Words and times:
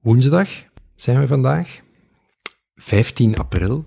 Woensdag 0.00 0.48
zijn 0.94 1.20
we 1.20 1.26
vandaag, 1.26 1.80
15 2.74 3.38
april. 3.38 3.84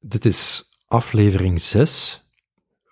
Dit 0.00 0.24
is 0.24 0.70
aflevering 0.86 1.60
6 1.60 2.24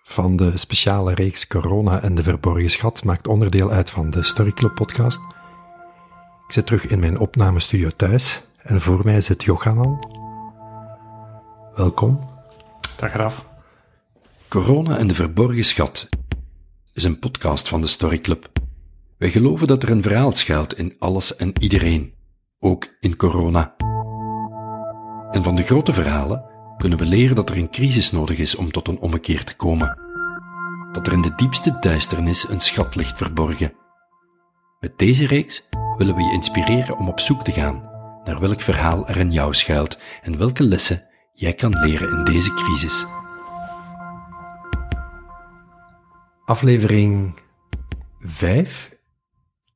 van 0.03 0.35
de 0.35 0.57
speciale 0.57 1.13
reeks 1.13 1.47
Corona 1.47 2.01
en 2.01 2.15
de 2.15 2.23
Verborgen 2.23 2.69
Schat. 2.69 3.03
Maakt 3.03 3.27
onderdeel 3.27 3.71
uit 3.71 3.89
van 3.89 4.09
de 4.09 4.23
Story 4.23 4.51
Club 4.51 4.75
podcast. 4.75 5.19
Ik 6.47 6.53
zit 6.53 6.65
terug 6.65 6.87
in 6.87 6.99
mijn 6.99 7.19
opnamestudio 7.19 7.89
thuis 7.89 8.43
en 8.57 8.81
voor 8.81 9.01
mij 9.03 9.21
zit 9.21 9.43
Johanan. 9.43 10.11
Welkom. 11.75 12.29
Dag 12.97 13.11
Graf. 13.11 13.49
Corona 14.47 14.97
en 14.97 15.07
de 15.07 15.15
Verborgen 15.15 15.65
Schat 15.65 16.09
is 16.93 17.03
een 17.03 17.19
podcast 17.19 17.67
van 17.67 17.81
de 17.81 17.87
Story 17.87 18.19
Club. 18.19 18.49
Wij 19.17 19.29
geloven 19.29 19.67
dat 19.67 19.83
er 19.83 19.91
een 19.91 20.03
verhaal 20.03 20.31
schuilt 20.31 20.77
in 20.77 20.95
alles 20.99 21.35
en 21.35 21.53
iedereen, 21.61 22.14
ook 22.59 22.87
in 22.99 23.15
corona. 23.15 23.75
En 25.31 25.43
van 25.43 25.55
de 25.55 25.63
grote 25.63 25.93
verhalen 25.93 26.45
kunnen 26.77 26.97
we 26.97 27.05
leren 27.05 27.35
dat 27.35 27.49
er 27.49 27.57
een 27.57 27.69
crisis 27.69 28.11
nodig 28.11 28.37
is 28.37 28.55
om 28.55 28.71
tot 28.71 28.87
een 28.87 28.99
ommekeer 28.99 29.43
te 29.43 29.55
komen. 29.55 29.97
Dat 30.91 31.07
er 31.07 31.13
in 31.13 31.21
de 31.21 31.35
diepste 31.35 31.77
duisternis 31.79 32.49
een 32.49 32.59
schat 32.59 32.95
ligt 32.95 33.17
verborgen. 33.17 33.73
Met 34.79 34.97
deze 34.97 35.27
reeks 35.27 35.67
willen 35.97 36.15
we 36.15 36.23
je 36.23 36.33
inspireren 36.33 36.97
om 36.97 37.07
op 37.07 37.19
zoek 37.19 37.43
te 37.43 37.51
gaan 37.51 37.93
naar 38.23 38.39
welk 38.39 38.61
verhaal 38.61 39.07
er 39.07 39.17
in 39.17 39.31
jou 39.31 39.53
schuilt 39.53 39.99
en 40.21 40.37
welke 40.37 40.63
lessen 40.63 41.07
jij 41.33 41.53
kan 41.53 41.79
leren 41.79 42.17
in 42.17 42.23
deze 42.23 42.53
crisis. 42.53 43.05
Aflevering 46.45 47.39
5 48.19 48.91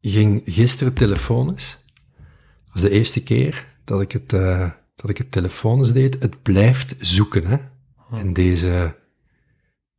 ging 0.02 0.42
gisteren 0.46 0.94
telefonisch. 0.94 1.79
Dat 2.72 2.82
was 2.82 2.90
de 2.90 2.98
eerste 2.98 3.24
keer 3.24 3.68
dat 3.84 4.02
ik 4.02 4.12
het, 4.12 4.34
uh, 4.34 4.70
dat 4.96 5.10
ik 5.10 5.18
het 5.18 5.32
telefonisch 5.32 5.92
deed. 5.92 6.22
Het 6.22 6.42
blijft 6.42 6.96
zoeken 7.00 7.46
hè, 7.46 7.58
in, 8.20 8.34
deze, 8.34 8.96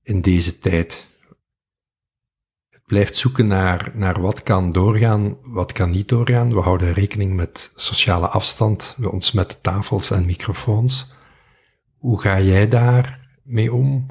in 0.02 0.20
deze 0.20 0.58
tijd. 0.58 1.06
Het 2.68 2.84
blijft 2.86 3.16
zoeken 3.16 3.46
naar, 3.46 3.90
naar 3.94 4.20
wat 4.20 4.42
kan 4.42 4.72
doorgaan, 4.72 5.36
wat 5.42 5.72
kan 5.72 5.90
niet 5.90 6.08
doorgaan. 6.08 6.54
We 6.54 6.60
houden 6.60 6.92
rekening 6.92 7.34
met 7.34 7.72
sociale 7.74 8.28
afstand, 8.28 8.94
we 8.98 9.10
ontsmetten 9.10 9.60
tafels 9.60 10.10
en 10.10 10.27
microfoons. 10.27 11.12
Hoe 11.98 12.20
ga 12.20 12.40
jij 12.40 12.68
daar 12.68 13.28
mee 13.42 13.72
om? 13.72 14.06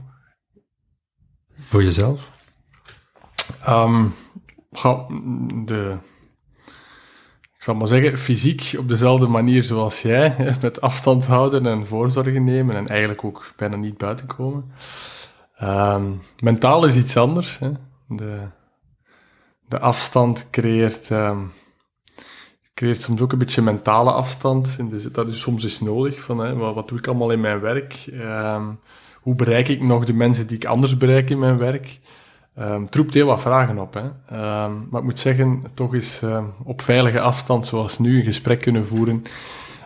Voor 1.57 1.83
jezelf? 1.83 2.29
Um, 3.67 4.13
de, 5.65 5.97
ik 7.59 7.65
zal 7.65 7.75
maar 7.75 7.87
zeggen, 7.87 8.17
fysiek 8.17 8.75
op 8.77 8.87
dezelfde 8.87 9.27
manier 9.27 9.63
zoals 9.63 10.01
jij, 10.01 10.55
met 10.61 10.81
afstand 10.81 11.25
houden 11.25 11.65
en 11.65 11.85
voorzorgen 11.85 12.43
nemen 12.43 12.75
en 12.75 12.87
eigenlijk 12.87 13.23
ook 13.23 13.53
bijna 13.55 13.75
niet 13.75 13.97
buiten 13.97 14.27
komen. 14.27 14.71
Um, 15.63 16.21
mentaal 16.39 16.85
is 16.85 16.95
iets 16.95 17.17
anders. 17.17 17.59
Hè. 17.59 17.71
De, 18.07 18.39
de 19.67 19.79
afstand 19.79 20.47
creëert, 20.51 21.09
um, 21.09 21.51
creëert 22.73 23.01
soms 23.01 23.21
ook 23.21 23.31
een 23.31 23.37
beetje 23.37 23.61
mentale 23.61 24.11
afstand. 24.11 24.75
In 24.79 24.89
de, 24.89 25.11
dat 25.11 25.27
is 25.27 25.39
soms 25.39 25.63
is 25.63 25.79
nodig. 25.79 26.21
Van, 26.21 26.39
hè, 26.39 26.55
wat, 26.55 26.75
wat, 26.75 26.87
doe 26.87 26.97
ik 26.97 27.07
allemaal 27.07 27.31
in 27.31 27.41
mijn 27.41 27.59
werk? 27.59 28.05
Um, 28.13 28.79
hoe 29.21 29.35
bereik 29.35 29.67
ik 29.67 29.81
nog 29.81 30.05
de 30.05 30.13
mensen 30.13 30.47
die 30.47 30.57
ik 30.57 30.65
anders 30.65 30.97
bereik 30.97 31.29
in 31.29 31.39
mijn 31.39 31.57
werk? 31.57 31.99
Um, 32.59 32.85
het 32.85 32.95
roept 32.95 33.13
heel 33.13 33.25
wat 33.25 33.41
vragen 33.41 33.77
op. 33.77 33.93
Hè. 33.93 34.01
Um, 34.63 34.87
maar 34.89 34.99
ik 34.99 35.07
moet 35.07 35.19
zeggen, 35.19 35.61
toch 35.73 35.93
is 35.93 36.21
um, 36.23 36.53
op 36.63 36.81
veilige 36.81 37.19
afstand, 37.19 37.67
zoals 37.67 37.99
nu, 37.99 38.19
een 38.19 38.25
gesprek 38.25 38.61
kunnen 38.61 38.85
voeren, 38.85 39.23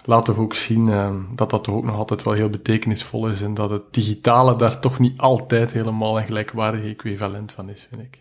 laat 0.05 0.25
toch 0.25 0.37
ook 0.37 0.53
zien 0.53 0.91
dat 1.35 1.49
dat 1.49 1.63
toch 1.63 1.75
ook 1.75 1.85
nog 1.85 1.95
altijd 1.95 2.23
wel 2.23 2.33
heel 2.33 2.49
betekenisvol 2.49 3.27
is 3.27 3.41
en 3.41 3.53
dat 3.53 3.69
het 3.69 3.81
digitale 3.91 4.55
daar 4.55 4.79
toch 4.79 4.99
niet 4.99 5.17
altijd 5.17 5.73
helemaal 5.73 6.17
een 6.17 6.25
gelijkwaardig 6.25 6.83
equivalent 6.83 7.51
van 7.51 7.69
is, 7.69 7.87
vind 7.89 8.01
ik. 8.01 8.19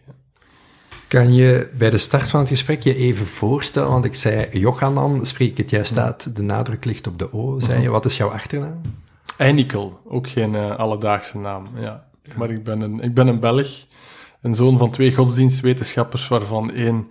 Kan 1.09 1.34
je 1.34 1.71
bij 1.78 1.91
de 1.91 1.98
start 1.98 2.28
van 2.28 2.41
het 2.41 2.48
gesprek 2.48 2.82
je 2.82 2.94
even 2.94 3.27
voorstellen, 3.27 3.91
want 3.91 4.04
ik 4.04 4.15
zei 4.15 4.48
Johanan, 4.59 5.27
spreek 5.27 5.50
ik 5.50 5.56
het 5.56 5.71
juist 5.71 5.98
uit, 5.98 6.37
de 6.37 6.43
nadruk 6.43 6.84
ligt 6.84 7.06
op 7.06 7.19
de 7.19 7.32
O, 7.32 7.59
zei 7.59 7.82
je, 7.82 7.91
wat 7.91 8.04
is 8.04 8.16
jouw 8.16 8.31
achternaam? 8.31 8.81
Einikel, 9.37 10.00
ook 10.04 10.28
geen 10.28 10.54
uh, 10.54 10.77
alledaagse 10.77 11.38
naam, 11.38 11.66
ja. 11.75 12.04
Maar 12.37 12.50
ik 12.50 12.65
ben 12.65 12.81
een, 12.81 13.00
ik 13.00 13.15
ben 13.15 13.27
een 13.27 13.41
Belg, 13.41 13.87
een 14.42 14.54
zoon 14.54 14.78
van 14.78 14.91
twee 14.91 15.14
godsdienstwetenschappers, 15.14 16.28
waarvan 16.28 16.72
één 16.72 17.10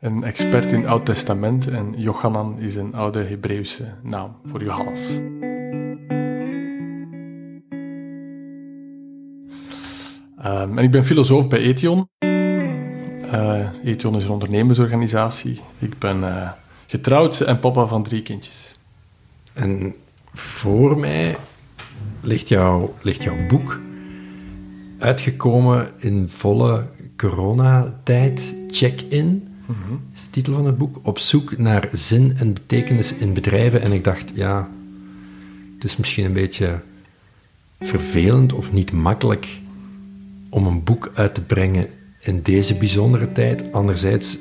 een 0.00 0.24
expert 0.24 0.72
in 0.72 0.86
Oud 0.86 1.06
Testament 1.06 1.68
en 1.68 1.94
Johanan 1.96 2.58
is 2.58 2.74
een 2.74 2.94
oude 2.94 3.24
Hebreeuwse 3.24 3.94
naam 4.02 4.36
voor 4.44 4.64
Johannes. 4.64 5.20
Um, 10.46 10.78
en 10.78 10.84
ik 10.84 10.90
ben 10.90 11.04
filosoof 11.04 11.48
bij 11.48 11.58
Ethion. 11.58 12.08
Uh, 12.20 13.68
Ethion 13.84 14.16
is 14.16 14.24
een 14.24 14.30
ondernemersorganisatie. 14.30 15.60
Ik 15.78 15.98
ben 15.98 16.18
uh, 16.18 16.50
getrouwd 16.86 17.40
en 17.40 17.58
papa 17.60 17.86
van 17.86 18.02
drie 18.02 18.22
kindjes. 18.22 18.78
En 19.52 19.94
voor 20.32 20.98
mij 20.98 21.36
ligt, 22.20 22.54
ligt 23.02 23.22
jouw 23.22 23.46
boek 23.48 23.80
uitgekomen 24.98 25.90
in 25.98 26.28
volle 26.30 26.88
coronatijd. 27.16 28.54
Check-in 28.68 29.48
-hmm. 29.66 30.00
is 30.14 30.22
de 30.22 30.30
titel 30.30 30.52
van 30.52 30.66
het 30.66 30.78
boek. 30.78 30.98
Op 31.02 31.18
zoek 31.18 31.58
naar 31.58 31.88
zin 31.92 32.36
en 32.36 32.52
betekenis 32.52 33.14
in 33.14 33.32
bedrijven. 33.32 33.82
En 33.82 33.92
ik 33.92 34.04
dacht, 34.04 34.30
ja, 34.34 34.68
het 35.74 35.84
is 35.84 35.96
misschien 35.96 36.24
een 36.24 36.32
beetje 36.32 36.80
vervelend 37.80 38.52
of 38.52 38.72
niet 38.72 38.92
makkelijk 38.92 39.48
om 40.48 40.66
een 40.66 40.84
boek 40.84 41.10
uit 41.14 41.34
te 41.34 41.40
brengen 41.40 41.86
in 42.20 42.42
deze 42.42 42.74
bijzondere 42.74 43.32
tijd. 43.32 43.72
Anderzijds 43.72 44.38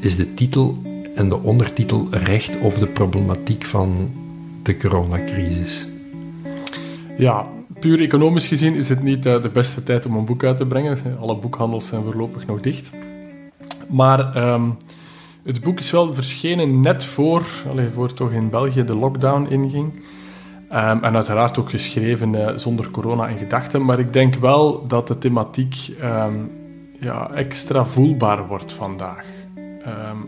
is 0.00 0.16
de 0.16 0.34
titel 0.34 0.82
en 1.14 1.28
de 1.28 1.42
ondertitel 1.42 2.08
recht 2.10 2.58
op 2.58 2.78
de 2.78 2.86
problematiek 2.86 3.64
van 3.64 4.10
de 4.62 4.76
coronacrisis. 4.76 5.86
Ja, 7.18 7.46
puur 7.86 8.00
economisch 8.00 8.46
gezien 8.46 8.74
is 8.74 8.88
het 8.88 9.02
niet 9.02 9.26
uh, 9.26 9.42
de 9.42 9.48
beste 9.48 9.82
tijd 9.82 10.06
om 10.06 10.16
een 10.16 10.24
boek 10.24 10.44
uit 10.44 10.56
te 10.56 10.66
brengen. 10.66 10.98
Alle 11.20 11.36
boekhandels 11.36 11.86
zijn 11.86 12.02
voorlopig 12.02 12.46
nog 12.46 12.60
dicht. 12.60 12.90
Maar 13.88 14.52
um, 14.52 14.76
het 15.44 15.60
boek 15.60 15.80
is 15.80 15.90
wel 15.90 16.14
verschenen 16.14 16.80
net 16.80 17.04
voor, 17.04 17.42
allez, 17.70 17.92
voor 17.92 18.12
toch 18.12 18.32
in 18.32 18.50
België 18.50 18.84
de 18.84 18.94
lockdown 18.94 19.46
inging. 19.50 19.92
Um, 20.72 21.04
en 21.04 21.14
uiteraard 21.14 21.58
ook 21.58 21.70
geschreven 21.70 22.34
uh, 22.34 22.56
zonder 22.56 22.90
corona 22.90 23.28
in 23.28 23.38
gedachten. 23.38 23.84
Maar 23.84 23.98
ik 23.98 24.12
denk 24.12 24.34
wel 24.34 24.86
dat 24.86 25.08
de 25.08 25.18
thematiek 25.18 25.74
um, 26.02 26.50
ja, 27.00 27.30
extra 27.30 27.84
voelbaar 27.84 28.46
wordt 28.46 28.72
vandaag. 28.72 29.24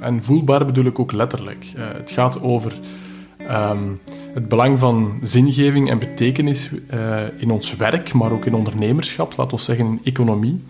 en 0.00 0.22
voelbaar 0.22 0.66
bedoel 0.66 0.84
ik 0.84 0.98
ook 0.98 1.12
letterlijk. 1.12 1.72
Uh, 1.76 1.84
het 1.92 2.10
gaat 2.10 2.42
over 2.42 2.72
Um, 3.50 4.00
het 4.34 4.48
belang 4.48 4.78
van 4.78 5.18
zingeving 5.22 5.90
en 5.90 5.98
betekenis 5.98 6.70
uh, 6.94 7.20
in 7.36 7.50
ons 7.50 7.76
werk, 7.76 8.12
maar 8.12 8.32
ook 8.32 8.44
in 8.44 8.54
ondernemerschap, 8.54 9.36
laten 9.36 9.56
we 9.56 9.62
zeggen 9.62 9.86
in 9.86 10.00
economie. 10.04 10.62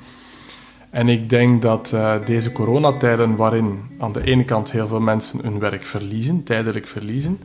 En 0.91 1.09
ik 1.09 1.29
denk 1.29 1.63
dat 1.63 1.93
uh, 1.95 2.15
deze 2.25 2.53
coronatijden, 2.53 3.37
waarin 3.37 3.79
aan 3.99 4.13
de 4.13 4.25
ene 4.25 4.45
kant 4.45 4.73
heel 4.73 4.87
veel 4.87 5.01
mensen 5.01 5.41
hun 5.43 5.59
werk 5.59 5.85
verliezen, 5.85 6.45
tijdelijk 6.45 6.87
verliezen, 6.87 7.39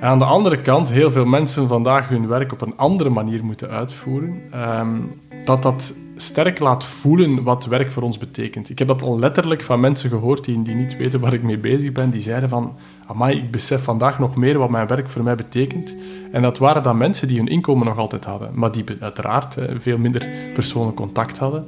en 0.00 0.08
aan 0.08 0.18
de 0.18 0.24
andere 0.24 0.60
kant 0.60 0.92
heel 0.92 1.10
veel 1.10 1.26
mensen 1.26 1.68
vandaag 1.68 2.08
hun 2.08 2.26
werk 2.26 2.52
op 2.52 2.60
een 2.60 2.76
andere 2.76 3.10
manier 3.10 3.44
moeten 3.44 3.70
uitvoeren, 3.70 4.42
um, 4.80 5.12
dat 5.44 5.62
dat 5.62 5.94
sterk 6.16 6.58
laat 6.58 6.84
voelen 6.84 7.42
wat 7.42 7.66
werk 7.66 7.90
voor 7.90 8.02
ons 8.02 8.18
betekent. 8.18 8.70
Ik 8.70 8.78
heb 8.78 8.88
dat 8.88 9.02
al 9.02 9.18
letterlijk 9.18 9.62
van 9.62 9.80
mensen 9.80 10.10
gehoord 10.10 10.44
die, 10.44 10.62
die 10.62 10.74
niet 10.74 10.96
weten 10.96 11.20
waar 11.20 11.32
ik 11.32 11.42
mee 11.42 11.58
bezig 11.58 11.92
ben, 11.92 12.10
die 12.10 12.22
zeiden 12.22 12.48
van 12.48 12.74
amai, 13.10 13.36
ik 13.36 13.50
besef 13.50 13.82
vandaag 13.82 14.18
nog 14.18 14.36
meer 14.36 14.58
wat 14.58 14.70
mijn 14.70 14.86
werk 14.86 15.10
voor 15.10 15.22
mij 15.22 15.34
betekent. 15.34 15.94
En 16.32 16.42
dat 16.42 16.58
waren 16.58 16.82
dan 16.82 16.96
mensen 16.96 17.28
die 17.28 17.38
hun 17.38 17.48
inkomen 17.48 17.86
nog 17.86 17.98
altijd 17.98 18.24
hadden, 18.24 18.50
maar 18.54 18.72
die 18.72 18.84
uiteraard 19.00 19.56
veel 19.78 19.98
minder 19.98 20.26
persoonlijk 20.54 20.96
contact 20.96 21.38
hadden, 21.38 21.66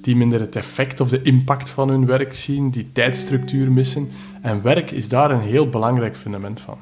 die 0.00 0.16
minder 0.16 0.40
het 0.40 0.56
effect 0.56 1.00
of 1.00 1.08
de 1.08 1.22
impact 1.22 1.70
van 1.70 1.88
hun 1.88 2.06
werk 2.06 2.34
zien, 2.34 2.70
die 2.70 2.88
tijdstructuur 2.92 3.72
missen. 3.72 4.10
En 4.42 4.62
werk 4.62 4.90
is 4.90 5.08
daar 5.08 5.30
een 5.30 5.40
heel 5.40 5.68
belangrijk 5.68 6.16
fundament 6.16 6.60
van. 6.60 6.78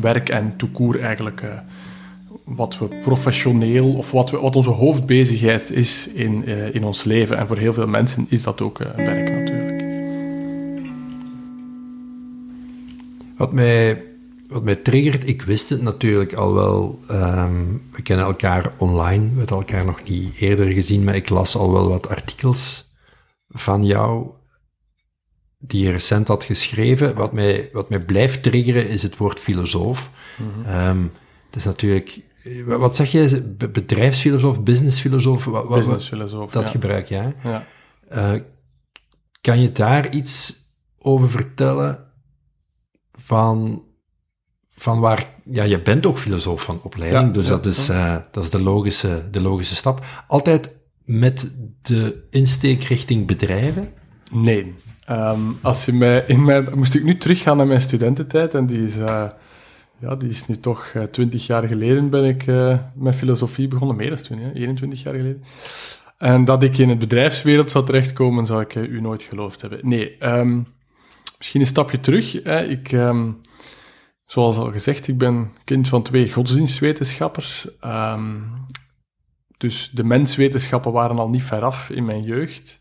Werk 0.00 0.28
en 0.28 0.56
toekoer 0.56 1.00
eigenlijk... 1.00 1.42
Uh, 1.42 1.48
wat 2.44 2.78
we 2.78 2.86
professioneel 3.02 3.94
of 3.94 4.10
wat, 4.10 4.30
we, 4.30 4.38
wat 4.38 4.56
onze 4.56 4.70
hoofdbezigheid 4.70 5.70
is 5.70 6.08
in, 6.08 6.42
uh, 6.46 6.74
in 6.74 6.84
ons 6.84 7.04
leven. 7.04 7.38
En 7.38 7.46
voor 7.46 7.56
heel 7.56 7.72
veel 7.72 7.86
mensen 7.86 8.26
is 8.28 8.42
dat 8.42 8.60
ook 8.60 8.78
werk 8.96 9.39
Wat 13.40 13.52
mij, 13.52 14.04
wat 14.48 14.62
mij 14.64 14.76
triggert, 14.76 15.28
ik 15.28 15.42
wist 15.42 15.68
het 15.68 15.82
natuurlijk 15.82 16.32
al 16.32 16.54
wel. 16.54 17.00
Um, 17.10 17.88
we 17.92 18.02
kennen 18.02 18.26
elkaar 18.26 18.72
online, 18.78 19.30
we 19.30 19.38
hebben 19.38 19.56
elkaar 19.56 19.84
nog 19.84 20.02
niet 20.08 20.36
eerder 20.38 20.66
gezien, 20.66 21.04
maar 21.04 21.14
ik 21.16 21.28
las 21.28 21.56
al 21.56 21.72
wel 21.72 21.88
wat 21.88 22.08
artikels 22.08 22.90
van 23.48 23.84
jou. 23.84 24.30
die 25.58 25.84
je 25.84 25.90
recent 25.90 26.28
had 26.28 26.44
geschreven. 26.44 27.14
Wat 27.14 27.32
mij, 27.32 27.68
wat 27.72 27.88
mij 27.88 28.00
blijft 28.00 28.42
triggeren 28.42 28.88
is 28.88 29.02
het 29.02 29.16
woord 29.16 29.40
filosoof. 29.40 30.10
Ehm, 30.66 31.02
het 31.46 31.56
is 31.56 31.64
natuurlijk, 31.64 32.20
wat 32.66 32.96
zeg 32.96 33.12
je, 33.12 33.42
bedrijfsfilosoof, 33.72 34.62
businessfilosoof? 34.62 35.44
Wat, 35.44 35.64
wat- 35.66 35.78
Businessfilosoof. 35.78 36.50
dat 36.50 36.62
ja. 36.62 36.70
gebruik 36.70 37.08
jij. 37.08 37.34
ja. 37.42 37.66
Eh, 38.08 38.32
kan 39.40 39.60
je 39.60 39.72
daar 39.72 40.10
iets 40.10 40.54
over 40.98 41.30
vertellen 41.30 42.09
van, 43.30 43.82
van 44.70 45.00
waar... 45.00 45.34
Ja, 45.44 45.62
je 45.62 45.82
bent 45.82 46.06
ook 46.06 46.18
filosoof 46.18 46.62
van 46.62 46.80
opleiding, 46.82 47.26
Ja, 47.26 47.32
dus 47.32 47.44
ja, 47.44 47.50
dat, 47.50 47.66
is, 47.66 47.88
eh, 47.88 48.16
dat 48.30 48.44
is 48.44 48.50
de 48.50 48.60
logische, 48.60 49.28
de 49.30 49.40
logische 49.40 49.74
stap. 49.74 50.04
Altijd 50.26 50.76
met 51.04 51.50
de 51.82 52.26
insteek 52.30 52.82
richting 52.82 53.26
bedrijven. 53.26 53.92
Nee. 54.30 54.74
Ehm, 55.04 55.40
als 55.62 55.84
je 55.84 55.92
mij, 55.92 56.24
in 56.26 56.44
mijn, 56.44 56.68
moest 56.74 56.94
ik 56.94 57.04
nu 57.04 57.16
teruggaan 57.16 57.56
naar 57.56 57.66
mijn 57.66 57.80
studententijd, 57.80 58.54
en 58.54 58.66
die 58.66 58.82
is, 58.82 58.96
eh, 58.96 59.24
ja, 59.98 60.16
die 60.16 60.28
is 60.28 60.46
nu 60.46 60.58
toch 60.58 60.90
eh, 60.94 61.02
20 61.02 61.46
jaar 61.46 61.62
geleden 61.62 62.10
ben 62.10 62.24
ik 62.24 62.46
eh, 62.46 62.78
met 62.94 63.14
filosofie 63.14 63.68
begonnen, 63.68 63.96
meer 63.96 64.08
dan 64.08 64.18
20, 64.18 64.46
hè, 64.46 64.52
21 64.54 65.02
jaar 65.02 65.14
geleden. 65.14 65.42
En 66.18 66.44
dat 66.44 66.62
ik 66.62 66.78
in 66.78 66.88
het 66.88 66.98
bedrijfswereld 66.98 67.70
zou 67.70 67.84
terechtkomen, 67.84 68.46
zou 68.46 68.60
ik 68.60 68.74
u 68.74 69.00
nooit 69.00 69.22
geloofd 69.22 69.60
hebben. 69.60 69.78
Nee, 69.82 70.16
ehm, 70.18 70.58
misschien 71.40 71.60
een 71.60 71.66
stapje 71.66 72.00
terug. 72.00 72.32
Hè. 72.32 72.64
Ik, 72.64 72.92
ehm, 72.92 73.30
zoals 74.26 74.56
al 74.56 74.70
gezegd, 74.72 75.08
ik 75.08 75.18
ben 75.18 75.50
kind 75.64 75.88
van 75.88 76.02
twee 76.02 76.32
godsdienstwetenschappers. 76.32 77.78
Ehm, 77.80 78.36
dus 79.56 79.90
de 79.90 80.04
menswetenschappen 80.04 80.92
waren 80.92 81.18
al 81.18 81.28
niet 81.28 81.42
veraf 81.42 81.90
in 81.90 82.04
mijn 82.04 82.22
jeugd. 82.22 82.80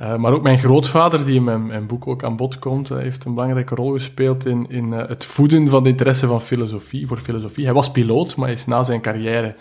Uh, 0.00 0.16
maar 0.16 0.32
ook 0.32 0.42
mijn 0.42 0.58
grootvader, 0.58 1.24
die 1.24 1.34
in 1.34 1.44
mijn, 1.44 1.86
boek 1.86 2.06
ook 2.06 2.24
aan 2.24 2.36
bod 2.36 2.58
komt, 2.58 2.90
uh, 2.90 2.98
heeft 2.98 3.24
een 3.24 3.34
belangrijke 3.34 3.74
rol 3.74 3.92
gespeeld 3.92 4.46
in, 4.46 4.66
in 4.68 4.92
uh, 4.92 5.08
het 5.08 5.24
voeden 5.24 5.68
van 5.68 5.82
de 5.82 5.88
interesse 5.88 6.26
van 6.26 6.40
filosofie, 6.40 7.06
voor 7.06 7.18
filosofie. 7.18 7.64
Hij 7.64 7.74
was 7.74 7.90
piloot, 7.90 8.36
maar 8.36 8.50
is 8.50 8.66
na 8.66 8.82
zijn 8.82 9.00
carrière 9.00 9.54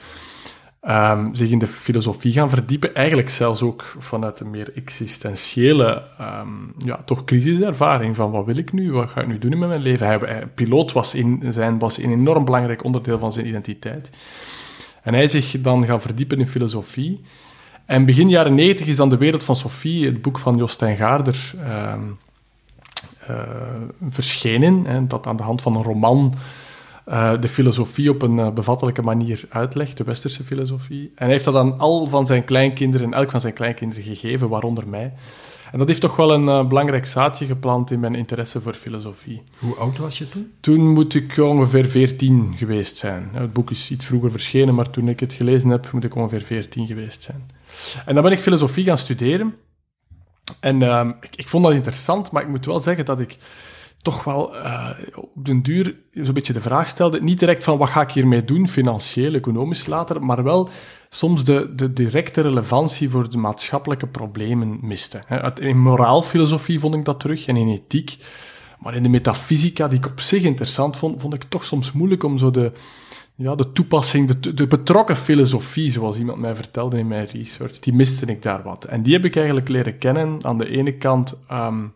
um, 0.88 1.35
zich 1.35 1.50
in 1.50 1.59
de 1.59 1.68
filosofie 1.68 2.31
gaan 2.31 2.50
verdiepen. 2.50 2.95
Eigenlijk 2.95 3.30
zelfs 3.30 3.62
ook 3.62 3.95
vanuit 3.97 4.39
een 4.39 4.50
meer 4.50 4.71
existentiële, 4.75 6.03
um, 6.21 6.74
ja, 6.77 7.00
toch 7.06 7.24
crisiservaring 7.24 8.15
van 8.15 8.31
wat 8.31 8.45
wil 8.45 8.57
ik 8.57 8.71
nu, 8.74 8.91
wat 8.91 9.09
ga 9.09 9.21
ik 9.21 9.27
nu 9.27 9.39
doen 9.39 9.51
in 9.51 9.59
mijn 9.59 9.81
leven. 9.81 10.07
Hij, 10.07 10.47
piloot 10.47 10.91
was, 10.91 11.15
in 11.15 11.44
zijn, 11.50 11.80
was 11.80 11.97
een 11.97 12.12
enorm 12.12 12.45
belangrijk 12.45 12.83
onderdeel 12.83 13.19
van 13.19 13.33
zijn 13.33 13.47
identiteit. 13.47 14.12
En 15.03 15.13
hij 15.13 15.27
zich 15.27 15.62
dan 15.62 15.85
gaan 15.85 16.01
verdiepen 16.01 16.39
in 16.39 16.47
filosofie. 16.47 17.21
En 17.85 18.06
begin 18.06 18.30
jaren 18.30 18.56
90 18.56 18.88
is 18.88 18.95
dan 18.95 19.09
De 19.09 19.18
Wereld 19.18 19.44
van 19.44 19.56
Sophie, 19.56 20.06
het 20.06 20.21
boek 20.21 20.39
van 20.39 20.57
Jostijn 20.57 20.97
Gaarder, 20.97 21.53
uh, 21.57 21.94
verschenen. 24.07 24.85
Hè, 24.85 25.07
dat 25.07 25.27
aan 25.27 25.38
de 25.38 25.44
hand 25.44 25.62
van 25.62 25.75
een 25.75 25.83
roman 25.83 26.33
uh, 27.08 27.34
de 27.40 27.48
filosofie 27.48 28.10
op 28.10 28.22
een 28.22 28.38
uh, 28.38 28.52
bevattelijke 28.52 29.02
manier 29.02 29.44
uitlegt, 29.50 29.98
de 29.98 30.04
westerse 30.04 30.44
filosofie. 30.44 31.06
En 31.16 31.24
hij 31.24 31.32
heeft 31.32 31.46
dat 31.46 31.56
aan 31.56 31.80
al 31.80 32.08
van 32.08 32.28
zijn 32.28 32.44
kleinkinderen, 32.44 33.14
elk 33.14 33.32
van 33.32 33.42
zijn 33.42 33.54
kleinkinderen 33.54 34.04
gegeven, 34.04 34.50
waaronder 34.50 34.88
mij. 34.88 35.14
En 35.72 35.80
dat 35.80 35.88
heeft 35.88 36.02
toch 36.02 36.16
wel 36.16 36.34
een 36.34 36.46
uh, 36.46 36.68
belangrijk 36.68 37.06
zaadje 37.06 37.46
geplant 37.46 37.92
in 37.92 38.00
mijn 38.00 38.16
interesse 38.16 38.62
voor 38.62 38.74
filosofie. 38.74 39.42
Hoe 39.60 39.76
oud 39.76 39.98
was 39.98 40.18
je 40.18 40.30
toen? 40.30 40.52
Toen 40.60 40.88
moet 40.88 41.14
ik 41.16 41.38
ongeveer 41.38 41.86
14 41.86 42.54
geweest 42.58 42.98
zijn. 42.98 43.30
Het 43.34 43.54
boek 43.54 43.72
is 43.72 43.92
iets 43.92 44.06
vroeger 44.06 44.32
verschenen, 44.32 44.76
maar 44.76 44.90
toen 44.90 45.08
ik 45.08 45.20
het 45.20 45.34
gelezen 45.34 45.70
heb, 45.70 45.92
moet 45.92 46.04
ik 46.04 46.16
ongeveer 46.16 46.42
14 46.42 46.88
geweest 46.88 47.22
zijn. 47.22 47.46
En 48.06 48.14
dan 48.14 48.24
ben 48.24 48.32
ik 48.32 48.40
filosofie 48.40 48.84
gaan 48.84 48.98
studeren. 48.98 49.56
En 50.60 50.82
uh, 50.82 51.10
ik, 51.22 51.36
ik, 51.36 51.48
vond 51.48 51.64
dat 51.64 51.74
interessant, 51.74 52.32
maar 52.32 52.42
ik 52.42 52.48
moet 52.48 52.66
wel 52.66 52.80
zeggen 52.80 53.06
dat 53.06 53.20
ik 53.20 53.38
toch 54.04 54.24
wel 54.24 54.56
uh, 54.56 54.90
op 55.16 55.46
den 55.46 55.62
duur 55.62 55.96
zo'n 56.12 56.34
beetje 56.34 56.54
de 56.54 56.62
vraag 56.62 56.88
stelde. 56.88 57.22
Niet 57.22 57.40
direct 57.40 57.64
van 57.64 57.78
wat 57.78 57.90
ga 57.90 58.02
ik 58.02 58.12
hiermee 58.12 58.46
doen, 58.46 58.68
financieel, 58.68 59.34
economisch 59.34 59.86
later, 59.86 60.24
maar 60.26 60.44
wel 60.44 60.70
soms 61.10 61.44
de, 61.44 61.76
de 61.76 61.94
directe 61.94 62.42
relevantie 62.42 63.10
voor 63.10 63.30
de 63.30 63.38
maatschappelijke 63.38 64.08
problemen 64.08 64.80
miste. 64.82 65.24
In 65.60 65.82
moraalfilosofie 65.82 66.80
vond 66.80 66.96
ik 66.96 67.06
dat 67.06 67.20
terug 67.20 67.46
en 67.46 67.58
in 67.58 67.70
ethiek. 67.70 68.18
Maar 68.80 68.96
in 68.96 69.04
de 69.04 69.10
metafysica, 69.10 69.88
die 69.88 69.98
ik 69.98 70.06
op 70.06 70.20
zich 70.20 70.44
interessant 70.44 70.98
vond, 70.98 71.22
vond 71.22 71.34
ik 71.34 71.44
toch 71.44 71.66
soms 71.66 71.92
moeilijk 71.92 72.24
om 72.24 72.38
zo 72.38 72.52
de, 72.52 72.72
ja, 73.36 73.56
de 73.56 73.72
toepassing, 73.72 74.30
de, 74.30 74.54
de 74.54 74.68
betrokken 74.68 75.16
filosofie, 75.16 75.90
zoals 75.90 76.18
iemand 76.18 76.38
mij 76.38 76.56
vertelde 76.56 76.98
in 76.98 77.08
mijn 77.08 77.26
research, 77.26 77.80
die 77.80 77.94
miste 77.94 78.26
ik 78.26 78.42
daar 78.42 78.64
wat. 78.64 78.86
En 78.86 79.04
die 79.04 79.14
heb 79.14 79.26
ik 79.26 79.36
eigenlijk 79.36 79.68
leren 79.68 79.98
kennen, 79.98 80.46
aan 80.46 80.58
de 80.58 80.70
ene 80.70 80.94
kant 80.94 81.44
um, 81.52 81.94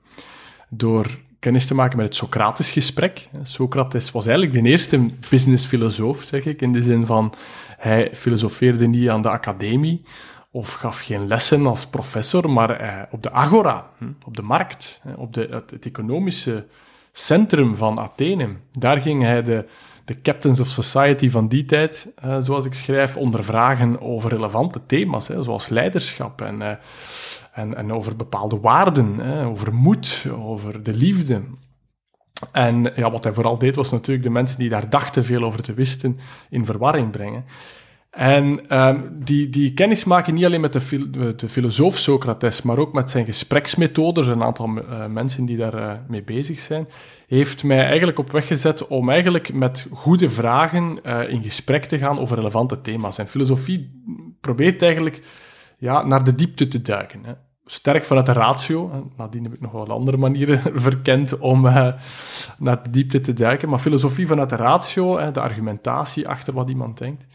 door 0.69 1.05
te 1.53 1.75
maken 1.75 1.97
met 1.97 2.05
het 2.05 2.15
Socrates 2.15 2.71
gesprek. 2.71 3.29
Socrates 3.43 4.11
was 4.11 4.25
eigenlijk 4.25 4.63
de 4.63 4.69
eerste 4.69 5.05
businessfilosoof, 5.29 6.23
zeg 6.23 6.45
ik, 6.45 6.61
in 6.61 6.71
de 6.71 6.81
zin 6.81 7.05
van 7.05 7.33
hij 7.77 8.09
filosofeerde 8.13 8.87
niet 8.87 9.09
aan 9.09 9.21
de 9.21 9.29
academie 9.29 10.03
of 10.51 10.73
gaf 10.73 10.99
geen 10.99 11.27
lessen 11.27 11.65
als 11.65 11.87
professor, 11.87 12.51
maar 12.51 12.69
eh, 12.69 13.01
op 13.11 13.23
de 13.23 13.31
agora, 13.31 13.89
hm, 13.97 14.05
op 14.25 14.35
de 14.35 14.41
markt, 14.41 15.01
op 15.15 15.33
de, 15.33 15.47
het, 15.51 15.71
het, 15.71 15.85
economische 15.85 16.65
centrum 17.11 17.75
van 17.75 17.99
Athene. 17.99 18.49
Daar 18.71 19.01
ging 19.01 19.21
hij 19.21 19.41
de, 19.41 19.65
de 20.05 20.21
captains 20.21 20.59
of 20.59 20.67
society 20.67 21.29
van 21.29 21.47
die 21.47 21.65
tijd, 21.65 22.13
eh, 22.15 22.37
zoals 22.39 22.65
ik 22.65 22.73
schrijf, 22.73 23.17
ondervragen 23.17 24.01
over 24.01 24.29
relevante 24.29 24.79
thema's, 24.85 25.27
hè, 25.27 25.43
zoals 25.43 25.69
leiderschap 25.69 26.41
en, 26.41 26.61
eh, 26.61 26.75
en, 27.57 27.75
en, 27.75 27.93
over 27.93 28.15
bepaalde 28.15 28.59
waarden, 28.59 29.19
hè, 29.19 29.45
over 29.45 29.73
moed, 29.73 30.27
over 30.31 30.83
de 30.83 30.93
liefde. 30.93 31.41
En 32.51 32.91
ja, 32.95 33.11
wat 33.11 33.23
hij 33.23 33.33
vooral 33.33 33.57
deed, 33.57 33.75
was 33.75 33.91
natuurlijk 33.91 34.25
de 34.25 34.31
mensen 34.31 34.59
die 34.59 34.69
daar 34.69 34.89
dachten 34.89 35.23
veel 35.23 35.43
over 35.43 35.61
te 35.61 35.73
wisten, 35.73 36.19
in 36.49 36.65
verwarring 36.65 37.11
brengen. 37.11 37.45
En 38.17 38.77
um, 38.79 39.23
die, 39.23 39.49
die 39.49 39.73
kennis 39.73 40.03
maken 40.03 40.33
niet 40.33 40.45
alleen 40.45 40.61
met 40.61 40.73
de, 40.73 41.35
de, 41.35 41.49
filosoof 41.49 41.97
Socrates, 41.97 42.61
maar 42.61 42.77
ook 42.77 42.93
met 42.93 43.09
zijn 43.09 43.25
gespreksmethodes, 43.25 44.27
een 44.27 44.43
aantal 44.43 44.77
uh, 44.77 45.05
mensen 45.05 45.45
die 45.45 45.57
daar 45.57 45.75
uh, 45.75 45.91
mee 46.07 46.23
bezig 46.23 46.59
zijn, 46.59 46.87
heeft 47.27 47.63
mij 47.63 47.85
eigenlijk 47.85 48.19
op 48.19 48.31
weg 48.31 48.47
gezet 48.47 48.87
om 48.87 49.09
eigenlijk 49.09 49.53
met 49.53 49.87
goede 49.91 50.29
vragen 50.29 50.99
uh, 51.03 51.29
in 51.29 51.43
gesprek 51.43 51.85
te 51.85 51.97
gaan 51.97 52.19
over 52.19 52.35
relevante 52.35 52.81
thema's. 52.81 53.17
En 53.17 53.27
filosofie 53.27 54.01
probeert 54.41 54.81
eigenlijk 54.81 55.21
ja, 55.77 56.05
naar 56.05 56.23
de 56.23 56.35
diepte 56.35 56.67
te 56.67 56.81
duiken. 56.81 57.25
Hè. 57.25 57.33
Sterk 57.69 58.03
vanuit 58.03 58.25
de 58.25 58.33
ratio. 58.33 59.09
Nadien 59.17 59.43
heb 59.43 59.53
ik 59.53 59.61
nog 59.61 59.71
wel 59.71 59.87
andere 59.87 60.17
manieren 60.17 60.61
verkend 60.81 61.37
om 61.37 61.65
uh, 61.65 61.87
naar 62.57 62.83
de 62.83 62.89
diepte 62.89 63.19
te 63.19 63.33
duiken. 63.33 63.69
Maar 63.69 63.79
filosofie 63.79 64.27
vanuit 64.27 64.49
de 64.49 64.55
ratio, 64.55 65.31
de 65.31 65.41
argumentatie 65.41 66.27
achter 66.27 66.53
wat 66.53 66.69
iemand 66.69 66.97
denkt. 66.97 67.25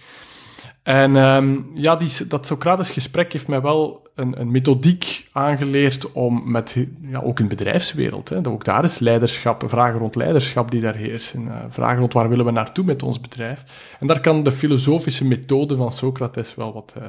En 0.82 1.16
um, 1.16 1.70
ja, 1.74 1.96
die, 1.96 2.26
dat 2.26 2.46
Socrates 2.46 2.90
gesprek 2.90 3.32
heeft 3.32 3.48
mij 3.48 3.60
wel 3.60 4.02
een, 4.14 4.40
een 4.40 4.50
methodiek 4.50 5.28
aangeleerd 5.32 6.12
om 6.12 6.50
met, 6.50 6.86
ja, 7.02 7.20
ook 7.20 7.40
in 7.40 7.48
de 7.48 7.54
bedrijfswereld, 7.54 8.28
hè, 8.28 8.46
ook 8.48 8.64
daar 8.64 8.84
is 8.84 8.98
leiderschap, 8.98 9.64
vragen 9.66 9.98
rond 9.98 10.14
leiderschap 10.14 10.70
die 10.70 10.80
daar 10.80 10.94
heersen, 10.94 11.42
uh, 11.42 11.54
vragen 11.68 11.98
rond 11.98 12.12
waar 12.12 12.28
willen 12.28 12.44
we 12.44 12.50
naartoe 12.50 12.84
met 12.84 13.02
ons 13.02 13.20
bedrijf. 13.20 13.64
En 14.00 14.06
daar 14.06 14.20
kan 14.20 14.42
de 14.42 14.50
filosofische 14.50 15.24
methode 15.24 15.76
van 15.76 15.92
Socrates 15.92 16.54
wel 16.54 16.72
wat, 16.72 16.94
uh, 16.98 17.04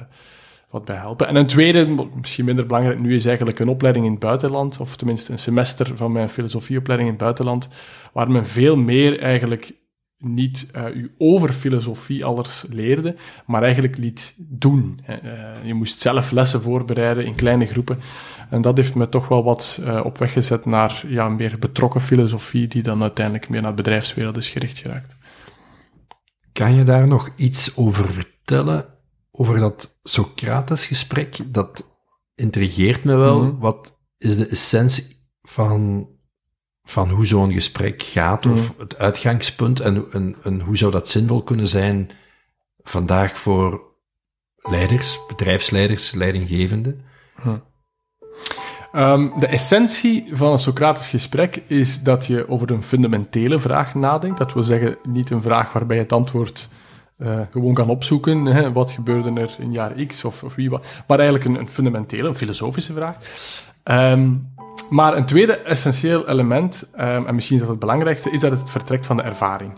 wat 0.73 0.85
bij 0.85 0.95
helpen. 0.95 1.27
En 1.27 1.35
een 1.35 1.47
tweede, 1.47 2.07
misschien 2.15 2.45
minder 2.45 2.65
belangrijk 2.65 2.99
nu, 2.99 3.15
is 3.15 3.25
eigenlijk 3.25 3.59
een 3.59 3.67
opleiding 3.67 4.05
in 4.05 4.11
het 4.11 4.19
buitenland, 4.19 4.79
of 4.79 4.95
tenminste 4.95 5.31
een 5.31 5.39
semester 5.39 5.97
van 5.97 6.11
mijn 6.11 6.29
filosofieopleiding 6.29 7.09
in 7.09 7.15
het 7.15 7.23
buitenland, 7.23 7.69
waar 8.13 8.31
men 8.31 8.45
veel 8.45 8.75
meer 8.75 9.19
eigenlijk 9.19 9.73
niet 10.17 10.71
uh, 10.75 10.95
u 10.95 11.15
over 11.17 11.53
filosofie 11.53 12.25
alles 12.25 12.65
leerde, 12.69 13.15
maar 13.45 13.63
eigenlijk 13.63 13.97
liet 13.97 14.35
doen. 14.37 14.99
Uh, 15.09 15.17
je 15.63 15.73
moest 15.73 15.99
zelf 15.99 16.31
lessen 16.31 16.61
voorbereiden 16.61 17.25
in 17.25 17.35
kleine 17.35 17.65
groepen. 17.65 17.99
En 18.49 18.61
dat 18.61 18.77
heeft 18.77 18.95
me 18.95 19.09
toch 19.09 19.27
wel 19.27 19.43
wat 19.43 19.81
op 20.03 20.17
weg 20.17 20.31
gezet 20.31 20.65
naar 20.65 21.03
ja, 21.07 21.29
meer 21.29 21.59
betrokken 21.59 22.01
filosofie, 22.01 22.67
die 22.67 22.81
dan 22.81 23.01
uiteindelijk 23.01 23.49
meer 23.49 23.61
naar 23.61 23.75
de 23.75 23.81
bedrijfswereld 23.81 24.37
is 24.37 24.49
gericht 24.49 24.77
geraakt. 24.77 25.17
Kan 26.53 26.75
je 26.75 26.83
daar 26.83 27.07
nog 27.07 27.29
iets 27.35 27.77
over 27.77 28.13
vertellen? 28.13 28.92
Over 29.35 29.59
dat 29.59 29.99
Socrates-gesprek? 30.03 31.37
Dat 31.45 31.97
intrigeert 32.35 33.03
me 33.03 33.15
wel. 33.15 33.41
Mm 33.41 33.49
-hmm. 33.49 33.59
Wat 33.59 33.99
is 34.17 34.37
de 34.37 34.47
essentie 34.47 35.27
van 35.41 36.07
van 36.83 37.09
hoe 37.09 37.25
zo'n 37.25 37.53
gesprek 37.53 38.01
gaat, 38.01 38.45
of 38.45 38.73
mm. 38.73 38.79
het 38.79 38.97
uitgangspunt, 38.97 39.79
en, 39.79 40.05
en, 40.11 40.35
en, 40.43 40.61
hoe 40.61 40.77
zou 40.77 40.91
dat 40.91 41.09
zinvol 41.09 41.43
kunnen 41.43 41.67
zijn 41.67 42.09
vandaag 42.83 43.37
voor 43.37 43.81
leiders, 44.55 45.19
bedrijfsleiders, 45.27 46.11
leidinggevenden? 46.11 47.01
Mm. 47.43 47.63
Um, 48.95 49.39
de 49.39 49.47
essentie 49.47 50.29
van 50.31 50.51
een 50.51 50.59
Socratisch 50.59 51.09
gesprek 51.09 51.55
is 51.67 52.01
dat 52.01 52.25
je 52.25 52.49
over 52.49 52.71
een 52.71 52.83
fundamentele 52.83 53.59
vraag 53.59 53.95
nadenkt. 53.95 54.37
Dat 54.37 54.53
wil 54.53 54.63
zeggen, 54.63 54.97
niet 55.03 55.29
een 55.29 55.41
vraag 55.41 55.73
waarbij 55.73 55.97
het 55.97 56.11
antwoord 56.11 56.67
uh, 57.17 57.39
gewoon 57.51 57.73
kan 57.73 57.89
opzoeken. 57.89 58.45
Hè, 58.45 58.71
wat 58.71 58.91
gebeurde 58.91 59.41
er 59.41 59.55
in 59.59 59.71
jaar 59.71 59.91
X 59.91 60.23
of, 60.23 60.43
of 60.43 60.55
wie 60.55 60.69
wat. 60.69 60.85
Maar 61.07 61.19
eigenlijk 61.19 61.49
een, 61.49 61.59
een 61.59 61.69
fundamentele, 61.69 62.27
een 62.27 62.35
filosofische 62.35 62.93
vraag. 62.93 63.15
Um, 63.83 64.51
maar 64.89 65.17
een 65.17 65.25
tweede 65.25 65.57
essentieel 65.57 66.29
element, 66.29 66.89
ehm, 66.95 67.25
en 67.25 67.35
misschien 67.35 67.55
is 67.55 67.61
dat 67.61 67.71
het 67.71 67.79
belangrijkste, 67.79 68.31
is 68.31 68.41
dat 68.41 68.51
het 68.51 68.69
vertrekt 68.69 69.05
van 69.05 69.17
de 69.17 69.23
ervaring. 69.23 69.71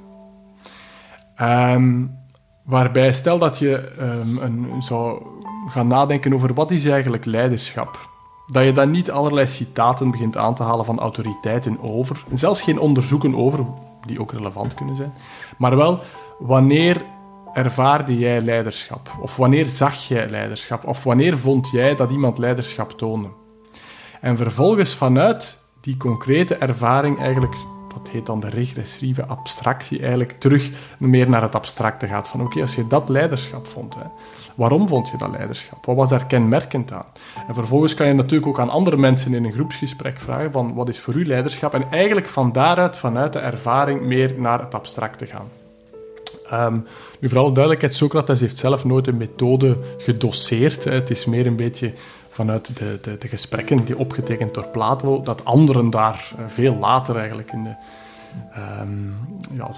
Ehm, 1.35 2.03
waarbij 2.63 3.13
stel 3.13 3.37
dat 3.37 3.57
je 3.57 3.91
een, 4.41 4.69
zou 4.79 5.21
gaan 5.67 5.87
nadenken 5.87 6.33
over 6.33 6.53
wat 6.53 6.71
is 6.71 6.85
eigenlijk 6.85 7.25
leiderschap. 7.25 8.09
Dat 8.51 8.63
je 8.63 8.71
dan 8.71 8.91
niet 8.91 9.11
allerlei 9.11 9.47
citaten 9.47 10.11
begint 10.11 10.37
aan 10.37 10.55
te 10.55 10.63
halen 10.63 10.85
van 10.85 10.99
autoriteiten 10.99 11.77
over, 11.81 12.23
zelfs 12.33 12.61
geen 12.61 12.79
onderzoeken 12.79 13.35
over, 13.35 13.65
die 14.05 14.21
ook 14.21 14.31
relevant 14.31 14.73
kunnen 14.73 14.95
zijn, 14.95 15.13
maar 15.57 15.75
wel 15.75 15.99
wanneer 16.39 17.05
ervaarde 17.55 18.17
jij 18.17 18.41
leiderschap? 18.41 19.17
Of 19.21 19.35
wanneer 19.35 19.65
zag 19.65 20.07
jij 20.07 20.29
leiderschap? 20.29 20.85
Of 20.85 21.03
wanneer 21.03 21.37
vond 21.37 21.69
jij 21.71 21.95
dat 21.95 22.11
iemand 22.11 22.37
leiderschap 22.37 22.91
toonde? 22.91 23.27
En 24.21 24.37
vervolgens 24.37 24.95
vanuit 24.95 25.59
die 25.81 25.97
concrete 25.97 26.55
ervaring 26.55 27.19
eigenlijk, 27.19 27.55
dat 27.93 28.09
heet 28.09 28.25
dan 28.25 28.39
de 28.39 28.49
regressieve 28.49 29.25
abstractie, 29.25 29.99
eigenlijk 29.99 30.35
terug 30.39 30.69
meer 30.97 31.29
naar 31.29 31.41
het 31.41 31.55
abstracte 31.55 32.07
gaat. 32.07 32.27
Van 32.27 32.41
oké, 32.41 32.61
als 32.61 32.75
je 32.75 32.87
dat 32.87 33.09
leiderschap 33.09 33.67
vond, 33.67 33.95
hè, 33.95 34.05
waarom 34.55 34.87
vond 34.87 35.09
je 35.09 35.17
dat 35.17 35.31
leiderschap? 35.31 35.85
Wat 35.85 35.95
was 35.95 36.09
daar 36.09 36.25
kenmerkend 36.25 36.91
aan? 36.91 37.05
En 37.47 37.53
vervolgens 37.53 37.93
kan 37.93 38.07
je 38.07 38.13
natuurlijk 38.13 38.47
ook 38.47 38.59
aan 38.59 38.69
andere 38.69 38.97
mensen 38.97 39.33
in 39.33 39.45
een 39.45 39.53
groepsgesprek 39.53 40.19
vragen 40.19 40.51
van 40.51 40.73
wat 40.73 40.89
is 40.89 40.99
voor 40.99 41.13
u 41.13 41.25
leiderschap? 41.25 41.73
En 41.73 41.91
eigenlijk 41.91 42.27
van 42.27 42.51
daaruit, 42.51 42.97
vanuit 42.97 43.33
de 43.33 43.39
ervaring, 43.39 44.01
meer 44.01 44.33
naar 44.37 44.59
het 44.59 44.75
abstracte 44.75 45.25
gaan. 45.25 45.49
Um, 46.53 46.85
vooral 47.29 47.53
duidelijkheid, 47.53 47.95
Socrates 47.95 48.39
heeft 48.39 48.57
zelf 48.57 48.85
nooit 48.85 49.07
een 49.07 49.17
methode 49.17 49.77
gedoseerd. 49.97 50.83
Het 50.83 51.09
is 51.09 51.25
meer 51.25 51.45
een 51.47 51.55
beetje 51.55 51.93
vanuit 52.29 52.77
de, 52.77 52.99
de, 53.01 53.17
de, 53.17 53.27
gesprekken 53.27 53.85
die 53.85 53.97
opgetekend 53.97 54.53
door 54.53 54.67
Plato, 54.67 55.21
dat 55.21 55.45
anderen 55.45 55.89
daar 55.89 56.31
eh, 56.37 56.43
veel 56.47 56.75
later 56.75 57.15
eigenlijk 57.15 57.51
in 57.51 57.63
de, 57.63 57.75
um, 58.81 59.15
ja, 59.53 59.69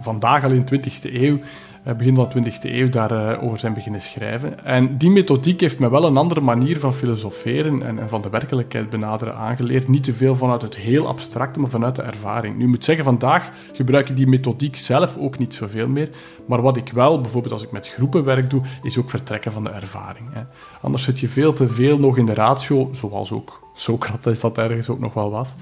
vandaag 0.00 0.44
al 0.44 0.50
in 0.50 0.64
de 0.64 0.80
20e 0.80 1.14
eeuw 1.14 1.38
begin 1.82 2.14
van 2.14 2.28
de 2.32 2.50
20e 2.50 2.62
eeuw 2.62 2.88
daarover 2.88 3.52
eh, 3.52 3.58
zijn 3.58 3.74
beginnen 3.74 4.00
schrijven. 4.00 4.64
En 4.64 4.98
die 4.98 5.10
methodiek 5.10 5.60
heeft 5.60 5.78
me 5.78 5.90
wel 5.90 6.04
een 6.04 6.16
andere 6.16 6.40
manier 6.40 6.78
van 6.78 6.94
filosoferen 6.94 7.82
en, 7.82 7.98
en, 7.98 8.08
van 8.08 8.22
de 8.22 8.30
werkelijkheid 8.30 8.90
benaderen 8.90 9.36
aangeleerd. 9.36 9.88
Niet 9.88 10.04
te 10.04 10.12
veel 10.12 10.36
vanuit 10.36 10.62
het 10.62 10.76
heel 10.76 11.06
abstracte, 11.06 11.60
maar 11.60 11.70
vanuit 11.70 11.96
de 11.96 12.02
ervaring. 12.02 12.56
Nu 12.56 12.66
moet 12.66 12.84
zeggen, 12.84 13.04
vandaag 13.04 13.50
gebruik 13.72 14.08
ik 14.08 14.16
die 14.16 14.26
methodiek 14.26 14.76
zelf 14.76 15.16
ook 15.18 15.38
niet 15.38 15.54
zoveel 15.54 15.88
meer. 15.88 16.10
Maar 16.46 16.62
wat 16.62 16.76
ik 16.76 16.88
wel, 16.88 17.20
bijvoorbeeld 17.20 17.52
als 17.52 17.62
ik 17.62 17.72
met 17.72 17.88
groepenwerk 17.88 18.50
doe, 18.50 18.62
is 18.82 18.98
ook 18.98 19.10
vertrekken 19.10 19.52
van 19.52 19.64
de 19.64 19.70
ervaring. 19.70 20.32
Hè. 20.32 20.42
Anders 20.80 21.02
zit 21.02 21.20
je 21.20 21.28
veel 21.28 21.52
te 21.52 21.68
veel 21.68 21.98
nog 21.98 22.18
in 22.18 22.26
de 22.26 22.34
ratio, 22.34 22.88
zoals 22.92 23.32
ook 23.32 23.68
Socrates 23.74 24.40
dat 24.40 24.58
ergens 24.58 24.88
ook 24.88 25.00
nog 25.00 25.14
wel 25.14 25.30
was. 25.30 25.54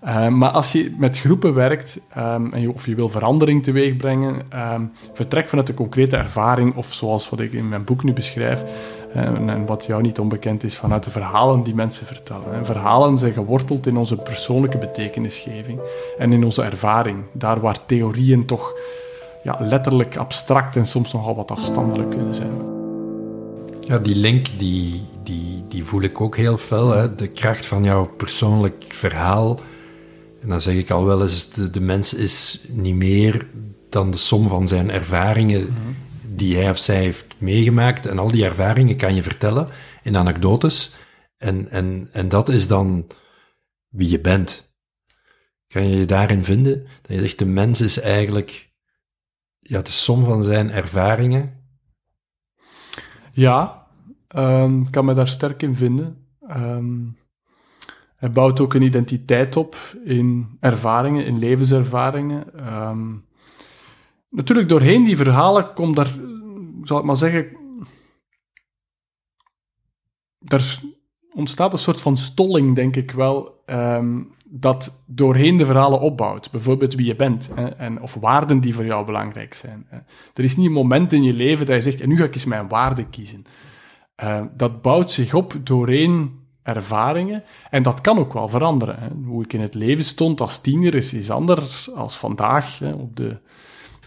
Ehm, 0.00 0.38
maar 0.38 0.50
als 0.50 0.72
je 0.72 0.94
met 0.98 1.18
groepen 1.18 1.54
werkt 1.54 2.00
um, 2.18 2.52
en 2.52 2.70
of 2.70 2.86
je 2.86 2.94
wil 2.94 3.08
verandering 3.08 3.62
teweeg 3.62 3.96
brengen, 3.96 4.42
um, 4.74 4.92
vertrek 5.12 5.48
vanuit 5.48 5.66
de 5.66 5.74
concrete 5.74 6.16
ervaring 6.16 6.74
of 6.74 6.92
zoals 6.92 7.28
wat 7.28 7.40
ik 7.40 7.52
in 7.52 7.68
mijn 7.68 7.84
boek 7.84 8.04
nu 8.04 8.12
beschrijf 8.12 8.64
en, 9.14 9.48
en, 9.48 9.66
wat 9.66 9.84
jou 9.84 10.02
niet 10.02 10.18
onbekend 10.18 10.62
is, 10.62 10.76
vanuit 10.76 11.04
de 11.04 11.10
verhalen 11.10 11.62
die 11.62 11.74
mensen 11.74 12.06
vertellen. 12.06 12.54
En 12.54 12.64
verhalen 12.64 13.18
zijn 13.18 13.32
geworteld 13.32 13.86
in 13.86 13.96
onze 13.96 14.16
persoonlijke 14.16 14.78
betekenisgeving 14.78 15.80
en 16.18 16.32
in 16.32 16.44
onze 16.44 16.62
ervaring. 16.62 17.18
Daar 17.32 17.60
waar 17.60 17.86
theorieën 17.86 18.46
toch 18.46 18.74
ja, 19.42 19.56
letterlijk 19.60 20.16
abstract 20.16 20.76
en 20.76 20.86
soms 20.86 21.12
nogal 21.12 21.36
wat 21.36 21.50
afstandelijk 21.50 22.10
kunnen 22.10 22.34
zijn. 22.34 22.52
Ja, 23.80 23.98
die 23.98 24.16
link 24.16 24.46
die, 24.58 25.02
die, 25.22 25.64
die 25.68 25.84
voel 25.84 26.02
ik 26.02 26.20
ook 26.20 26.36
heel 26.36 26.56
fel. 26.56 26.90
Hè? 26.90 27.14
De 27.14 27.28
kracht 27.28 27.66
van 27.66 27.84
jouw 27.84 28.10
persoonlijk 28.16 28.84
verhaal 28.88 29.58
en 30.48 30.54
dan 30.54 30.62
zeg 30.62 30.74
ik 30.74 30.90
al 30.90 31.04
wel 31.04 31.22
eens, 31.22 31.50
de, 31.50 31.70
de 31.70 31.80
mens 31.80 32.14
is 32.14 32.64
niet 32.68 32.94
meer 32.94 33.50
dan 33.88 34.10
de 34.10 34.16
som 34.16 34.48
van 34.48 34.68
zijn 34.68 34.90
ervaringen 34.90 35.74
die 36.22 36.56
hij 36.56 36.70
of 36.70 36.78
zij 36.78 36.96
heeft 36.96 37.34
meegemaakt. 37.38 38.06
En 38.06 38.18
al 38.18 38.30
die 38.30 38.44
ervaringen 38.44 38.96
kan 38.96 39.14
je 39.14 39.22
vertellen 39.22 39.68
in 40.02 40.16
anekdotes. 40.16 40.94
En, 41.36 41.70
en, 41.70 42.08
en 42.12 42.28
dat 42.28 42.48
is 42.48 42.66
dan 42.66 43.06
wie 43.88 44.10
je 44.10 44.20
bent. 44.20 44.72
Kan 45.66 45.88
je 45.88 45.96
je 45.96 46.04
daarin 46.04 46.44
vinden? 46.44 46.86
Dat 47.02 47.16
je 47.16 47.20
zegt, 47.20 47.38
de 47.38 47.46
mens 47.46 47.80
is 47.80 48.00
eigenlijk 48.00 48.72
ja, 49.58 49.82
de 49.82 49.90
som 49.90 50.24
van 50.24 50.44
zijn 50.44 50.70
ervaringen. 50.70 51.64
Ja, 53.32 53.86
um, 54.36 54.90
kan 54.90 55.04
me 55.04 55.14
daar 55.14 55.28
sterk 55.28 55.62
in 55.62 55.76
vinden. 55.76 56.26
Um, 56.50 57.16
hij 58.18 58.32
bouwt 58.32 58.60
ook 58.60 58.74
een 58.74 58.82
identiteit 58.82 59.56
op 59.56 59.76
in 60.04 60.56
ervaringen, 60.60 61.26
in 61.26 61.38
levenservaringen. 61.38 62.72
Um, 62.88 63.24
natuurlijk, 64.30 64.68
doorheen 64.68 65.04
die 65.04 65.16
verhalen 65.16 65.72
komt 65.72 65.96
daar, 65.96 66.14
zal 66.82 66.98
ik 66.98 67.04
maar 67.04 67.16
zeggen, 67.16 67.56
er 70.44 70.80
ontstaat 71.32 71.72
een 71.72 71.78
soort 71.78 72.00
van 72.00 72.16
stolling, 72.16 72.74
denk 72.74 72.96
ik 72.96 73.10
wel, 73.10 73.62
um, 73.66 74.34
dat 74.44 75.04
doorheen 75.06 75.56
de 75.56 75.66
verhalen 75.66 76.00
opbouwt. 76.00 76.50
Bijvoorbeeld 76.50 76.94
wie 76.94 77.06
je 77.06 77.16
bent 77.16 77.50
hè, 77.54 77.66
en, 77.66 78.02
of 78.02 78.14
waarden 78.14 78.60
die 78.60 78.74
voor 78.74 78.84
jou 78.84 79.06
belangrijk 79.06 79.54
zijn. 79.54 79.86
Hè. 79.88 79.98
Er 80.34 80.44
is 80.44 80.56
niet 80.56 80.66
een 80.66 80.72
moment 80.72 81.12
in 81.12 81.22
je 81.22 81.32
leven 81.32 81.66
dat 81.66 81.74
je 81.74 81.82
zegt, 81.82 82.00
en 82.00 82.08
nu 82.08 82.16
ga 82.16 82.24
ik 82.24 82.34
eens 82.34 82.44
mijn 82.44 82.68
waarden 82.68 83.10
kiezen. 83.10 83.44
Uh, 84.22 84.44
dat 84.56 84.82
bouwt 84.82 85.10
zich 85.10 85.34
op 85.34 85.54
doorheen 85.62 86.37
ervaringen. 86.68 87.42
En 87.70 87.82
dat 87.82 88.00
kan 88.00 88.18
ook 88.18 88.32
wel 88.32 88.48
veranderen. 88.48 88.98
Hè. 88.98 89.08
Hoe 89.24 89.44
ik 89.44 89.52
in 89.52 89.60
het 89.60 89.74
leven 89.74 90.04
stond 90.04 90.40
als 90.40 90.58
tiener 90.58 90.94
is, 90.94 91.12
is 91.12 91.30
anders 91.30 91.94
als 91.94 92.16
vandaag, 92.16 92.78
hè, 92.78 92.92
op 92.92 93.16
de 93.16 93.36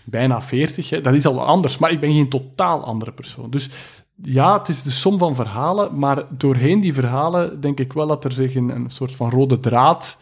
bijna 0.03 0.41
veertig. 0.41 1.01
Dat 1.01 1.13
is 1.13 1.25
al 1.25 1.45
anders, 1.45 1.77
maar 1.77 1.91
ik 1.91 1.99
ben 1.99 2.13
geen 2.13 2.29
totaal 2.29 2.83
andere 2.83 3.11
persoon. 3.11 3.49
Dus 3.49 3.69
ja, 4.15 4.57
het 4.57 4.69
is 4.69 4.83
de 4.83 4.91
som 4.91 5.17
van 5.17 5.35
verhalen, 5.35 5.99
maar 5.99 6.25
doorheen 6.29 6.79
die 6.79 6.93
verhalen 6.93 7.61
denk 7.61 7.79
ik 7.79 7.93
wel 7.93 8.07
dat 8.07 8.23
er 8.23 8.31
zich 8.31 8.55
een, 8.55 8.69
een 8.69 8.89
soort 8.89 9.15
van 9.15 9.29
rode 9.29 9.59
draad 9.59 10.21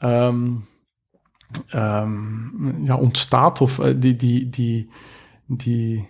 um, 0.00 0.66
um, 1.74 2.84
ja, 2.84 2.96
ontstaat, 2.96 3.60
of 3.60 3.78
uh, 3.78 3.94
die, 3.96 4.16
die, 4.16 4.48
die, 4.48 4.90
die 5.46 6.08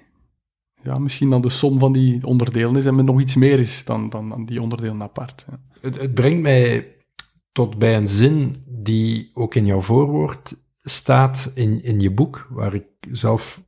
ja, 0.86 0.98
misschien 0.98 1.30
dan 1.30 1.40
de 1.40 1.48
som 1.48 1.78
van 1.78 1.92
die 1.92 2.26
onderdelen 2.26 2.76
is 2.76 2.84
en 2.84 2.94
met 2.94 3.04
nog 3.04 3.20
iets 3.20 3.34
meer 3.34 3.58
is 3.58 3.84
dan, 3.84 4.08
dan, 4.08 4.28
dan 4.28 4.44
die 4.44 4.62
onderdelen 4.62 5.02
apart. 5.02 5.46
Het, 5.80 6.00
het 6.00 6.14
brengt 6.14 6.42
mij 6.42 6.96
tot 7.52 7.78
bij 7.78 7.96
een 7.96 8.08
zin 8.08 8.64
die 8.66 9.30
ook 9.34 9.54
in 9.54 9.66
jouw 9.66 9.80
voorwoord 9.80 10.56
staat 10.78 11.52
in, 11.54 11.82
in 11.82 12.00
je 12.00 12.10
boek, 12.10 12.46
waar 12.50 12.74
ik 12.74 12.86
zelf 13.10 13.62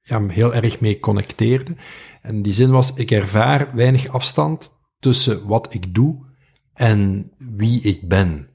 ja, 0.00 0.26
heel 0.26 0.54
erg 0.54 0.80
mee 0.80 1.00
connecteerde. 1.00 1.76
En 2.22 2.42
die 2.42 2.52
zin 2.52 2.70
was: 2.70 2.94
Ik 2.94 3.10
ervaar 3.10 3.74
weinig 3.74 4.08
afstand 4.08 4.78
tussen 4.98 5.46
wat 5.46 5.74
ik 5.74 5.94
doe 5.94 6.26
en 6.72 7.32
wie 7.38 7.80
ik 7.80 8.08
ben. 8.08 8.48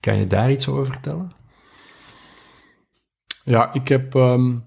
Kan 0.00 0.16
je 0.16 0.26
daar 0.26 0.50
iets 0.50 0.68
over 0.68 0.86
vertellen? 0.86 1.30
Ja, 3.44 3.72
ik 3.72 3.88
heb. 3.88 4.14
Um, 4.14 4.64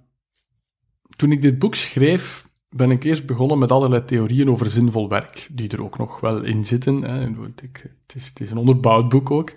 toen 1.20 1.32
ik 1.32 1.42
dit 1.42 1.60
boek 1.60 1.76
schreef, 1.76 2.49
ben 2.70 2.92
ik 2.92 3.04
eerst 3.04 3.26
begonnen 3.26 3.58
met 3.58 3.72
allerlei 3.72 4.06
theorieën 4.06 4.50
over 4.50 4.70
zinvol 4.70 5.10
werk, 5.10 5.50
die 5.52 5.70
er 5.70 5.84
ook 5.84 5.98
nog 5.98 6.20
wel 6.20 6.44
in 6.44 6.66
zitten. 6.66 7.02
Hè. 7.02 7.20
Het, 7.20 8.16
is, 8.16 8.26
het 8.26 8.40
is 8.40 8.52
een 8.52 8.58
onderbouwd 8.58 9.10
boek 9.10 9.32
ook. 9.32 9.54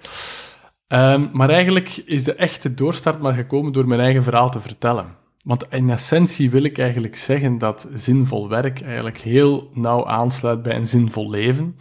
Um, 0.88 1.30
maar 1.32 1.50
eigenlijk 1.50 1.96
is 2.06 2.24
de 2.24 2.34
echte 2.34 2.74
doorstart 2.74 3.20
maar 3.20 3.34
gekomen 3.34 3.72
door 3.72 3.86
mijn 3.86 4.00
eigen 4.00 4.22
verhaal 4.22 4.50
te 4.50 4.60
vertellen. 4.60 5.06
Want 5.44 5.66
in 5.70 5.90
essentie 5.90 6.50
wil 6.50 6.62
ik 6.62 6.78
eigenlijk 6.78 7.16
zeggen 7.16 7.58
dat 7.58 7.88
zinvol 7.94 8.48
werk 8.48 8.80
eigenlijk 8.80 9.18
heel 9.18 9.70
nauw 9.74 10.06
aansluit 10.06 10.62
bij 10.62 10.76
een 10.76 10.86
zinvol 10.86 11.30
leven. 11.30 11.76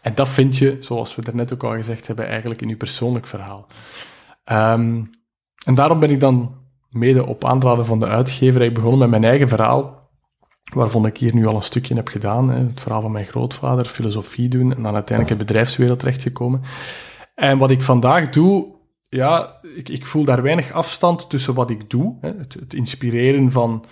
En 0.00 0.14
dat 0.14 0.28
vind 0.28 0.56
je, 0.56 0.76
zoals 0.80 1.14
we 1.14 1.32
net 1.32 1.52
ook 1.52 1.64
al 1.64 1.70
gezegd 1.70 2.06
hebben, 2.06 2.26
eigenlijk 2.26 2.62
in 2.62 2.68
je 2.68 2.76
persoonlijk 2.76 3.26
verhaal. 3.26 3.66
Um, 4.44 5.10
en 5.64 5.74
daarom 5.74 6.00
ben 6.00 6.10
ik 6.10 6.20
dan 6.20 6.54
mede 6.90 7.26
op 7.26 7.44
aanraden 7.44 7.86
van 7.86 8.00
de 8.00 8.06
uitgever 8.06 8.72
begonnen 8.72 8.98
met 8.98 9.10
mijn 9.10 9.24
eigen 9.24 9.48
verhaal 9.48 9.99
waarvan 10.74 11.06
ik 11.06 11.16
hier 11.16 11.34
nu 11.34 11.46
al 11.46 11.54
een 11.54 11.62
stukje 11.62 11.94
heb 11.94 12.08
gedaan. 12.08 12.50
Het 12.50 12.80
verhaal 12.80 13.00
van 13.00 13.12
mijn 13.12 13.26
grootvader, 13.26 13.84
filosofie 13.84 14.48
doen 14.48 14.74
en 14.74 14.82
dan 14.82 14.94
uiteindelijk 14.94 15.30
in 15.30 15.46
de 15.46 15.52
bedrijfswereld 15.52 15.98
terechtgekomen. 15.98 16.62
En 17.34 17.58
wat 17.58 17.70
ik 17.70 17.82
vandaag 17.82 18.28
doe, 18.28 18.66
ja, 19.08 19.60
ik, 19.74 19.88
ik 19.88 20.06
voel 20.06 20.24
daar 20.24 20.42
weinig 20.42 20.72
afstand 20.72 21.30
tussen 21.30 21.54
wat 21.54 21.70
ik 21.70 21.90
doe. 21.90 22.16
Het, 22.20 22.54
het, 22.54 22.74
inspireren 22.74 23.52
van 23.52 23.84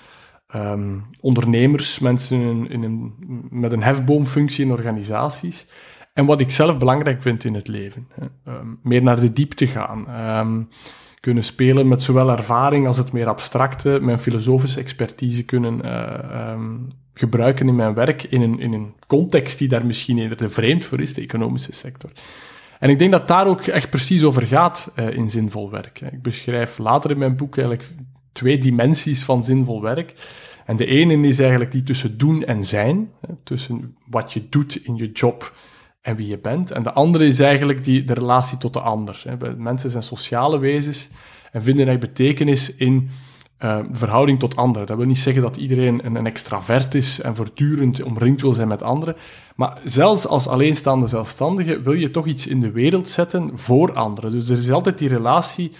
um, 0.54 1.04
ondernemers, 1.20 1.98
mensen 1.98 2.40
in, 2.40 2.82
in 2.82 3.14
met 3.50 3.72
een 3.72 3.82
hefboomfunctie 3.82 4.64
in 4.64 4.72
organisaties. 4.72 5.68
En 6.12 6.26
wat 6.26 6.40
ik 6.40 6.50
zelf 6.50 6.78
belangrijk 6.78 7.22
vind 7.22 7.44
in 7.44 7.54
het 7.54 7.68
leven. 7.68 8.08
Um, 8.48 8.78
meer 8.82 9.02
naar 9.02 9.20
de 9.20 9.32
diepte 9.32 9.66
gaan. 9.66 10.20
Um, 10.38 10.68
kunnen 11.20 11.44
spelen 11.44 11.88
met 11.88 12.02
zowel 12.02 12.30
ervaring 12.30 12.87
als 12.87 12.96
het 12.96 13.12
meer 13.12 13.26
abstracte, 13.26 13.98
mijn 14.02 14.18
filosofische 14.18 14.80
expertise 14.80 15.44
kunnen 15.44 15.80
uh, 15.84 16.54
gebruiken 17.14 17.68
in 17.68 17.76
mijn 17.76 17.94
werk 17.94 18.22
in 18.22 18.42
een, 18.42 18.60
in 18.60 18.72
een 18.72 18.94
context 19.06 19.58
die 19.58 19.68
daar 19.68 19.87
misschien 19.87 20.18
eerder 20.18 20.50
vreemd 20.50 20.84
voor 20.84 21.00
is, 21.00 21.14
de 21.14 21.20
economische 21.20 21.72
sector. 21.72 22.10
En 22.78 22.90
ik 22.90 22.98
denk 22.98 23.12
dat 23.12 23.28
daar 23.28 23.46
ook 23.46 23.62
echt 23.62 23.90
precies 23.90 24.25
over 24.25 24.46
gaat 24.46 24.92
uh, 24.96 25.10
in 25.10 25.30
zinvol 25.30 25.70
werk. 25.70 26.00
Ik 26.00 26.22
beschrijf 26.22 26.78
later 26.78 27.10
in 27.10 27.18
mijn 27.18 27.37
boek 27.37 27.56
eigenlijk 27.56 27.88
twee 28.32 28.58
dimensies 28.58 29.25
van 29.25 29.44
zinvol 29.44 29.82
werk. 29.82 30.14
En 30.66 30.76
de 30.76 30.87
ene 30.87 31.26
is 31.28 31.38
eigenlijk 31.38 31.72
die 31.72 31.82
tussen 31.82 32.18
doen 32.18 32.44
en 32.44 32.64
zijn, 32.64 33.10
tussen 33.44 33.96
wat 34.06 34.32
je 34.32 34.48
doet 34.48 34.76
in 34.76 34.96
je 34.96 35.10
job 35.12 35.54
en 36.00 36.17
wie 36.17 36.28
je 36.28 36.38
bent. 36.38 36.71
En 36.71 36.83
de 36.83 36.93
andere 36.93 37.26
is 37.26 37.40
eigenlijk 37.40 37.85
die, 37.85 38.05
de 38.05 38.14
relatie 38.14 38.59
tot 38.59 38.73
de 38.73 38.81
ander. 38.81 39.23
Mensen 39.57 39.90
zijn 39.90 40.02
sociale 40.02 40.59
wezens 40.59 41.09
en 41.52 41.62
vinden 41.62 41.88
echt 41.88 42.00
betekenis 42.00 42.76
in 42.76 43.11
uh, 43.64 43.78
verhouding 43.90 44.38
tot 44.38 44.57
anderen. 44.57 44.87
Dat 44.87 44.97
wil 44.97 45.07
niet 45.07 45.19
zeggen 45.19 45.43
dat 45.43 45.57
iedereen 45.57 46.17
een, 46.17 46.26
extravert 46.26 46.95
is 46.95 47.21
en 47.21 47.37
voortdurend 47.37 48.02
omringd 48.02 48.40
wil 48.40 48.52
zijn 48.52 48.69
met 48.69 48.83
anderen. 48.83 49.17
Maar 49.57 49.81
zelfs 49.85 50.26
als 50.26 50.49
alleenstaande 50.49 51.07
zelfstandige 51.07 51.81
wil 51.83 51.93
je 51.93 52.11
toch 52.11 52.26
iets 52.26 52.47
in 52.47 52.61
de 52.61 52.71
wereld 52.71 53.09
zetten 53.09 53.59
voor 53.59 53.93
anderen. 53.93 54.31
Dus 54.31 54.49
er 54.49 54.59
is 54.59 54.71
altijd 54.71 54.99
die 54.99 55.09
relatie. 55.09 55.73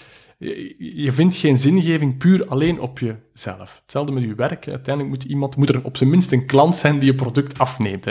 Je 0.77 1.11
vindt 1.11 1.35
geen 1.35 1.57
zingeving 1.57 2.17
puur 2.17 2.47
alleen 2.47 2.79
op 2.79 2.99
jezelf. 2.99 3.79
Hetzelfde 3.81 4.11
met 4.11 4.23
je 4.23 4.35
werk. 4.35 4.67
Uiteindelijk 4.67 5.15
moet 5.15 5.23
iemand, 5.23 5.55
moet 5.55 5.69
er 5.69 5.83
op 5.83 5.97
zijn 5.97 6.09
minst 6.09 6.31
een 6.31 6.45
klant 6.45 6.75
zijn 6.75 6.99
die 6.99 7.11
je 7.11 7.15
product 7.15 7.59
afneemt. 7.59 8.05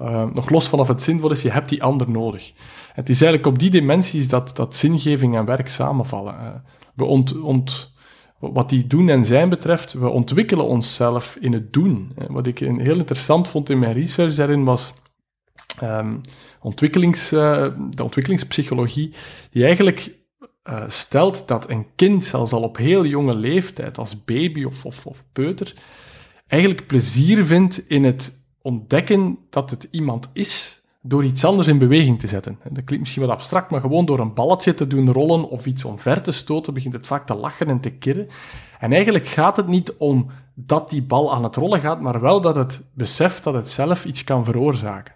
Uh, 0.00 0.24
nog 0.32 0.50
los 0.50 0.68
vanaf 0.68 0.88
het 0.88 1.02
zinvol 1.02 1.30
is, 1.30 1.42
je 1.42 1.50
hebt 1.50 1.68
die 1.68 1.82
ander 1.82 2.10
nodig. 2.10 2.52
Het 2.92 3.08
is 3.08 3.20
eigenlijk 3.20 3.52
op 3.52 3.58
die 3.58 3.70
dimensies 3.70 4.28
dat, 4.28 4.56
dat 4.56 4.74
zingeving 4.74 5.36
en 5.36 5.44
werk 5.44 5.68
samenvallen. 5.68 6.34
Uh, 6.34 6.48
we 6.94 7.04
ont, 7.04 7.40
ont 7.40 7.94
wat 8.38 8.68
die 8.68 8.86
doen 8.86 9.08
en 9.08 9.24
zijn 9.24 9.48
betreft, 9.48 9.92
we 9.92 10.08
ontwikkelen 10.08 10.66
onszelf 10.66 11.36
in 11.40 11.52
het 11.52 11.72
doen. 11.72 12.12
Wat 12.28 12.46
ik 12.46 12.58
heel 12.58 12.96
interessant 12.96 13.48
vond 13.48 13.70
in 13.70 13.78
mijn 13.78 13.92
research 13.92 14.34
daarin 14.34 14.64
was 14.64 14.94
um, 15.82 16.20
ontwikkelings, 16.60 17.28
de 17.28 18.02
ontwikkelingspsychologie, 18.02 19.14
die 19.50 19.64
eigenlijk 19.64 20.14
stelt 20.86 21.48
dat 21.48 21.70
een 21.70 21.86
kind, 21.94 22.24
zelfs 22.24 22.52
al 22.52 22.62
op 22.62 22.76
heel 22.76 23.04
jonge 23.06 23.34
leeftijd, 23.34 23.98
als 23.98 24.24
baby 24.24 24.64
of, 24.64 24.84
of, 24.84 25.06
of 25.06 25.24
peuter, 25.32 25.74
eigenlijk 26.46 26.86
plezier 26.86 27.44
vindt 27.44 27.88
in 27.88 28.04
het 28.04 28.45
ontdekken 28.66 29.38
dat 29.50 29.70
het 29.70 29.88
iemand 29.90 30.30
is 30.32 30.80
door 31.00 31.24
iets 31.24 31.44
anders 31.44 31.68
in 31.68 31.78
beweging 31.78 32.20
te 32.20 32.26
zetten. 32.26 32.58
Dat 32.62 32.84
klinkt 32.84 32.98
misschien 32.98 33.22
wat 33.22 33.30
abstract, 33.30 33.70
maar 33.70 33.80
gewoon 33.80 34.04
door 34.04 34.18
een 34.18 34.34
balletje 34.34 34.74
te 34.74 34.86
doen 34.86 35.12
rollen 35.12 35.48
of 35.48 35.66
iets 35.66 35.84
omver 35.84 36.22
te 36.22 36.32
stoten, 36.32 36.74
begint 36.74 36.94
het 36.94 37.06
vaak 37.06 37.26
te 37.26 37.34
lachen 37.34 37.68
en 37.68 37.80
te 37.80 37.90
kirren. 37.90 38.28
En 38.78 38.92
eigenlijk 38.92 39.26
gaat 39.26 39.56
het 39.56 39.66
niet 39.66 39.94
om 39.96 40.30
dat 40.54 40.90
die 40.90 41.02
bal 41.02 41.34
aan 41.34 41.44
het 41.44 41.56
rollen 41.56 41.80
gaat, 41.80 42.00
maar 42.00 42.20
wel 42.20 42.40
dat 42.40 42.56
het 42.56 42.82
beseft 42.92 43.44
dat 43.44 43.54
het 43.54 43.70
zelf 43.70 44.04
iets 44.04 44.24
kan 44.24 44.44
veroorzaken. 44.44 45.14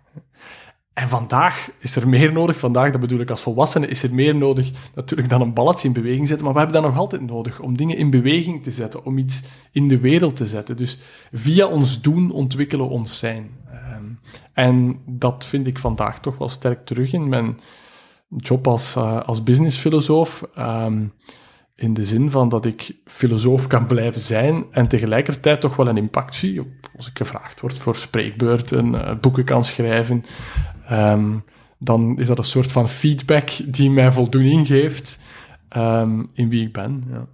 En 1.00 1.09
vandaag 1.09 1.71
is 1.78 1.97
er 1.97 2.09
meer 2.09 2.33
nodig, 2.33 2.59
vandaag, 2.59 2.90
dat 2.90 3.00
bedoel 3.00 3.21
ik 3.21 3.30
als 3.30 3.42
volwassene, 3.42 3.87
is 3.87 4.02
er 4.02 4.14
meer 4.14 4.35
nodig 4.35 4.71
natuurlijk 4.95 5.28
dan 5.28 5.40
een 5.40 5.54
balletje 5.54 5.88
in 5.88 5.95
beweging 5.95 6.28
zetten, 6.28 6.45
maar 6.45 6.54
we 6.54 6.61
hebben 6.61 6.83
dat 6.83 6.90
nog 6.90 7.00
altijd 7.00 7.26
nodig 7.26 7.61
om 7.61 7.76
dingen 7.76 7.97
in 7.97 8.11
beweging 8.11 8.62
te 8.62 8.71
zetten, 8.71 9.04
om 9.04 9.19
iets 9.19 9.42
in 9.73 9.88
de 9.88 9.99
wereld 9.99 10.37
te 10.37 10.47
zetten. 10.47 10.76
Dus 10.76 10.99
via 11.33 11.66
ons 11.66 12.00
doen 12.00 12.30
ontwikkelen 12.30 12.87
we 12.87 12.92
ons 12.92 13.19
zijn. 13.19 13.50
En 14.52 15.00
dat 15.07 15.47
vind 15.47 15.66
ik 15.66 15.78
vandaag 15.78 16.21
toch 16.21 16.38
wel 16.38 16.49
sterk 16.49 16.87
terug 16.87 17.12
in 17.12 17.28
mijn 17.28 17.61
job 18.37 18.66
als, 18.66 18.97
uh, 18.97 19.21
als 19.21 19.42
businessfilosoof. 19.42 20.49
Um, 20.59 21.12
in 21.80 21.95
de 21.95 22.04
zin 22.04 22.30
van 22.30 22.49
dat 22.49 22.64
ik 22.64 22.97
filosoof 23.04 23.66
kan 23.66 23.87
blijven 23.87 24.21
zijn 24.21 24.64
en 24.71 24.88
tegelijkertijd 24.88 25.61
toch 25.61 25.76
wel 25.76 25.88
een 25.88 25.97
impact 25.97 26.35
zie. 26.35 26.61
Als 26.97 27.09
ik 27.09 27.16
gevraagd 27.16 27.61
word 27.61 27.78
voor 27.78 27.97
spreekbeurten, 27.97 28.95
uh, 28.95 29.14
boeken 29.21 29.45
kan 29.45 29.64
schrijven, 29.64 30.25
um, 30.90 31.44
dan 31.78 32.18
is 32.18 32.26
dat 32.26 32.38
een 32.38 32.44
soort 32.44 32.73
van 32.73 32.88
feedback 32.88 33.50
die 33.64 33.90
mij 33.90 34.11
voldoening 34.11 34.66
geeft 34.66 35.20
um, 35.76 36.30
in 36.32 36.49
wie 36.49 36.66
ik 36.66 36.73
ben. 36.73 37.04
Ja. 37.11 37.28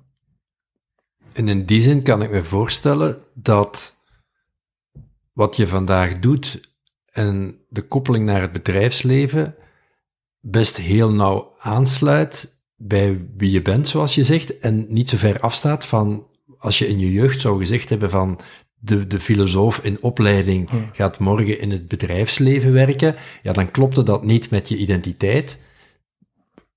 En 1.32 1.48
in 1.48 1.64
die 1.64 1.82
zin 1.82 2.02
kan 2.02 2.22
ik 2.22 2.30
me 2.30 2.42
voorstellen 2.42 3.18
dat 3.35 3.94
wat 5.33 5.57
je 5.57 5.66
vandaag 5.66 6.18
doet 6.18 6.61
en 7.12 7.59
de 7.68 7.83
koppeling 7.83 8.24
naar 8.26 8.40
het 8.40 8.52
bedrijfsleven 8.52 9.54
best 10.40 10.76
heel 10.76 11.12
nauw 11.12 11.54
aansluit 11.59 12.62
bij 12.76 13.26
wie 13.37 13.50
je 13.50 13.62
bent, 13.62 13.88
zoals 13.88 14.14
je 14.14 14.24
zegt, 14.24 14.59
en 14.59 14.87
niet 14.88 15.09
zo 15.09 15.16
ver 15.16 15.40
afstaat 15.40 15.87
van 15.87 16.26
als 16.59 16.78
je 16.78 16.88
in 16.88 16.98
je 16.98 17.12
jeugd 17.12 17.40
zou 17.40 17.59
gezegd 17.59 17.88
hebben 17.88 18.11
van 18.11 18.40
de, 18.87 19.07
de 19.07 19.20
filosoof 19.20 19.79
in 19.79 20.03
opleiding 20.03 20.70
hm. 20.70 20.77
gaat 20.92 21.18
morgen 21.18 21.61
in 21.61 21.70
het 21.70 21.88
bedrijfsleven 21.88 22.72
werken, 22.72 23.16
ja, 23.42 23.53
dan 23.53 23.70
klopte 23.70 24.03
dat 24.03 24.25
niet 24.25 24.51
met 24.51 24.68
je 24.68 24.77
identiteit. 24.77 25.61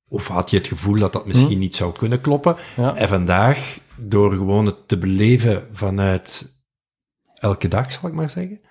Of 0.07 0.27
had 0.27 0.49
je 0.49 0.57
het 0.57 0.67
gevoel 0.67 0.95
dat 0.95 1.13
dat 1.13 1.25
misschien 1.25 1.51
hm. 1.51 1.59
niet 1.59 1.75
zou 1.75 1.93
kunnen 1.93 2.21
kloppen. 2.21 2.55
En 2.95 3.07
vandaag, 3.07 3.79
door 3.95 4.31
gewoon 4.31 4.65
het 4.65 4.87
te 4.87 4.97
beleven 4.97 5.67
vanuit 5.71 6.57
elke 7.35 7.67
dag, 7.67 7.91
zal 7.91 8.09
ik 8.09 8.15
maar 8.15 8.29
zeggen, 8.29 8.61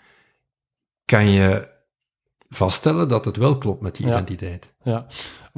kan 1.05 1.31
je 1.31 1.69
vaststellen 2.49 3.09
dat 3.09 3.25
het 3.25 3.37
wel 3.37 3.59
klopt 3.59 3.83
met 3.83 3.97
die 3.97 4.07
identiteit. 4.07 4.75
Ja, 4.83 5.07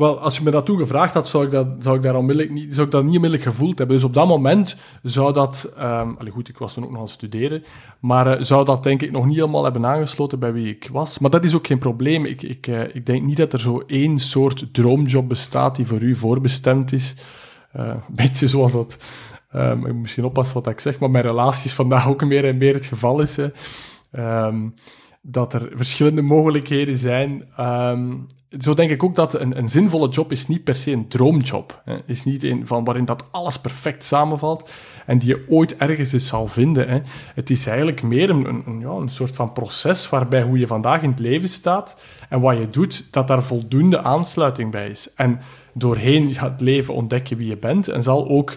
wel, 0.00 0.20
als 0.20 0.36
je 0.36 0.44
me 0.44 0.50
dat 0.50 0.66
toen 0.66 0.78
gevraagd 0.78 1.14
had, 1.14 1.28
zou 1.28 1.44
ik 1.44 1.50
dat, 1.50 1.76
zou 1.78 1.96
ik 1.96 2.02
daar 2.02 2.16
onmiddellijk 2.16 2.54
niet, 2.54 2.74
zou 2.74 2.86
ik 2.86 2.92
dat 2.92 3.04
niet 3.04 3.14
onmiddellijk 3.14 3.48
gevoeld 3.48 3.78
hebben. 3.78 3.96
Dus 3.96 4.04
op 4.04 4.14
dat 4.14 4.26
moment 4.26 4.76
zou 5.02 5.32
dat, 5.32 5.74
um, 5.78 6.16
goed, 6.30 6.48
ik 6.48 6.58
was 6.58 6.74
toen 6.74 6.84
ook 6.84 6.90
nog 6.90 6.98
aan 6.98 7.04
het 7.04 7.14
studeren, 7.14 7.62
maar 8.00 8.38
uh, 8.38 8.44
zou 8.44 8.64
dat 8.64 8.82
denk 8.82 9.02
ik 9.02 9.10
nog 9.10 9.26
niet 9.26 9.34
helemaal 9.34 9.64
hebben 9.64 9.86
aangesloten 9.86 10.38
bij 10.38 10.52
wie 10.52 10.68
ik 10.68 10.88
was. 10.92 11.18
Maar 11.18 11.30
dat 11.30 11.44
is 11.44 11.54
ook 11.54 11.66
geen 11.66 11.78
probleem. 11.78 12.24
Ik, 12.24 12.42
ik, 12.42 12.66
uh, 12.66 12.94
ik 12.94 13.06
denk 13.06 13.22
niet 13.22 13.36
dat 13.36 13.52
er 13.52 13.60
zo 13.60 13.82
één 13.86 14.18
soort 14.18 14.74
droomjob 14.74 15.28
bestaat 15.28 15.76
die 15.76 15.86
voor 15.86 16.02
u 16.02 16.14
voorbestemd 16.14 16.92
is. 16.92 17.14
Uh, 17.76 17.86
een 17.86 18.14
beetje 18.14 18.48
zoals 18.48 18.72
dat, 18.72 18.98
um, 19.54 19.86
ik 19.86 19.94
misschien 19.94 20.24
oppassen 20.24 20.54
wat 20.54 20.66
ik 20.66 20.80
zeg, 20.80 20.98
maar 20.98 21.10
mijn 21.10 21.24
relaties 21.24 21.74
vandaag 21.74 22.08
ook 22.08 22.24
meer 22.24 22.44
en 22.44 22.56
meer 22.56 22.74
het 22.74 22.86
geval 22.86 23.20
is. 23.20 23.38
Um, 24.12 24.74
dat 25.22 25.52
er 25.52 25.70
verschillende 25.74 26.22
mogelijkheden 26.22 26.96
zijn. 26.96 27.48
Zo 28.58 28.74
denk 28.74 28.90
ik 28.90 29.02
ook 29.02 29.14
dat 29.14 29.40
een, 29.40 29.58
een, 29.58 29.68
zinvolle 29.68 30.08
job 30.08 30.32
is 30.32 30.46
niet 30.46 30.64
per 30.64 30.74
se 30.74 30.92
een 30.92 31.08
droomjob. 31.08 31.82
Hè. 31.84 31.98
Is 32.06 32.24
niet 32.24 32.44
een 32.44 32.66
van 32.66 32.84
waarin 32.84 33.04
dat 33.04 33.24
alles 33.30 33.58
perfect 33.58 34.04
samenvalt 34.04 34.70
en 35.06 35.18
die 35.18 35.28
je 35.28 35.44
ooit 35.48 35.76
ergens 35.76 36.12
eens 36.12 36.26
zal 36.26 36.46
vinden. 36.46 36.88
Hè. 36.88 37.00
Het 37.34 37.50
is 37.50 37.66
eigenlijk 37.66 38.02
meer 38.02 38.30
een, 38.30 38.62
een, 38.66 38.80
ja, 38.80 38.90
een 38.90 39.08
soort 39.08 39.36
van 39.36 39.52
proces 39.52 40.08
waarbij 40.08 40.42
hoe 40.42 40.58
je 40.58 40.66
vandaag 40.66 41.02
in 41.02 41.10
het 41.10 41.18
leven 41.18 41.48
staat 41.48 42.04
en 42.28 42.40
wat 42.40 42.58
je 42.58 42.70
doet, 42.70 43.08
dat 43.10 43.28
daar 43.28 43.42
voldoende 43.42 44.02
aansluiting 44.02 44.70
bij 44.70 44.88
is. 44.88 45.14
En 45.14 45.40
doorheen 45.72 46.36
het 46.36 46.60
leven 46.60 46.94
ontdek 46.94 47.26
je 47.26 47.36
wie 47.36 47.48
je 47.48 47.56
bent 47.56 47.88
en 47.88 48.02
zal 48.02 48.28
ook 48.28 48.56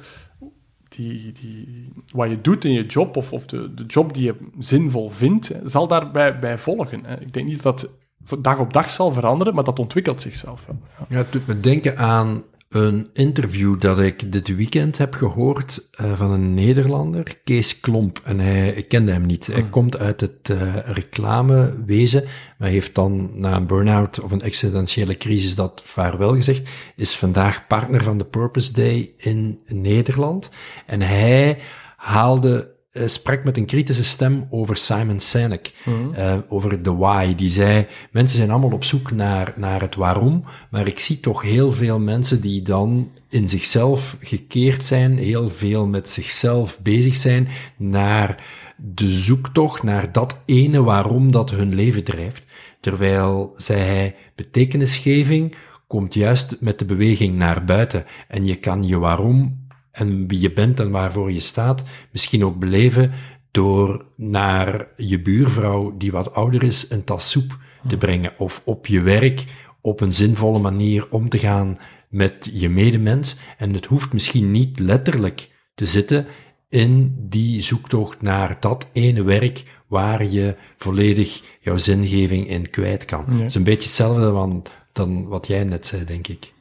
die, 0.89 1.31
die, 1.31 1.87
wat 2.13 2.29
je 2.29 2.41
doet 2.41 2.65
in 2.65 2.73
je 2.73 2.85
job, 2.85 3.17
of, 3.17 3.33
of 3.33 3.45
de, 3.45 3.73
de 3.73 3.85
job 3.85 4.13
die 4.13 4.23
je 4.23 4.35
zinvol 4.59 5.09
vindt, 5.09 5.51
zal 5.63 5.87
daarbij 5.87 6.39
bij 6.39 6.57
volgen. 6.57 7.03
Ik 7.19 7.33
denk 7.33 7.47
niet 7.47 7.63
dat 7.63 8.01
dag 8.39 8.59
op 8.59 8.73
dag 8.73 8.89
zal 8.89 9.11
veranderen, 9.11 9.55
maar 9.55 9.63
dat 9.63 9.79
ontwikkelt 9.79 10.21
zichzelf. 10.21 10.65
Ja, 11.09 11.17
het 11.17 11.31
doet 11.31 11.47
me 11.47 11.59
denken 11.59 11.97
aan 11.97 12.43
een 12.75 13.09
interview 13.13 13.79
dat 13.79 13.99
ik 13.99 14.31
dit 14.31 14.55
weekend 14.55 14.97
heb 14.97 15.13
gehoord 15.13 15.87
uh, 16.01 16.11
van 16.13 16.31
een 16.31 16.53
Nederlander, 16.53 17.37
Kees 17.43 17.79
Klomp. 17.79 18.21
En 18.23 18.39
hij, 18.39 18.69
ik 18.69 18.87
kende 18.87 19.11
hem 19.11 19.25
niet. 19.25 19.47
Hij 19.47 19.61
hmm. 19.61 19.69
komt 19.69 19.97
uit 19.97 20.21
het 20.21 20.49
uh, 20.51 20.75
reclamewezen, 20.85 22.23
maar 22.57 22.69
heeft 22.69 22.95
dan 22.95 23.31
na 23.33 23.55
een 23.55 23.67
burn-out 23.67 24.19
of 24.19 24.31
een 24.31 24.41
existentiële 24.41 25.17
crisis 25.17 25.55
dat 25.55 25.81
vaarwel 25.85 26.35
gezegd, 26.35 26.69
is 26.95 27.15
vandaag 27.15 27.67
partner 27.67 28.03
van 28.03 28.17
de 28.17 28.25
Purpose 28.25 28.73
Day 28.73 29.13
in 29.17 29.59
Nederland. 29.67 30.49
En 30.85 31.01
hij 31.01 31.57
haalde 31.97 32.72
sprak 33.05 33.43
met 33.43 33.57
een 33.57 33.65
kritische 33.65 34.03
stem 34.03 34.47
over 34.49 34.77
Simon 34.77 35.19
Sinek, 35.19 35.73
mm 35.85 36.11
uh, 36.17 36.37
over 36.47 36.83
de 36.83 36.93
why. 36.93 37.35
Die 37.35 37.49
zei, 37.49 37.87
mensen 38.11 38.37
zijn 38.37 38.51
allemaal 38.51 38.71
op 38.71 38.83
zoek 38.83 39.11
naar, 39.11 39.53
naar 39.55 39.81
het 39.81 39.95
waarom, 39.95 40.43
maar 40.69 40.87
ik 40.87 40.99
zie 40.99 41.19
toch 41.19 41.41
heel 41.41 41.71
veel 41.71 41.99
mensen 41.99 42.41
die 42.41 42.61
dan 42.61 43.11
in 43.29 43.47
zichzelf 43.47 44.17
gekeerd 44.19 44.83
zijn, 44.83 45.17
heel 45.17 45.49
veel 45.49 45.87
met 45.87 46.09
zichzelf 46.09 46.79
bezig 46.81 47.15
zijn, 47.15 47.47
naar 47.77 48.43
de 48.77 49.09
zoektocht 49.09 49.83
naar 49.83 50.11
dat 50.11 50.41
ene 50.45 50.83
waarom 50.83 51.31
dat 51.31 51.51
hun 51.51 51.73
leven 51.73 52.03
drijft. 52.03 52.43
Terwijl, 52.79 53.53
zei 53.57 53.79
hij, 53.81 54.15
betekenisgeving 54.35 55.55
komt 55.87 56.13
juist 56.13 56.57
met 56.59 56.79
de 56.79 56.85
beweging 56.85 57.35
naar 57.35 57.65
buiten. 57.65 58.05
En 58.27 58.45
je 58.45 58.55
kan 58.55 58.87
je 58.87 58.97
waarom 58.99 59.62
en 59.93 60.27
wie 60.27 60.39
je 60.39 60.53
bent 60.53 60.79
en 60.79 60.91
waarvoor 60.91 61.31
je 61.31 61.39
staat, 61.39 61.83
misschien 62.11 62.45
ook 62.45 62.59
beleven 62.59 63.11
door 63.51 64.05
naar 64.15 64.87
je 64.97 65.21
buurvrouw 65.21 65.97
die 65.97 66.11
wat 66.11 66.33
ouder 66.33 66.63
is 66.63 66.85
een 66.89 67.03
tas 67.03 67.29
soep 67.29 67.57
te 67.87 67.97
brengen 67.97 68.33
of 68.37 68.61
op 68.65 68.87
je 68.87 69.01
werk 69.01 69.45
op 69.81 70.01
een 70.01 70.11
zinvolle 70.11 70.59
manier 70.59 71.07
om 71.09 71.29
te 71.29 71.37
gaan 71.39 71.77
met 72.09 72.49
je 72.53 72.69
medemens. 72.69 73.35
En 73.57 73.73
het 73.73 73.85
hoeft 73.85 74.13
misschien 74.13 74.51
niet 74.51 74.79
letterlijk 74.79 75.49
te 75.75 75.85
zitten 75.85 76.25
in 76.69 77.15
die 77.29 77.61
zoektocht 77.61 78.21
naar 78.21 78.57
dat 78.59 78.89
ene 78.93 79.23
werk 79.23 79.63
waar 79.87 80.25
je 80.25 80.55
volledig 80.77 81.43
jouw 81.59 81.77
zingeving 81.77 82.47
in 82.47 82.69
kwijt 82.69 83.05
kan. 83.05 83.25
Het 83.29 83.41
is 83.41 83.55
een 83.55 83.63
beetje 83.63 83.87
hetzelfde, 83.87 84.61
dan 84.91 85.27
wat 85.27 85.47
jij 85.47 85.63
net 85.63 85.87
zei, 85.87 86.05
denk 86.05 86.27
ik. 86.27 86.52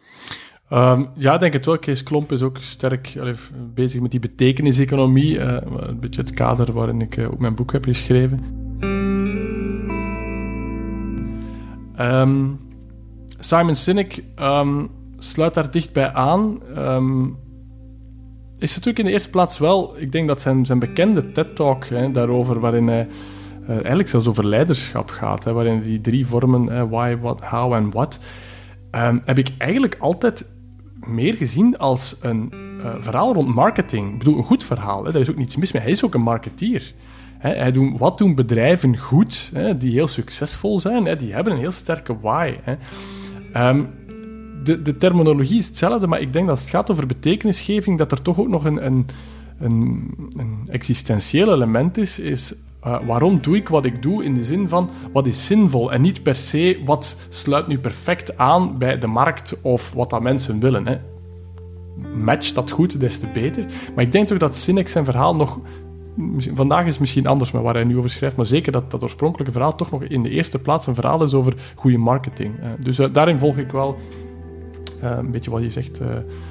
Um, 0.73 1.09
ja, 1.15 1.39
denk 1.39 1.53
het 1.53 1.67
wel. 1.67 1.79
Kees 1.79 2.03
Klomp 2.03 2.33
is 2.33 2.43
ook 2.43 2.59
sterk 2.59 3.15
bezig 3.75 4.01
met 4.01 4.11
die 4.11 4.21
betekeniseconomie. 4.21 5.39
Uh, 5.39 5.57
een 5.77 6.01
beetje 6.01 6.21
het 6.21 6.31
kader 6.31 6.73
waarin 6.73 7.01
ik 7.01 7.17
uh, 7.17 7.31
ook 7.31 7.39
mijn 7.39 7.55
boek 7.55 7.73
heb 7.73 7.85
geschreven. 7.85 8.39
Um, 12.01 12.61
Simon 13.39 13.75
Sinek 13.75 14.25
um, 14.41 14.91
sluit 15.19 15.55
daar 15.55 15.71
dichtbij 15.71 16.13
aan. 16.13 16.59
is 18.59 18.75
natuurlijk 18.75 18.99
in 18.99 19.05
de 19.05 19.11
eerste 19.11 19.31
plaats 19.31 19.59
wel, 19.59 19.95
ik 19.99 20.13
denk 20.13 20.29
dat 20.29 20.41
zijn, 20.41 20.67
zijn 20.67 20.79
bekende 20.79 21.33
TED-talk 21.33 21.85
daarover, 22.13 22.61
waarin 22.61 22.89
hij 22.89 23.09
uh, 23.63 23.69
eigenlijk 23.69 24.09
zelfs 24.09 24.27
over 24.27 24.47
leiderschap 24.47 25.11
gaat, 25.11 25.45
hè, 25.45 25.53
waarin 25.53 25.83
die 25.83 26.01
drie 26.01 26.27
vormen, 26.27 26.89
why, 26.89 27.17
what, 27.17 27.41
how 27.41 27.73
en 27.73 27.91
what, 27.91 28.19
heb 29.25 29.39
ik 29.39 29.51
eigenlijk 29.59 29.97
altijd 29.99 30.61
meer 31.07 31.35
gezien 31.35 31.79
als 31.79 32.17
een 32.21 32.53
uh, 32.53 32.95
verhaal 32.99 33.35
rond 33.35 33.55
marketing. 33.55 34.13
Ik 34.13 34.19
bedoel, 34.19 34.37
een 34.37 34.45
goed 34.45 34.65
verhaal. 34.65 35.05
Hè? 35.05 35.13
Daar 35.13 35.21
is 35.21 35.31
ook 35.31 35.37
niets 35.37 35.57
mis 35.57 35.73
mee. 35.73 35.83
Hij 35.83 35.91
is 35.91 36.05
ook 36.05 36.15
een 36.15 36.21
marketeer. 36.21 36.93
Hè? 37.39 37.55
Hij 37.55 37.73
doen, 37.73 37.99
wat 37.99 38.19
doen 38.19 38.35
bedrijven 38.35 38.99
goed, 38.99 39.51
hè? 39.55 39.77
die 39.77 39.93
heel 39.93 40.07
succesvol 40.07 40.79
zijn? 40.79 41.05
Hè? 41.05 41.17
Die 41.17 41.33
hebben 41.33 41.53
een 41.53 41.59
heel 41.59 41.71
sterke 41.71 42.21
why. 42.21 42.57
Hè? 42.63 42.75
Um, 43.69 43.89
de, 44.65 44.83
de 44.83 44.97
terminologie 44.97 45.59
is 45.59 45.67
hetzelfde, 45.67 46.07
maar 46.07 46.21
ik 46.21 46.33
denk 46.33 46.47
dat 46.47 46.55
als 46.55 46.65
het 46.65 46.75
gaat 46.75 46.91
over 46.91 47.07
betekenisgeving, 47.07 47.99
dat 47.99 48.13
er 48.13 48.23
toch 48.23 48.39
ook 48.39 48.49
nog 48.49 48.65
een, 48.65 48.87
een, 48.87 49.07
een, 49.59 50.15
een 50.39 50.69
existentieel 50.71 51.53
element 51.53 51.99
is, 51.99 52.19
is 52.19 52.55
uh, 52.87 52.99
waarom 53.07 53.41
doe 53.41 53.57
ik 53.57 53.69
wat 53.69 53.85
ik 53.85 54.03
doe 54.03 54.25
in 54.25 54.35
de 54.35 54.45
zin 54.45 54.69
van 54.69 54.91
wat 55.13 55.27
is 55.27 55.47
zinvol 55.47 55.93
en 55.93 56.01
niet 56.01 56.23
per 56.23 56.37
se 56.37 56.83
wat 56.85 57.17
sluit 57.29 57.67
nu 57.67 57.79
perfect 57.79 58.39
aan 58.39 58.79
bij 58.79 58.99
de 58.99 59.07
markt 59.07 59.61
of 59.63 59.93
wat 59.93 60.11
dat 60.11 60.23
mensen 60.23 60.61
willen. 60.61 60.87
Hè. 60.87 60.97
Match 62.17 62.53
dat 62.53 62.71
goed, 62.71 63.01
des 63.01 63.19
te 63.19 63.27
beter. 63.27 63.67
Maar 63.95 64.05
ik 64.05 64.13
denk 64.13 64.29
toch 64.29 64.39
dat 64.39 64.57
Sinek 64.57 64.89
zijn 64.89 65.05
verhaal 65.05 65.37
nog. 65.37 65.59
Vandaag 66.37 66.87
is 66.87 66.99
misschien 66.99 67.27
anders 67.27 67.53
met 67.53 67.63
waar 67.63 67.75
hij 67.75 67.85
nu 67.85 67.97
over 67.97 68.11
schrijft, 68.11 68.37
maar 68.37 68.47
zeker 68.47 68.73
dat 68.73 68.91
dat 68.91 69.03
oorspronkelijke 69.03 69.53
verhaal 69.53 69.75
toch 69.75 69.91
nog 69.91 70.03
in 70.03 70.23
de 70.23 70.31
eerste 70.31 70.59
plaats 70.59 70.87
een 70.87 70.95
verhaal 70.95 71.23
is 71.23 71.35
over 71.35 71.55
goede 71.75 71.99
marketing. 71.99 72.55
dus 72.79 72.99
uh, 72.99 73.07
daarin 73.13 73.39
volg 73.39 73.57
ik 73.57 73.71
wel 73.71 73.97
uh, 75.03 75.11
een 75.19 75.31
beetje 75.31 75.51
wat 75.51 75.63
je 75.63 75.71
zegt 75.71 76.01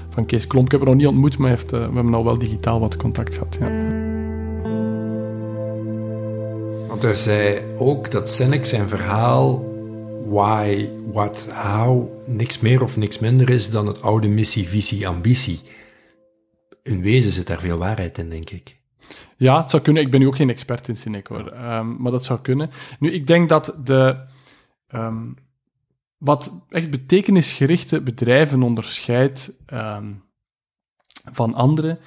van 0.09 0.25
Kees 0.25 0.47
Klomp. 0.47 0.65
Ik 0.65 0.71
heb 0.71 0.81
hem 0.81 0.89
nog 0.89 0.99
niet 0.99 1.07
ontmoet, 1.07 1.37
maar 1.37 1.49
heeft, 1.49 1.71
we 1.71 1.77
hebben 1.77 2.13
al 2.13 2.23
wel 2.23 2.37
digitaal 2.37 2.79
wat 2.79 2.97
contact 2.97 3.33
gehad. 3.33 3.57
Ja. 3.61 4.10
Want 6.91 7.03
hij 7.03 7.15
zei 7.15 7.63
ook 7.77 8.11
dat 8.11 8.29
Seneca 8.29 8.63
zijn 8.63 8.89
verhaal 8.89 9.63
why, 10.25 10.89
what, 11.11 11.47
how 11.51 12.11
niks 12.27 12.59
meer 12.59 12.83
of 12.83 12.97
niks 12.97 13.19
minder 13.19 13.49
is 13.49 13.71
dan 13.71 13.87
het 13.87 14.01
oude 14.01 14.27
missie, 14.27 14.67
visie, 14.67 15.07
ambitie. 15.07 15.59
In 16.83 17.01
wezen 17.01 17.31
zit 17.31 17.47
daar 17.47 17.59
veel 17.59 17.77
waarheid 17.77 18.17
in, 18.17 18.29
denk 18.29 18.49
ik. 18.49 18.77
Ja, 19.37 19.61
het 19.61 19.69
zou 19.69 19.83
kunnen. 19.83 20.03
Ik 20.03 20.11
ben 20.11 20.19
nu 20.19 20.27
ook 20.27 20.35
geen 20.35 20.49
expert 20.49 20.87
in 20.87 20.97
Seneca, 20.97 21.35
hoor. 21.35 21.53
Um, 21.53 22.01
maar 22.01 22.11
dat 22.11 22.25
zou 22.25 22.39
kunnen. 22.39 22.69
Nu, 22.99 23.11
ik 23.11 23.27
denk 23.27 23.49
dat 23.49 23.75
de... 23.83 24.27
Um, 24.95 25.35
wat 26.17 26.65
echt 26.69 26.89
betekenisgerichte 26.89 28.01
bedrijven 28.01 28.63
onderscheidt 28.63 29.53
um, 29.73 30.23
van 31.31 31.53
andere, 31.53 31.99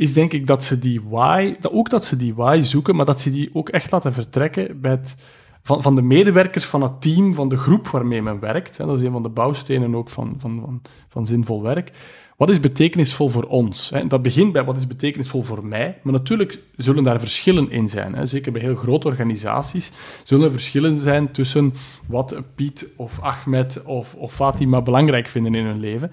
is 0.00 0.12
denk 0.12 0.32
ik 0.32 0.46
dat 0.46 0.64
ze 0.64 0.78
die 0.78 1.00
why, 1.02 1.56
dat 1.60 1.72
ook 1.72 1.90
dat 1.90 2.04
ze 2.04 2.16
die 2.16 2.34
why 2.34 2.60
zoeken, 2.62 2.96
maar 2.96 3.04
dat 3.04 3.20
ze 3.20 3.30
die 3.30 3.50
ook 3.52 3.68
echt 3.68 3.90
laten 3.90 4.12
vertrekken 4.12 4.80
bij 4.80 5.00
van, 5.62 5.82
van 5.82 5.94
de 5.94 6.02
medewerkers 6.02 6.64
van 6.64 6.82
het 6.82 7.00
team, 7.00 7.34
van 7.34 7.48
de 7.48 7.56
groep 7.56 7.88
waarmee 7.88 8.22
men 8.22 8.40
werkt. 8.40 8.76
Hè. 8.76 8.86
Dat 8.86 9.00
is 9.00 9.06
een 9.06 9.12
van 9.12 9.22
de 9.22 9.28
bouwstenen 9.28 9.94
ook 9.94 10.08
van, 10.08 10.34
van, 10.38 10.60
van, 10.60 10.82
van 11.08 11.26
zinvol 11.26 11.62
werk. 11.62 11.92
Wat 12.40 12.50
is 12.50 12.60
betekenisvol 12.60 13.28
voor 13.28 13.42
ons? 13.42 13.92
Dat 14.08 14.22
begint 14.22 14.52
bij 14.52 14.64
wat 14.64 14.76
is 14.76 14.86
betekenisvol 14.86 15.42
voor 15.42 15.66
mij, 15.66 15.98
maar 16.02 16.12
natuurlijk 16.12 16.58
zullen 16.76 17.04
daar 17.04 17.20
verschillen 17.20 17.70
in 17.70 17.88
zijn. 17.88 18.28
Zeker 18.28 18.52
bij 18.52 18.60
heel 18.60 18.74
grote 18.74 19.06
organisaties 19.08 19.92
zullen 20.24 20.44
er 20.44 20.50
verschillen 20.50 21.00
zijn 21.00 21.32
tussen 21.32 21.74
wat 22.06 22.42
Piet 22.54 22.88
of 22.96 23.20
Ahmed 23.20 23.82
of, 23.84 24.14
of 24.14 24.34
Fatima 24.34 24.82
belangrijk 24.82 25.26
vinden 25.26 25.54
in 25.54 25.64
hun 25.64 25.80
leven. 25.80 26.12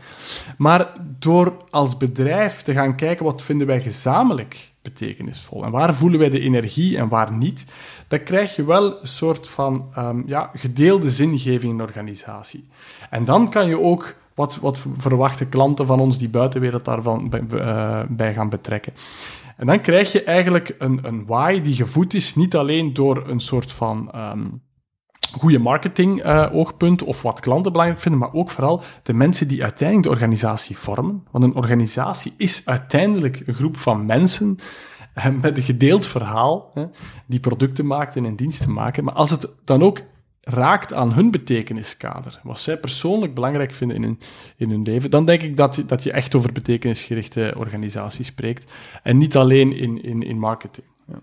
Maar 0.58 0.94
door 1.20 1.58
als 1.70 1.98
bedrijf 1.98 2.62
te 2.62 2.74
gaan 2.74 2.96
kijken 2.96 3.26
wat 3.26 3.42
vinden 3.42 3.68
wij 3.68 3.82
gezamenlijk 3.82 4.72
betekenisvol 4.82 5.64
en 5.64 5.72
waar 5.72 5.96
voelen 5.96 6.20
wij 6.20 6.30
de 6.30 6.40
energie 6.40 6.98
en 6.98 7.08
waar 7.08 7.32
niet, 7.32 7.66
dan 8.08 8.24
krijg 8.24 8.56
je 8.56 8.66
wel 8.66 9.02
een 9.02 9.08
soort 9.08 9.48
van 9.50 9.94
um, 9.98 10.24
ja, 10.26 10.52
gedeelde 10.54 11.12
zingeving 11.12 11.72
in 11.72 11.78
de 11.78 11.84
organisatie. 11.84 12.68
En 13.10 13.26
dan 13.26 13.50
kan 13.50 13.68
je 13.68 13.80
ook 13.80 14.16
wat, 14.38 14.58
wat 14.62 14.86
verwachten 14.98 15.50
klanten 15.50 15.86
van 15.86 16.00
ons 16.00 16.18
die 16.18 16.30
buitenwereld 16.30 16.86
daarvan 16.86 17.30
bij, 17.30 17.44
uh, 17.54 18.02
bij 18.10 18.34
gaan 18.34 18.50
betrekken? 18.50 18.94
En 19.58 19.66
dan 19.66 19.82
krijg 19.82 20.12
je 20.12 20.24
eigenlijk 20.24 20.76
een, 20.78 21.00
een 21.02 21.26
why 21.26 21.62
die 21.62 21.74
gevoed 21.74 22.14
is 22.14 22.36
niet 22.36 22.56
alleen 22.56 22.94
door 22.94 23.28
een 23.28 23.40
soort 23.40 23.72
van 23.72 24.12
um, 24.16 24.62
goede 25.40 25.60
marketing 25.60 26.26
uh, 26.26 26.50
oogpunt 26.52 27.04
of 27.04 27.22
wat 27.22 27.40
klanten 27.40 27.72
belangrijk 27.72 28.02
vinden, 28.02 28.20
maar 28.20 28.34
ook 28.34 28.50
vooral 28.50 28.82
de 29.04 29.14
mensen 29.14 29.48
die 29.48 29.64
uiteindelijk 29.64 30.08
de 30.08 30.14
organisatie 30.14 30.78
vormen. 30.78 31.24
Want 31.32 31.44
een 31.44 31.56
organisatie 31.56 32.34
is 32.38 32.62
uiteindelijk 32.66 33.42
een 33.46 33.54
groep 33.54 33.78
van 33.78 34.06
mensen 34.06 34.58
uh, 35.18 35.26
met 35.42 35.58
een 35.58 35.64
gedeeld 35.64 36.06
verhaal, 36.06 36.74
die 37.28 37.40
producten 37.40 37.86
maakt 37.86 38.16
en 38.16 38.24
een 38.24 38.36
diensten 38.36 38.74
maken. 38.74 39.04
Maar 39.04 39.14
als 39.14 39.30
het 39.30 39.54
dan 39.64 39.84
ook 39.84 40.02
raakt 40.48 40.94
aan 40.94 41.14
hun 41.14 41.32
betekeniskader, 41.32 42.40
wat 42.44 42.60
zij 42.60 42.78
persoonlijk 42.78 43.34
belangrijk 43.34 43.74
vinden 43.74 43.98
in 43.98 44.04
hun, 44.04 44.20
in 44.56 44.70
hun 44.70 44.82
leven, 44.82 45.10
dan 45.10 45.26
denk 45.26 45.42
ik 45.42 45.58
dat, 45.58 45.84
dat 45.86 46.04
je 46.04 46.12
echt 46.12 46.36
over 46.36 46.52
betekenisgerichte 46.52 47.54
organisaties 47.58 48.28
spreekt 48.28 48.72
en 49.04 49.18
niet 49.18 49.36
alleen 49.36 49.74
in, 49.74 50.04
in, 50.04 50.24
in 50.24 50.40
marketing. 50.40 50.88
Ja. 51.08 51.22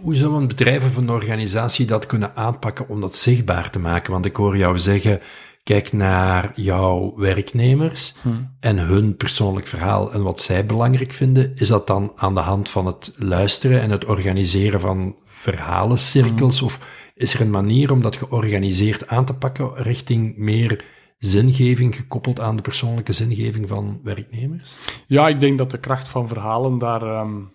Hoe 0.00 0.14
zou 0.14 0.34
een 0.34 0.48
bedrijf 0.48 0.84
of 0.84 0.96
een 0.96 1.10
organisatie 1.10 1.86
dat 1.86 2.06
kunnen 2.06 2.36
aanpakken 2.36 2.88
om 2.88 3.00
dat 3.00 3.14
zichtbaar 3.14 3.70
te 3.70 3.78
maken? 3.78 4.12
Want 4.12 4.24
ik 4.24 4.36
hoor 4.36 4.56
jou 4.56 4.78
zeggen, 4.78 5.20
kijk 5.62 5.92
naar 5.92 6.52
jouw 6.54 7.14
werknemers 7.16 8.14
hmm. 8.22 8.50
en 8.60 8.78
hun 8.78 9.16
persoonlijk 9.16 9.66
verhaal 9.66 10.12
en 10.12 10.22
wat 10.22 10.40
zij 10.40 10.66
belangrijk 10.66 11.12
vinden. 11.12 11.52
Is 11.54 11.68
dat 11.68 11.86
dan 11.86 12.12
aan 12.16 12.34
de 12.34 12.40
hand 12.40 12.68
van 12.68 12.86
het 12.86 13.12
luisteren 13.16 13.80
en 13.80 13.90
het 13.90 14.04
organiseren 14.04 14.80
van 14.80 15.16
verhalencirkels? 15.24 16.58
Hmm. 16.58 16.66
Of 16.66 17.01
is 17.22 17.34
er 17.34 17.40
een 17.40 17.50
manier 17.50 17.92
om 17.92 18.02
dat 18.02 18.16
georganiseerd 18.16 19.06
aan 19.06 19.24
te 19.24 19.34
pakken 19.34 19.74
richting 19.74 20.36
meer 20.36 20.84
zingeving 21.18 21.96
gekoppeld 21.96 22.40
aan 22.40 22.56
de 22.56 22.62
persoonlijke 22.62 23.12
zingeving 23.12 23.68
van 23.68 24.00
werknemers? 24.02 24.74
Ja, 25.06 25.28
ik 25.28 25.40
denk 25.40 25.58
dat 25.58 25.70
de 25.70 25.78
kracht 25.78 26.08
van 26.08 26.28
verhalen 26.28 26.78
daar, 26.78 27.20
um, 27.20 27.50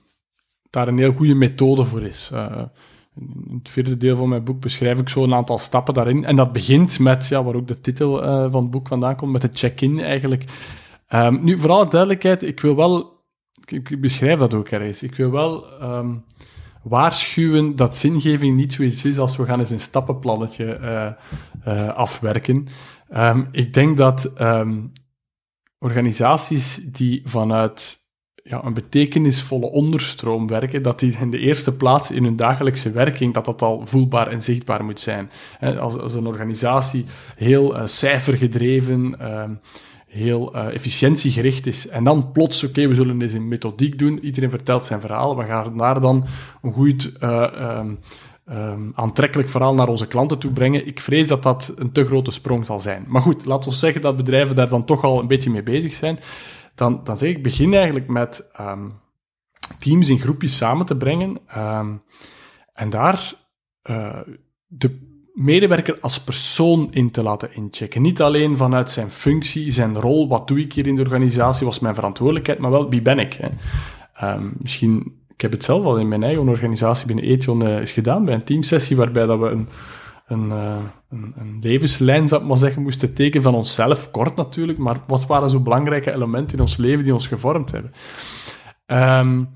daar 0.70 0.88
een 0.88 0.98
heel 0.98 1.14
goede 1.14 1.36
methode 1.36 1.84
voor 1.84 2.02
is. 2.02 2.30
Uh, 2.34 2.62
in 3.16 3.58
het 3.58 3.70
vierde 3.70 3.98
deel 3.98 4.16
van 4.16 4.30
mijn 4.30 4.44
boek 4.44 4.60
beschrijf 4.60 5.00
ik 5.00 5.10
zo 5.10 5.24
een 5.24 5.34
aantal 5.34 5.58
stappen 5.58 5.94
daarin. 5.94 6.26
En 6.26 6.36
dat 6.36 6.52
begint 6.52 7.00
met, 7.00 7.28
ja, 7.28 7.44
waar 7.44 7.56
ook 7.56 7.68
de 7.68 7.80
titel 7.80 8.24
uh, 8.24 8.52
van 8.52 8.62
het 8.62 8.72
boek 8.72 8.88
vandaan 8.88 9.16
komt, 9.16 9.32
met 9.32 9.42
de 9.42 9.50
check-in 9.54 10.00
eigenlijk. 10.00 10.44
Um, 11.10 11.44
nu, 11.44 11.60
voor 11.60 11.70
alle 11.70 11.88
duidelijkheid, 11.88 12.44
ik 12.44 12.60
wil 12.60 12.76
wel, 12.76 13.24
ik, 13.66 14.02
beschrijf 14.02 14.40
dat 14.40 14.54
ook 14.54 14.68
ergens, 14.68 15.04
ik 15.04 15.16
wil 15.16 15.32
wel 15.32 15.82
um, 15.82 16.24
waarschuwen 16.88 17.76
dat 17.76 17.96
zingeving 17.96 18.56
niet 18.56 18.74
zoiets 18.74 19.06
is 19.06 19.20
als 19.20 19.38
we 19.38 19.46
gaan 19.46 19.60
eens 19.60 19.70
een 19.70 19.80
stappenplannetje 19.80 20.80
uh, 21.68 21.90
afwerken. 21.90 22.68
Um, 23.16 23.48
ik 23.52 23.74
denk 23.74 23.98
dat 23.98 24.32
um, 24.42 24.92
organisaties 25.80 26.76
die 26.76 27.22
vanuit 27.26 28.06
ja, 28.44 28.64
een 28.64 28.74
betekenisvolle 28.74 29.66
onderstroom 29.66 30.48
werken, 30.48 30.82
dat 30.82 31.00
die 31.00 31.18
in 31.20 31.30
de 31.30 31.40
eerste 31.40 31.76
plaats 31.76 32.12
in 32.12 32.24
hun 32.24 32.36
dagelijkse 32.36 32.92
werking, 32.92 33.34
dat 33.34 33.46
dat 33.46 33.62
al 33.62 33.86
voelbaar 33.86 34.28
en 34.28 34.42
zichtbaar 34.42 34.84
moet 34.84 35.00
zijn. 35.00 35.30
Als, 35.60 35.98
als 35.98 36.14
een 36.14 36.28
organisatie 36.28 37.06
heel 37.36 37.76
uh, 37.76 37.82
cijfergedreven, 37.86 39.32
um, 39.42 39.60
heel 40.18 40.56
uh, 40.56 40.74
efficiëntiegericht 40.74 41.66
is. 41.66 41.88
En 41.88 42.04
dan 42.04 42.32
plots, 42.32 42.64
oké, 42.64 42.88
we 42.88 42.96
zullen 42.96 43.18
deze 43.18 43.40
methodiek 43.40 44.00
doen. 44.00 44.20
Iedereen 44.20 44.50
vertelt 44.50 44.86
zijn 44.86 45.02
verhaal. 45.02 45.38
We 45.38 45.44
gaan 45.44 45.78
daar 45.78 46.02
dan 46.02 46.26
een 46.62 46.74
goed 46.74 47.14
uh, 47.20 47.78
um, 47.80 48.00
um, 48.50 48.92
aantrekkelijk 48.96 49.50
verhaal 49.50 49.74
naar 49.74 49.88
onze 49.88 50.08
klanten 50.08 50.40
toe 50.40 50.52
brengen. 50.52 50.88
Ik 50.88 51.00
vrees 51.00 51.28
dat 51.28 51.44
dat 51.44 51.74
een 51.78 51.92
te 51.92 52.06
grote 52.06 52.32
sprong 52.32 52.66
zal 52.66 52.80
zijn. 52.80 53.06
Maar 53.08 53.22
goed, 53.22 53.46
laten 53.46 53.70
we 53.70 53.76
zeggen 53.76 54.02
dat 54.02 54.16
bedrijven 54.16 54.56
daar 54.56 54.70
dan 54.70 54.86
toch 54.86 55.04
al 55.04 55.20
een 55.20 55.28
beetje 55.28 55.50
mee 55.50 55.64
bezig 55.64 55.94
zijn. 55.94 56.20
Dan, 56.76 57.02
dan 57.04 57.18
zeg 57.18 57.30
ik, 57.30 57.44
begin 57.44 57.74
eigenlijk 57.74 58.08
met 58.08 58.52
um, 58.60 58.92
teams 59.80 60.10
in 60.10 60.20
groepjes 60.20 60.56
samen 60.56 60.86
te 60.86 60.98
brengen. 60.98 61.38
en 62.74 62.90
daar 62.90 63.34
uh, 63.90 64.20
de 64.68 65.07
medewerker 65.38 65.98
als 66.02 66.20
persoon 66.20 66.88
in 66.92 67.12
te 67.12 67.24
laten 67.24 67.56
inchecken. 67.56 68.02
Niet 68.02 68.22
alleen 68.22 68.58
vanuit 68.58 68.92
zijn 68.92 69.12
functie, 69.12 69.72
zijn 69.72 69.96
rol, 69.96 70.28
wat 70.28 70.48
doe 70.48 70.60
ik 70.60 70.74
hier 70.74 70.88
in 70.88 70.96
de 70.96 71.02
organisatie, 71.02 71.66
was 71.66 71.80
mijn 71.80 71.96
verantwoordelijkheid, 71.96 72.60
maar 72.60 72.72
wel 72.72 72.90
wie 72.90 73.02
ben 73.02 73.20
ik. 73.20 73.34
Hè? 73.34 73.50
Um, 74.34 74.54
misschien, 74.58 75.14
ik 75.34 75.42
heb 75.42 75.52
het 75.52 75.64
zelf 75.64 75.86
al 75.86 75.98
in 75.98 76.08
mijn 76.08 76.24
eigen 76.24 76.48
organisatie 76.48 77.08
binnen 77.08 77.26
Ethion 77.26 77.66
uh, 77.66 77.76
eens 77.76 77.92
gedaan, 77.92 78.26
bij 78.26 78.34
een 78.34 78.44
teamsessie 78.44 78.96
waarbij 78.96 79.26
dat 79.26 79.40
we 79.40 79.48
een, 79.48 79.68
een, 80.28 80.46
uh, 80.46 80.76
een, 81.10 81.34
een, 81.38 81.58
levenslijn, 81.62 82.28
zou 82.28 82.42
ik 82.42 82.48
maar 82.48 82.58
zeggen, 82.58 82.82
moesten 82.82 83.14
tekenen 83.14 83.44
van 83.44 83.56
onszelf, 83.56 84.12
kort 84.12 84.36
natuurlijk, 84.36 84.78
maar 84.78 84.98
wat 85.08 85.26
waren 85.26 85.50
zo 85.50 85.60
belangrijke 85.60 86.12
elementen 86.12 86.58
in 86.58 86.64
ons 86.64 86.78
leven 86.78 87.04
die 87.04 87.14
ons 87.14 87.28
gevormd 87.28 87.72
hebben? 87.72 87.92
Um, 88.86 89.50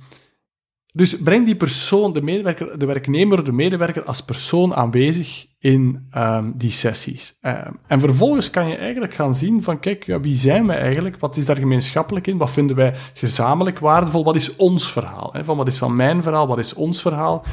dus 0.94 1.22
breng 1.22 1.46
die 1.46 1.56
persoon, 1.56 2.14
de 2.14 2.22
medewerker, 2.22 2.80
de 2.80 2.86
werknemer, 2.86 3.44
de 3.44 3.52
medewerker 3.52 4.04
als 4.04 4.22
persoon 4.22 4.76
aanwezig 4.76 5.46
in 5.60 6.08
um, 6.18 6.54
die 6.56 6.72
sessies. 6.72 7.38
Um, 7.42 7.80
en 7.88 8.00
vervolgens 8.00 8.50
kan 8.50 8.68
je 8.68 8.76
eigenlijk 8.76 9.14
gaan 9.14 9.36
zien 9.36 9.64
van, 9.64 9.80
kijk, 9.80 10.06
ja, 10.06 10.20
wie 10.20 10.36
zijn 10.36 10.68
we 10.68 10.74
eigenlijk? 10.74 11.20
Wat 11.20 11.38
is 11.38 11.46
daar 11.46 11.58
gemeenschappelijk 11.58 12.28
in? 12.28 12.38
Wat 12.38 12.52
vinden 12.52 12.76
wij 12.76 12.94
gezamenlijk 13.14 13.80
waardevol? 13.80 14.24
Wat 14.24 14.36
is 14.36 14.56
ons 14.56 14.92
verhaal? 14.92 15.30
Hè? 15.34 15.44
Van 15.44 15.58
wat 15.58 15.68
is 15.68 15.78
van 15.78 15.96
mijn 15.96 16.24
verhaal? 16.24 16.48
Wat 16.48 16.60
is 16.60 16.74
ons 16.74 17.02
verhaal? 17.02 17.44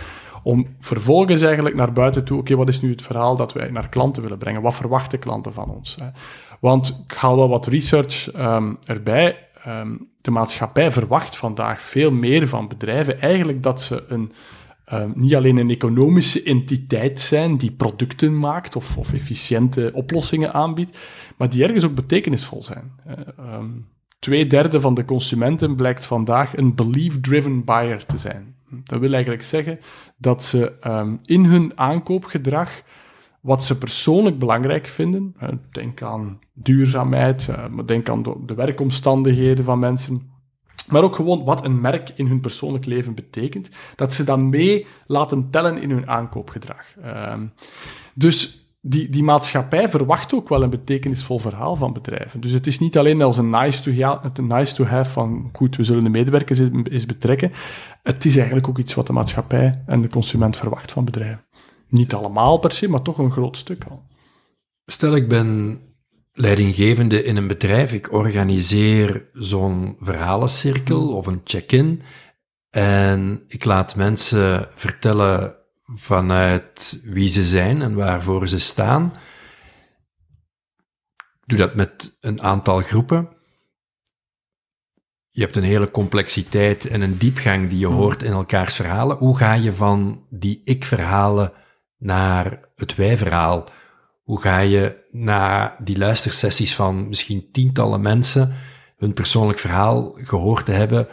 Om 0.43 0.67
vervolgens 0.81 1.43
eigenlijk 1.43 1.75
naar 1.75 1.93
buiten 1.93 2.25
toe, 2.25 2.39
oké, 2.39 2.57
wat 2.57 2.69
is 2.69 2.81
nu 2.81 2.91
het 2.91 3.03
verhaal 3.03 3.37
dat 3.37 3.53
wij 3.53 3.71
naar 3.71 3.89
klanten 3.89 4.23
willen 4.23 4.39
brengen? 4.39 4.63
Wat 4.63 4.75
verwachten 4.75 5.19
klanten 5.19 5.53
van 5.53 5.71
ons? 5.71 5.97
Hè? 6.01 6.07
Want 6.61 7.05
ik 7.07 7.17
haal 7.17 7.37
wel 7.37 7.49
wat 7.49 7.67
research 7.67 8.35
um, 8.37 8.79
erbij. 8.85 9.48
Um, 9.69 10.09
de 10.21 10.31
maatschappij 10.31 10.91
verwacht 10.91 11.37
vandaag 11.37 11.83
veel 11.83 12.11
meer 12.11 12.49
van 12.49 12.69
bedrijven. 12.69 13.21
Eigenlijk 13.21 13.63
dat 13.63 13.83
ze 13.83 14.05
een, 14.09 14.33
um, 14.93 15.13
niet 15.15 15.35
alleen 15.35 15.57
een 15.57 15.71
economische 15.71 16.43
entiteit 16.43 17.21
zijn 17.21 17.57
die 17.57 17.73
producten 17.73 18.39
maakt 18.39 18.77
of, 18.77 18.97
of 18.97 19.13
efficiënte 19.13 19.91
oplossingen 19.95 20.53
aanbiedt, 20.53 20.99
maar 21.37 21.51
die 21.51 21.63
ergens 21.65 21.85
ook 21.85 21.95
betekenisvol 21.95 22.63
zijn. 22.63 22.93
Uh, 23.09 23.59
twee 24.19 24.47
derde 24.47 24.81
van 24.81 24.95
de 24.95 25.05
consumenten 25.05 25.77
blijkt 25.77 26.07
vandaag 26.07 26.57
een 26.57 26.75
belief-driven 26.75 27.65
buyer 27.65 28.07
te 28.07 28.17
zijn. 28.17 28.55
Dat 28.85 29.01
wil 29.01 29.13
eigenlijk 29.13 29.43
zeggen 29.43 29.81
dat 30.17 30.45
ze 30.45 30.73
in 31.25 31.45
hun 31.45 31.73
aankoopgedrag 31.75 32.83
wat 33.41 33.65
ze 33.65 33.79
persoonlijk 33.79 34.39
belangrijk 34.39 34.87
vinden. 34.87 35.35
Denk 35.71 36.03
aan 36.03 36.39
duurzaamheid, 36.53 37.49
eh, 37.49 37.65
denk 37.87 38.09
aan 38.09 38.23
de 38.47 38.55
werkomstandigheden 38.55 39.65
van 39.65 39.79
mensen. 39.79 40.37
Maar 40.89 41.03
ook 41.03 41.15
gewoon 41.15 41.45
wat 41.45 41.65
een 41.65 41.81
merk 41.81 42.11
in 42.15 42.27
hun 42.27 42.41
persoonlijk 42.41 42.87
leven 42.87 43.15
betekent. 43.15 43.71
Dat 43.95 44.13
ze 44.13 44.25
dat 44.25 44.39
mee 44.39 44.87
laten 45.07 45.51
tellen 45.51 45.83
in 45.83 45.91
hun 45.91 46.09
aankoopgedrag. 46.09 46.97
Ehm, 47.03 47.47
dus 48.15 48.69
die, 48.81 49.09
die 49.09 49.23
maatschappij 49.23 49.89
verwacht 49.89 50.35
ook 50.35 50.49
wel 50.49 50.63
een 50.63 50.71
betekenisvol 50.71 51.39
verhaal 51.39 51.77
van 51.77 51.93
bedrijven. 51.93 52.41
Dus 52.41 52.53
het 52.53 52.67
is 52.67 52.79
niet 52.79 52.99
alleen 52.99 53.23
als 53.23 53.37
een 53.37 53.51
nice 53.51 53.83
to, 53.83 54.03
have, 54.03 54.43
nice 54.43 54.75
to 54.75 54.85
have 54.85 55.11
van 55.11 55.51
goed, 55.53 55.77
we 55.77 55.85
zullen 55.85 56.05
de 56.05 56.11
medewerkers 56.11 56.59
eens 56.59 57.07
betrekken. 57.07 57.53
Het 58.03 58.25
is 58.25 58.37
eigenlijk 58.37 58.69
ook 58.69 58.79
iets 58.79 58.95
wat 58.95 59.07
de 59.07 59.13
maatschappij 59.13 59.83
en 59.87 60.03
de 60.03 60.09
consument 60.09 60.57
verwacht 60.57 60.93
van 60.93 61.05
bedrijven. 61.05 61.45
Niet 61.89 62.15
allemaal 62.15 62.59
per 62.59 62.73
se, 62.73 62.89
maar 62.89 63.03
toch 63.03 63.19
een 63.19 63.33
groot 63.33 63.57
stuk 63.57 63.85
al. 63.85 64.03
Stel, 64.87 65.17
ik 65.17 65.29
ben 65.29 65.81
leidinggevende 66.33 67.25
in 67.25 67.37
een 67.37 67.47
bedrijf. 67.47 67.93
Ik 67.93 68.13
organiseer 68.13 69.29
zo'n 69.33 69.97
verhalencirkel 69.99 71.13
of 71.13 71.27
een 71.27 71.41
check-in. 71.45 72.03
En 72.71 73.45
ik 73.49 73.65
laat 73.65 73.97
mensen 73.97 74.69
vertellen 74.75 75.57
vanuit 75.83 77.01
wie 77.05 77.29
ze 77.29 77.43
zijn 77.43 77.83
en 77.83 77.95
waarvoor 77.95 78.49
ze 78.49 78.59
staan. 78.59 79.13
doe 81.47 81.59
dat 81.59 81.75
met 81.75 82.17
een 82.21 82.43
aantal 82.43 82.81
groepen. 82.81 83.29
Je 85.31 85.41
hebt 85.41 85.57
een 85.57 85.63
hele 85.63 85.91
complexiteit 85.91 86.87
en 86.87 87.01
een 87.01 87.19
diepgang 87.19 87.69
die 87.69 87.79
je 87.79 87.87
hmm. 87.87 87.95
hoort 87.95 88.23
in 88.23 88.33
elkaars 88.33 88.75
verhalen. 88.75 89.17
Hoe 89.17 89.37
ga 89.37 89.53
je 89.53 89.73
van 89.73 90.27
die 90.31 90.63
ik-verhalen 90.65 91.53
naar 91.99 92.61
het 92.77 92.95
wij-verhaal? 92.95 93.65
Hoe 94.23 94.41
ga 94.41 94.59
je 94.59 95.05
na 95.11 95.77
die 95.83 95.99
luistersessies 95.99 96.75
van 96.75 97.09
misschien 97.09 97.49
tientallen 97.53 98.01
mensen 98.01 98.55
hun 98.97 99.13
persoonlijk 99.13 99.59
verhaal 99.59 100.13
gehoord 100.15 100.65
te 100.65 100.73
hebben, 100.73 101.07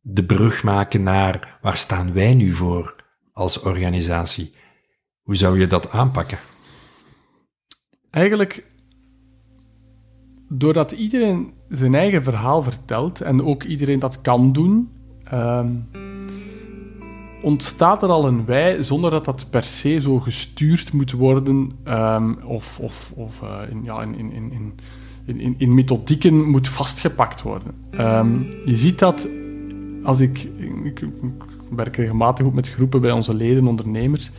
de 0.00 0.24
brug 0.24 0.62
maken 0.62 1.02
naar 1.02 1.58
waar 1.60 1.76
staan 1.76 2.12
wij 2.12 2.34
nu 2.34 2.52
voor 2.52 2.96
als 3.32 3.60
organisatie? 3.60 4.54
Hoe 5.22 5.36
zou 5.36 5.58
je 5.60 5.66
dat 5.66 5.90
aanpakken? 5.90 6.38
Eigenlijk 8.10 8.64
doordat 10.48 10.92
iedereen 10.92 11.52
zijn 11.68 11.94
eigen 11.94 12.22
verhaal 12.22 12.62
vertelt 12.62 13.20
en 13.20 13.44
ook 13.44 13.62
iedereen 13.62 13.98
dat 13.98 14.20
kan 14.20 14.52
doen, 14.52 14.90
ehm, 15.24 15.70
ontstaat 17.42 18.02
er 18.02 18.08
al 18.08 18.26
een 18.26 18.44
wij 18.44 18.82
zonder 18.82 19.10
dat 19.10 19.24
dat 19.24 19.46
per 19.50 19.62
se 19.64 20.00
zo 20.00 20.18
gestuurd 20.18 20.92
moet 20.92 21.12
worden 21.12 21.72
um, 21.88 22.38
of, 22.44 22.78
of, 22.78 23.12
of 23.14 23.40
uh, 23.42 23.70
in, 23.70 23.84
ja, 23.84 24.02
in, 24.02 24.18
in, 24.18 24.32
in, 24.32 24.74
in, 25.40 25.54
in, 25.58 25.74
methodieken 25.74 26.50
moet 26.50 26.68
vastgepakt 26.68 27.42
worden. 27.42 27.74
Um, 28.00 28.48
je 28.64 28.76
ziet 28.76 28.98
dat 28.98 29.28
als 30.02 30.20
ik, 30.20 30.48
ik, 30.84 31.06
werk 31.70 31.96
regelmatig 31.96 32.46
ook 32.46 32.54
met 32.54 32.68
groepen 32.68 33.00
bij 33.00 33.12
onze 33.12 33.34
leden, 33.34 33.66
ondernemers. 33.66 34.30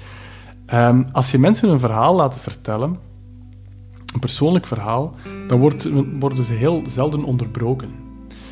Um, 0.73 1.05
als 1.11 1.31
je 1.31 1.39
mensen 1.39 1.69
een 1.69 1.79
verhaal 1.79 2.15
laat 2.15 2.39
vertellen, 2.39 2.97
een 4.13 4.19
persoonlijk 4.19 4.65
verhaal, 4.65 5.15
dan 5.47 5.59
wordt, 5.59 5.89
worden 6.19 6.43
ze 6.43 6.53
heel 6.53 6.83
zelden 6.87 7.23
onderbroken. 7.23 7.89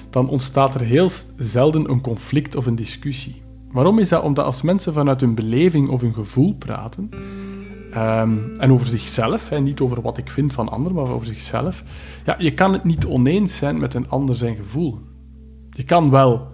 Dan 0.10 0.30
ontstaat 0.30 0.76
er 0.76 0.82
heel 0.82 1.10
zelden 1.38 1.90
een 1.90 2.02
conflict 2.02 2.56
of 2.56 2.66
een 2.66 2.76
discussie. 2.76 3.42
Waarom 3.72 4.00
is 4.00 4.10
dat? 4.10 4.24
Omdat 4.24 4.46
als 4.46 4.62
mensen 4.62 4.94
vanuit 4.94 5.22
hun 5.22 5.36
beleving 5.36 5.90
of 5.90 6.02
hun 6.02 6.14
gevoel 6.14 6.54
praten, 6.54 7.10
um, 7.96 8.52
en 8.58 8.72
over 8.72 8.88
zichzelf, 8.88 9.52
en 9.52 9.64
niet 9.64 9.80
over 9.80 10.02
wat 10.02 10.18
ik 10.18 10.30
vind 10.30 10.54
van 10.54 10.70
anderen, 10.70 10.98
maar 10.98 11.14
over 11.14 11.28
zichzelf, 11.28 11.84
ja, 12.26 12.36
je 12.38 12.54
kan 12.54 12.74
het 12.74 12.84
niet 12.84 13.06
oneens 13.06 13.56
zijn 13.56 13.80
met 13.80 13.94
een 13.94 14.10
ander 14.10 14.36
zijn 14.36 14.56
gevoel. 14.56 15.00
Je 15.70 15.84
kan 15.84 16.10
wel 16.10 16.48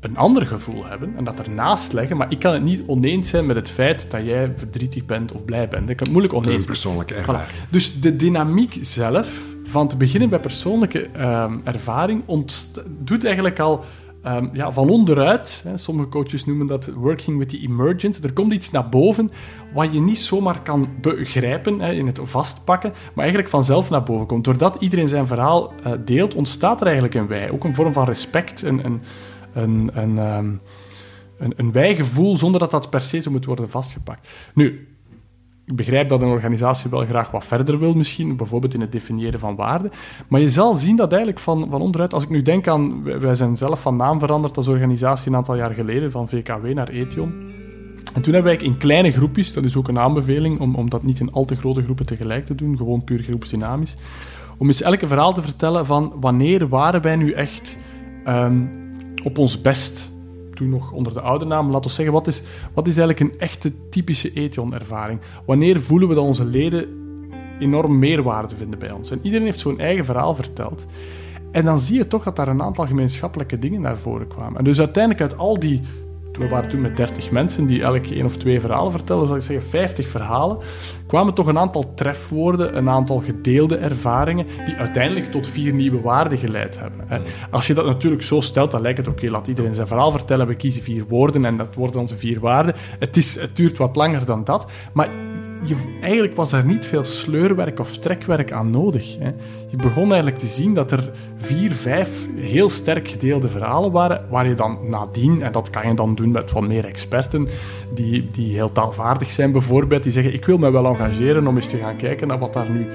een 0.00 0.16
ander 0.16 0.46
gevoel 0.46 0.86
hebben 0.86 1.16
en 1.16 1.24
dat 1.24 1.40
ernaast 1.40 1.92
leggen, 1.92 2.16
maar 2.16 2.30
ik 2.30 2.38
kan 2.38 2.52
het 2.52 2.62
niet 2.62 2.82
oneens 2.86 3.28
zijn 3.28 3.46
met 3.46 3.56
het 3.56 3.70
feit 3.70 4.10
dat 4.10 4.24
jij 4.24 4.52
verdrietig 4.56 5.04
bent 5.04 5.32
of 5.32 5.44
blij 5.44 5.68
bent. 5.68 5.90
Ik 5.90 5.96
kan 5.96 6.06
het 6.06 6.16
moeilijk 6.16 6.34
oneens 6.34 6.54
zijn. 6.54 6.66
persoonlijke 6.66 7.14
ervaring. 7.14 7.48
Dus 7.70 8.00
de 8.00 8.16
dynamiek 8.16 8.76
zelf, 8.80 9.54
van 9.64 9.88
te 9.88 9.96
beginnen 9.96 10.28
bij 10.28 10.40
persoonlijke 10.40 11.08
um, 11.18 11.60
ervaring, 11.64 12.22
doet 12.98 13.24
eigenlijk 13.24 13.58
al 13.58 13.84
Um, 14.26 14.50
ja, 14.52 14.72
van 14.72 14.88
onderuit, 14.88 15.60
hè, 15.64 15.76
sommige 15.76 16.08
coaches 16.08 16.44
noemen 16.44 16.66
dat 16.66 16.86
working 16.86 17.38
with 17.38 17.48
the 17.48 17.58
emergent, 17.58 18.24
er 18.24 18.32
komt 18.32 18.52
iets 18.52 18.70
naar 18.70 18.88
boven 18.88 19.30
wat 19.74 19.92
je 19.92 20.00
niet 20.00 20.18
zomaar 20.18 20.62
kan 20.62 20.88
begrijpen, 21.00 21.80
hè, 21.80 21.92
in 21.92 22.06
het 22.06 22.20
vastpakken, 22.22 22.90
maar 22.90 23.24
eigenlijk 23.24 23.48
vanzelf 23.48 23.90
naar 23.90 24.02
boven 24.02 24.26
komt. 24.26 24.44
Doordat 24.44 24.76
iedereen 24.78 25.08
zijn 25.08 25.26
verhaal 25.26 25.72
uh, 25.86 25.92
deelt, 26.04 26.34
ontstaat 26.34 26.80
er 26.80 26.86
eigenlijk 26.86 27.14
een 27.14 27.26
wij. 27.26 27.50
Ook 27.50 27.64
een 27.64 27.74
vorm 27.74 27.92
van 27.92 28.04
respect, 28.04 28.62
een, 28.62 28.84
een, 28.84 29.02
een, 29.52 29.90
een, 29.92 30.18
um, 30.18 30.60
een, 31.38 31.52
een 31.56 31.72
wij-gevoel, 31.72 32.36
zonder 32.36 32.60
dat 32.60 32.70
dat 32.70 32.90
per 32.90 33.00
se 33.00 33.20
zo 33.20 33.30
moet 33.30 33.44
worden 33.44 33.70
vastgepakt. 33.70 34.28
Nu, 34.54 34.93
ik 35.66 35.76
begrijp 35.76 36.08
dat 36.08 36.22
een 36.22 36.28
organisatie 36.28 36.90
wel 36.90 37.04
graag 37.04 37.30
wat 37.30 37.44
verder 37.44 37.78
wil, 37.78 37.94
misschien, 37.94 38.36
bijvoorbeeld 38.36 38.74
in 38.74 38.80
het 38.80 38.92
definiëren 38.92 39.40
van 39.40 39.56
waarden. 39.56 39.90
Maar 40.28 40.40
je 40.40 40.50
zal 40.50 40.74
zien 40.74 40.96
dat 40.96 41.12
eigenlijk 41.12 41.42
van, 41.42 41.66
van 41.70 41.80
onderuit, 41.80 42.14
als 42.14 42.22
ik 42.22 42.28
nu 42.28 42.42
denk 42.42 42.68
aan, 42.68 43.02
wij 43.02 43.34
zijn 43.34 43.56
zelf 43.56 43.80
van 43.80 43.96
naam 43.96 44.18
veranderd 44.18 44.56
als 44.56 44.68
organisatie 44.68 45.30
een 45.30 45.36
aantal 45.36 45.56
jaar 45.56 45.74
geleden, 45.74 46.10
van 46.10 46.28
VKW 46.28 46.66
naar 46.66 46.88
Ethion. 46.88 47.32
En 48.14 48.22
toen 48.22 48.34
hebben 48.34 48.56
wij 48.56 48.66
in 48.66 48.76
kleine 48.76 49.12
groepjes, 49.12 49.52
dat 49.52 49.64
is 49.64 49.76
ook 49.76 49.88
een 49.88 49.98
aanbeveling, 49.98 50.60
om, 50.60 50.74
om 50.74 50.90
dat 50.90 51.02
niet 51.02 51.20
in 51.20 51.32
al 51.32 51.44
te 51.44 51.56
grote 51.56 51.82
groepen 51.82 52.06
tegelijk 52.06 52.46
te 52.46 52.54
doen, 52.54 52.76
gewoon 52.76 53.04
puur 53.04 53.22
groepsdynamisch, 53.22 53.96
om 54.58 54.66
eens 54.66 54.82
elke 54.82 55.06
verhaal 55.06 55.34
te 55.34 55.42
vertellen 55.42 55.86
van 55.86 56.12
wanneer 56.20 56.68
waren 56.68 57.02
wij 57.02 57.16
nu 57.16 57.32
echt 57.32 57.78
um, 58.26 58.70
op 59.22 59.38
ons 59.38 59.60
best 59.60 60.13
toen 60.54 60.68
nog 60.68 60.92
onder 60.92 61.12
de 61.12 61.20
oude 61.20 61.44
naam. 61.44 61.70
Laten 61.70 61.88
we 61.88 61.96
zeggen, 61.96 62.14
wat 62.14 62.26
is, 62.26 62.42
wat 62.74 62.86
is 62.86 62.96
eigenlijk 62.96 63.32
een 63.32 63.40
echte 63.40 63.72
typische 63.90 64.32
Ethion-ervaring? 64.32 65.20
Wanneer 65.46 65.80
voelen 65.80 66.08
we 66.08 66.14
dat 66.14 66.24
onze 66.24 66.44
leden 66.44 66.88
enorm 67.58 67.98
meerwaarde 67.98 68.56
vinden 68.56 68.78
bij 68.78 68.90
ons? 68.90 69.10
En 69.10 69.18
iedereen 69.22 69.46
heeft 69.46 69.60
zo'n 69.60 69.80
eigen 69.80 70.04
verhaal 70.04 70.34
verteld. 70.34 70.86
En 71.50 71.64
dan 71.64 71.78
zie 71.78 71.96
je 71.96 72.06
toch 72.06 72.24
dat 72.24 72.36
daar 72.36 72.48
een 72.48 72.62
aantal 72.62 72.86
gemeenschappelijke 72.86 73.58
dingen 73.58 73.80
naar 73.80 73.98
voren 73.98 74.28
kwamen. 74.28 74.58
En 74.58 74.64
dus 74.64 74.78
uiteindelijk 74.78 75.22
uit 75.22 75.38
al 75.38 75.58
die 75.58 75.82
we 76.38 76.48
waren 76.48 76.68
toen 76.68 76.80
met 76.80 76.96
30 76.96 77.30
mensen 77.30 77.66
die 77.66 77.82
elk 77.82 78.06
één 78.06 78.24
of 78.24 78.36
twee 78.36 78.60
verhalen 78.60 78.92
vertelden, 78.92 79.26
zou 79.26 79.38
ik 79.38 79.44
zeggen 79.44 79.68
50 79.70 80.08
verhalen, 80.08 80.58
kwamen 81.06 81.34
toch 81.34 81.46
een 81.46 81.58
aantal 81.58 81.94
trefwoorden, 81.94 82.76
een 82.76 82.88
aantal 82.88 83.18
gedeelde 83.18 83.76
ervaringen, 83.76 84.46
die 84.64 84.74
uiteindelijk 84.74 85.30
tot 85.30 85.46
vier 85.46 85.72
nieuwe 85.72 86.00
waarden 86.00 86.38
geleid 86.38 86.80
hebben. 86.80 87.22
Als 87.50 87.66
je 87.66 87.74
dat 87.74 87.86
natuurlijk 87.86 88.22
zo 88.22 88.40
stelt, 88.40 88.70
dan 88.70 88.80
lijkt 88.80 88.98
het 88.98 89.08
oké, 89.08 89.30
laat 89.30 89.46
iedereen 89.46 89.74
zijn 89.74 89.86
verhaal 89.86 90.10
vertellen, 90.10 90.46
we 90.46 90.54
kiezen 90.54 90.82
vier 90.82 91.04
woorden 91.08 91.44
en 91.44 91.56
dat 91.56 91.74
worden 91.74 92.00
onze 92.00 92.16
vier 92.16 92.40
waarden. 92.40 92.74
Het, 92.98 93.16
is, 93.16 93.40
het 93.40 93.56
duurt 93.56 93.76
wat 93.76 93.96
langer 93.96 94.24
dan 94.24 94.44
dat, 94.44 94.70
maar 94.92 95.08
je, 95.68 95.98
eigenlijk 96.00 96.34
was 96.34 96.52
er 96.52 96.64
niet 96.64 96.86
veel 96.86 97.04
sleurwerk 97.04 97.80
of 97.80 97.98
trekwerk 97.98 98.52
aan 98.52 98.70
nodig. 98.70 99.18
Hè. 99.18 99.30
Je 99.68 99.76
begon 99.76 100.06
eigenlijk 100.06 100.38
te 100.38 100.46
zien 100.46 100.74
dat 100.74 100.90
er 100.90 101.10
vier, 101.36 101.72
vijf 101.72 102.28
heel 102.36 102.68
sterk 102.68 103.08
gedeelde 103.08 103.48
verhalen 103.48 103.92
waren, 103.92 104.24
waar 104.30 104.48
je 104.48 104.54
dan 104.54 104.78
nadien, 104.88 105.42
en 105.42 105.52
dat 105.52 105.70
kan 105.70 105.88
je 105.88 105.94
dan 105.94 106.14
doen 106.14 106.30
met 106.30 106.52
wat 106.52 106.66
meer 106.66 106.84
experten, 106.84 107.48
die, 107.94 108.30
die 108.30 108.54
heel 108.54 108.72
taalvaardig 108.72 109.30
zijn 109.30 109.52
bijvoorbeeld, 109.52 110.02
die 110.02 110.12
zeggen, 110.12 110.34
ik 110.34 110.44
wil 110.44 110.58
me 110.58 110.70
wel 110.70 110.86
engageren 110.86 111.46
om 111.46 111.56
eens 111.56 111.68
te 111.68 111.76
gaan 111.76 111.96
kijken 111.96 112.28
naar 112.28 112.38
wat 112.38 112.52
daar 112.52 112.70
nu, 112.70 112.86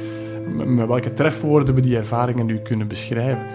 met 0.66 0.88
welke 0.88 1.14
trefwoorden 1.14 1.76
we 1.76 1.82
die 1.82 1.98
ervaringen 1.98 2.46
nu 2.46 2.58
kunnen 2.58 2.88
beschrijven. 2.88 3.46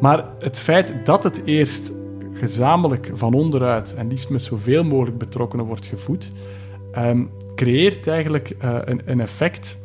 Maar 0.00 0.24
het 0.38 0.60
feit 0.60 0.92
dat 1.04 1.22
het 1.22 1.42
eerst 1.44 1.92
gezamenlijk 2.32 3.10
van 3.12 3.34
onderuit 3.34 3.94
en 3.94 4.08
liefst 4.08 4.30
met 4.30 4.42
zoveel 4.42 4.84
mogelijk 4.84 5.18
betrokkenen 5.18 5.64
wordt 5.64 5.86
gevoed, 5.86 6.32
um, 6.98 7.30
creëert 7.54 8.06
eigenlijk 8.06 8.56
uh, 8.64 8.78
een, 8.84 9.00
een, 9.04 9.20
effect. 9.20 9.78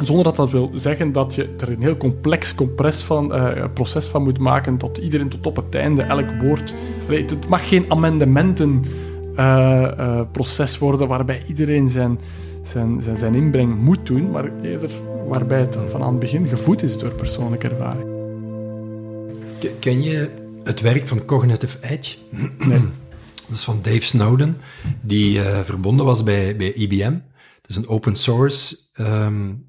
Zonder 0.00 0.24
dat 0.24 0.36
dat 0.36 0.50
wil 0.50 0.70
zeggen 0.74 1.12
dat 1.12 1.34
je 1.34 1.48
er 1.60 1.68
een 1.68 1.82
heel 1.82 1.96
complex 1.96 2.54
compress 2.54 3.02
van, 3.02 3.36
uh, 3.36 3.64
proces 3.74 4.06
van 4.06 4.22
moet 4.22 4.38
maken, 4.38 4.76
tot 4.76 4.98
iedereen 4.98 5.28
tot 5.28 5.46
op 5.46 5.56
het 5.56 5.74
einde 5.74 6.02
elk 6.02 6.30
woord. 6.40 6.74
Allee, 7.06 7.24
het 7.24 7.48
mag 7.48 7.68
geen 7.68 7.84
amendementenproces 7.88 10.74
uh, 10.74 10.80
worden 10.80 11.08
waarbij 11.08 11.42
iedereen 11.46 11.88
zijn, 11.88 12.18
zijn, 12.62 13.02
zijn, 13.02 13.18
zijn 13.18 13.34
inbreng 13.34 13.78
moet 13.78 14.06
doen, 14.06 14.30
maar 14.30 14.50
eerder 14.62 14.90
waarbij 15.28 15.60
het 15.60 15.78
van 15.86 16.02
aan 16.02 16.10
het 16.10 16.18
begin 16.18 16.46
gevoed 16.46 16.82
is 16.82 16.98
door 16.98 17.10
persoonlijke 17.10 17.68
ervaring. 17.68 18.10
Ken 19.78 20.02
je 20.02 20.28
het 20.64 20.80
werk 20.80 21.06
van 21.06 21.24
Cognitive 21.24 21.78
Edge? 21.80 22.16
Nee. 22.58 22.80
Dat 23.52 23.60
is 23.60 23.66
van 23.66 23.82
Dave 23.82 24.00
Snowden, 24.00 24.56
die 25.00 25.38
uh, 25.38 25.60
verbonden 25.60 26.06
was 26.06 26.22
bij, 26.22 26.56
bij 26.56 26.72
IBM. 26.72 27.12
Dat 27.60 27.68
is 27.68 27.76
een 27.76 27.88
open 27.88 28.16
source 28.16 28.76
um, 28.94 29.66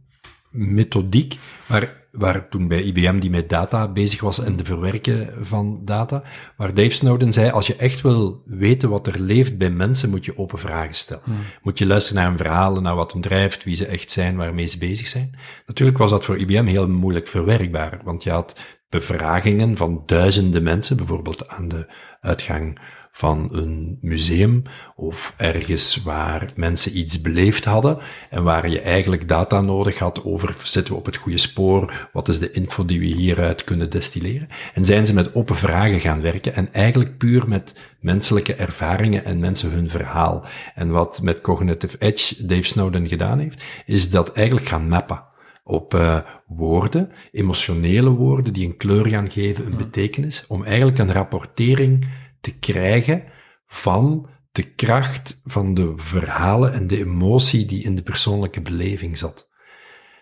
methodiek, 0.49 1.37
waar, 1.67 2.07
waar 2.11 2.49
toen 2.49 2.67
bij 2.67 2.83
IBM 2.83 3.19
die 3.19 3.29
met 3.29 3.49
data 3.49 3.87
bezig 3.87 4.21
was 4.21 4.39
en 4.39 4.55
de 4.55 4.63
verwerken 4.63 5.45
van 5.45 5.81
data, 5.85 6.23
waar 6.57 6.73
Dave 6.73 6.89
Snowden 6.89 7.33
zei, 7.33 7.51
als 7.51 7.67
je 7.67 7.75
echt 7.75 8.01
wil 8.01 8.43
weten 8.45 8.89
wat 8.89 9.07
er 9.07 9.19
leeft 9.19 9.57
bij 9.57 9.69
mensen, 9.69 10.09
moet 10.09 10.25
je 10.25 10.37
open 10.37 10.59
vragen 10.59 10.95
stellen. 10.95 11.23
Hmm. 11.23 11.39
Moet 11.61 11.77
je 11.77 11.85
luisteren 11.85 12.21
naar 12.21 12.29
hun 12.29 12.37
verhalen, 12.37 12.83
naar 12.83 12.95
wat 12.95 13.11
hen 13.11 13.21
drijft, 13.21 13.63
wie 13.63 13.75
ze 13.75 13.85
echt 13.85 14.11
zijn, 14.11 14.35
waarmee 14.35 14.65
ze 14.65 14.77
bezig 14.77 15.07
zijn. 15.07 15.37
Natuurlijk 15.65 15.97
was 15.97 16.11
dat 16.11 16.25
voor 16.25 16.37
IBM 16.37 16.65
heel 16.65 16.87
moeilijk 16.87 17.27
verwerkbaar, 17.27 17.99
want 18.03 18.23
je 18.23 18.29
had 18.31 18.59
bevragingen 18.89 19.77
van 19.77 20.03
duizenden 20.05 20.63
mensen, 20.63 20.97
bijvoorbeeld 20.97 21.47
aan 21.47 21.67
de 21.67 21.87
uitgang 22.21 22.79
van 23.15 23.49
een 23.51 23.97
museum 24.01 24.63
of 24.95 25.33
ergens 25.37 26.03
waar 26.03 26.49
mensen 26.55 26.97
iets 26.97 27.21
beleefd 27.21 27.65
hadden 27.65 27.97
en 28.29 28.43
waar 28.43 28.69
je 28.69 28.81
eigenlijk 28.81 29.27
data 29.27 29.61
nodig 29.61 29.97
had 29.97 30.23
over 30.23 30.55
zitten 30.63 30.93
we 30.93 30.99
op 30.99 31.05
het 31.05 31.15
goede 31.17 31.37
spoor, 31.37 32.09
wat 32.13 32.27
is 32.27 32.39
de 32.39 32.51
info 32.51 32.85
die 32.85 32.99
we 32.99 33.05
hieruit 33.05 33.63
kunnen 33.63 33.89
destilleren. 33.89 34.47
En 34.73 34.85
zijn 34.85 35.05
ze 35.05 35.13
met 35.13 35.35
open 35.35 35.55
vragen 35.55 35.99
gaan 35.99 36.21
werken 36.21 36.55
en 36.55 36.73
eigenlijk 36.73 37.17
puur 37.17 37.47
met 37.47 37.75
menselijke 37.99 38.55
ervaringen 38.55 39.25
en 39.25 39.39
mensen 39.39 39.71
hun 39.71 39.89
verhaal. 39.89 40.45
En 40.75 40.89
wat 40.89 41.21
met 41.21 41.41
Cognitive 41.41 41.97
Edge 41.99 42.45
Dave 42.45 42.63
Snowden 42.63 43.07
gedaan 43.07 43.39
heeft, 43.39 43.63
is 43.85 44.09
dat 44.09 44.31
eigenlijk 44.31 44.67
gaan 44.67 44.87
mappen 44.87 45.23
op 45.63 45.93
uh, 45.93 46.17
woorden, 46.47 47.11
emotionele 47.31 48.09
woorden 48.09 48.53
die 48.53 48.65
een 48.65 48.77
kleur 48.77 49.07
gaan 49.07 49.31
geven, 49.31 49.65
een 49.65 49.77
betekenis, 49.77 50.45
om 50.47 50.63
eigenlijk 50.63 50.97
een 50.97 51.11
rapportering 51.11 52.05
te 52.43 52.59
krijgen 52.59 53.23
van 53.65 54.29
de 54.51 54.73
kracht 54.73 55.41
van 55.43 55.73
de 55.73 55.93
verhalen 55.95 56.73
en 56.73 56.87
de 56.87 56.97
emotie 56.97 57.65
die 57.65 57.83
in 57.83 57.95
de 57.95 58.03
persoonlijke 58.03 58.61
beleving 58.61 59.17
zat. 59.17 59.49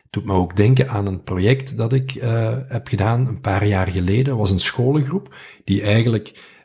Het 0.02 0.12
doet 0.12 0.26
me 0.26 0.34
ook 0.34 0.56
denken 0.56 0.90
aan 0.90 1.06
een 1.06 1.24
project 1.24 1.78
dat 1.78 1.94
ik 1.94 2.16
uh, 2.16 2.58
heb 2.68 2.88
gedaan 2.88 3.28
een 3.28 3.42
paar 3.42 3.66
jaar 3.66 3.88
geleden. 3.88 4.24
Dat 4.24 4.38
was 4.38 4.52
een 4.52 4.60
scholengroep 4.60 5.36
die 5.64 5.82
eigenlijk 5.82 6.60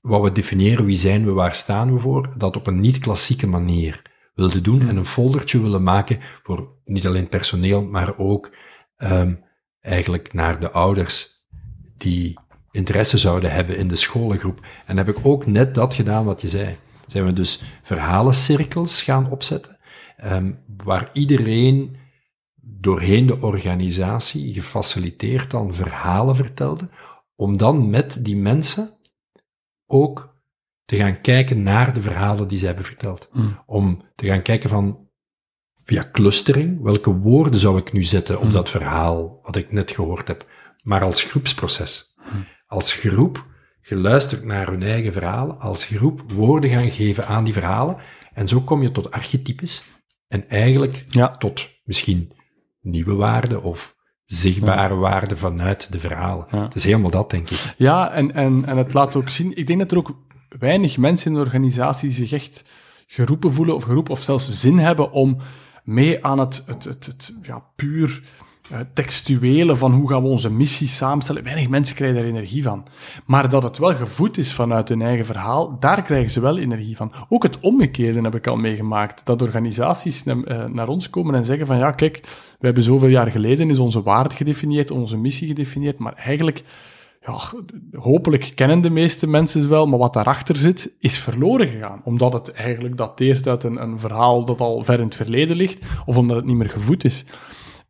wat 0.00 0.22
we 0.22 0.32
definiëren, 0.32 0.84
wie 0.84 0.96
zijn 0.96 1.24
we, 1.24 1.32
waar 1.32 1.54
staan 1.54 1.94
we 1.94 2.00
voor, 2.00 2.34
dat 2.36 2.56
op 2.56 2.66
een 2.66 2.80
niet-klassieke 2.80 3.46
manier 3.46 4.02
wilde 4.34 4.60
doen 4.60 4.88
en 4.88 4.96
een 4.96 5.06
foldertje 5.06 5.60
willen 5.62 5.82
maken 5.82 6.20
voor 6.42 6.78
niet 6.84 7.06
alleen 7.06 7.28
personeel, 7.28 7.86
maar 7.86 8.18
ook 8.18 8.54
um, 8.96 9.44
eigenlijk 9.80 10.32
naar 10.32 10.60
de 10.60 10.70
ouders 10.70 11.46
die 11.96 12.38
interesse 12.76 13.18
zouden 13.18 13.52
hebben 13.52 13.76
in 13.76 13.88
de 13.88 13.96
scholengroep. 13.96 14.66
En 14.86 14.96
heb 14.96 15.08
ik 15.08 15.18
ook 15.22 15.46
net 15.46 15.74
dat 15.74 15.94
gedaan 15.94 16.24
wat 16.24 16.40
je 16.40 16.48
zei. 16.48 16.76
Zijn 17.06 17.24
we 17.24 17.32
dus 17.32 17.62
verhalencirkels 17.82 19.02
gaan 19.02 19.30
opzetten, 19.30 19.78
um, 20.24 20.58
waar 20.84 21.10
iedereen 21.12 21.96
doorheen 22.60 23.26
de 23.26 23.40
organisatie 23.40 24.54
gefaciliteerd 24.54 25.50
dan 25.50 25.74
verhalen 25.74 26.36
vertelde, 26.36 26.88
om 27.36 27.56
dan 27.56 27.90
met 27.90 28.24
die 28.24 28.36
mensen 28.36 28.90
ook 29.86 30.34
te 30.84 30.96
gaan 30.96 31.20
kijken 31.20 31.62
naar 31.62 31.94
de 31.94 32.02
verhalen 32.02 32.48
die 32.48 32.58
ze 32.58 32.66
hebben 32.66 32.84
verteld. 32.84 33.28
Hmm. 33.32 33.62
Om 33.66 34.02
te 34.14 34.26
gaan 34.26 34.42
kijken 34.42 34.70
van, 34.70 35.08
via 35.74 36.08
clustering, 36.12 36.82
welke 36.82 37.14
woorden 37.14 37.60
zou 37.60 37.78
ik 37.78 37.92
nu 37.92 38.02
zetten 38.02 38.36
om 38.36 38.42
hmm. 38.42 38.52
dat 38.52 38.70
verhaal 38.70 39.40
wat 39.42 39.56
ik 39.56 39.72
net 39.72 39.90
gehoord 39.90 40.28
heb, 40.28 40.46
maar 40.82 41.02
als 41.02 41.22
groepsproces. 41.22 42.14
Hmm 42.16 42.54
als 42.66 42.92
groep 42.92 43.46
geluisterd 43.80 44.44
naar 44.44 44.68
hun 44.68 44.82
eigen 44.82 45.12
verhalen, 45.12 45.60
als 45.60 45.84
groep 45.84 46.32
woorden 46.32 46.70
gaan 46.70 46.90
geven 46.90 47.26
aan 47.26 47.44
die 47.44 47.52
verhalen. 47.52 47.96
En 48.32 48.48
zo 48.48 48.60
kom 48.60 48.82
je 48.82 48.92
tot 48.92 49.10
archetypes 49.10 49.82
en 50.28 50.48
eigenlijk 50.48 51.04
ja. 51.08 51.36
tot 51.36 51.68
misschien 51.84 52.32
nieuwe 52.80 53.14
waarden 53.14 53.62
of 53.62 53.96
zichtbare 54.24 54.94
ja. 54.94 55.00
waarden 55.00 55.38
vanuit 55.38 55.92
de 55.92 56.00
verhalen. 56.00 56.46
Het 56.48 56.74
is 56.74 56.84
helemaal 56.84 57.10
dat, 57.10 57.30
denk 57.30 57.50
ik. 57.50 57.74
Ja, 57.76 58.12
en, 58.12 58.34
en, 58.34 58.64
en 58.64 58.76
het 58.76 58.92
laat 58.92 59.16
ook 59.16 59.28
zien, 59.28 59.56
ik 59.56 59.66
denk 59.66 59.78
dat 59.78 59.90
er 59.90 59.98
ook 59.98 60.16
weinig 60.48 60.96
mensen 60.96 61.30
in 61.30 61.36
de 61.36 61.44
organisatie 61.44 62.10
zich 62.10 62.32
echt 62.32 62.64
geroepen 63.06 63.52
voelen 63.52 63.74
of 63.74 63.82
geroepen 63.82 64.12
of 64.12 64.22
zelfs 64.22 64.60
zin 64.60 64.78
hebben 64.78 65.10
om 65.10 65.38
mee 65.84 66.24
aan 66.24 66.38
het, 66.38 66.62
het, 66.66 66.84
het, 66.84 67.06
het 67.06 67.32
ja, 67.42 67.64
puur 67.76 68.22
uh, 68.72 68.78
textuele 68.92 69.76
van 69.76 69.92
hoe 69.92 70.08
gaan 70.08 70.22
we 70.22 70.28
onze 70.28 70.50
missie 70.50 70.88
samenstellen. 70.88 71.42
Weinig 71.42 71.68
mensen 71.68 71.96
krijgen 71.96 72.18
daar 72.18 72.26
energie 72.26 72.62
van. 72.62 72.86
Maar 73.24 73.48
dat 73.48 73.62
het 73.62 73.78
wel 73.78 73.94
gevoed 73.94 74.38
is 74.38 74.54
vanuit 74.54 74.88
hun 74.88 75.02
eigen 75.02 75.26
verhaal, 75.26 75.76
daar 75.80 76.02
krijgen 76.02 76.30
ze 76.30 76.40
wel 76.40 76.58
energie 76.58 76.96
van. 76.96 77.12
Ook 77.28 77.42
het 77.42 77.60
omgekeerde 77.60 78.20
heb 78.20 78.34
ik 78.34 78.46
al 78.46 78.56
meegemaakt. 78.56 79.26
Dat 79.26 79.42
organisaties 79.42 80.24
naar, 80.24 80.70
naar 80.70 80.88
ons 80.88 81.10
komen 81.10 81.34
en 81.34 81.44
zeggen 81.44 81.66
van 81.66 81.78
ja, 81.78 81.92
kijk, 81.92 82.20
we 82.58 82.66
hebben 82.66 82.82
zoveel 82.82 83.08
jaar 83.08 83.30
geleden 83.30 83.70
is 83.70 83.78
onze 83.78 84.02
waarde 84.02 84.34
gedefinieerd, 84.34 84.90
onze 84.90 85.16
missie 85.16 85.48
gedefinieerd, 85.48 85.98
maar 85.98 86.14
eigenlijk 86.14 86.62
ja, 87.26 87.38
hopelijk 88.00 88.52
kennen 88.54 88.80
de 88.80 88.90
meeste 88.90 89.26
mensen 89.26 89.68
wel, 89.68 89.86
maar 89.86 89.98
wat 89.98 90.12
daarachter 90.12 90.56
zit, 90.56 90.96
is 91.00 91.18
verloren 91.18 91.68
gegaan. 91.68 92.00
Omdat 92.04 92.32
het 92.32 92.52
eigenlijk 92.52 92.96
dateert 92.96 93.48
uit 93.48 93.64
een, 93.64 93.82
een 93.82 93.98
verhaal 93.98 94.44
dat 94.44 94.60
al 94.60 94.82
ver 94.82 94.98
in 94.98 95.04
het 95.04 95.14
verleden 95.14 95.56
ligt, 95.56 95.86
of 96.06 96.16
omdat 96.16 96.36
het 96.36 96.46
niet 96.46 96.56
meer 96.56 96.70
gevoed 96.70 97.04
is. 97.04 97.24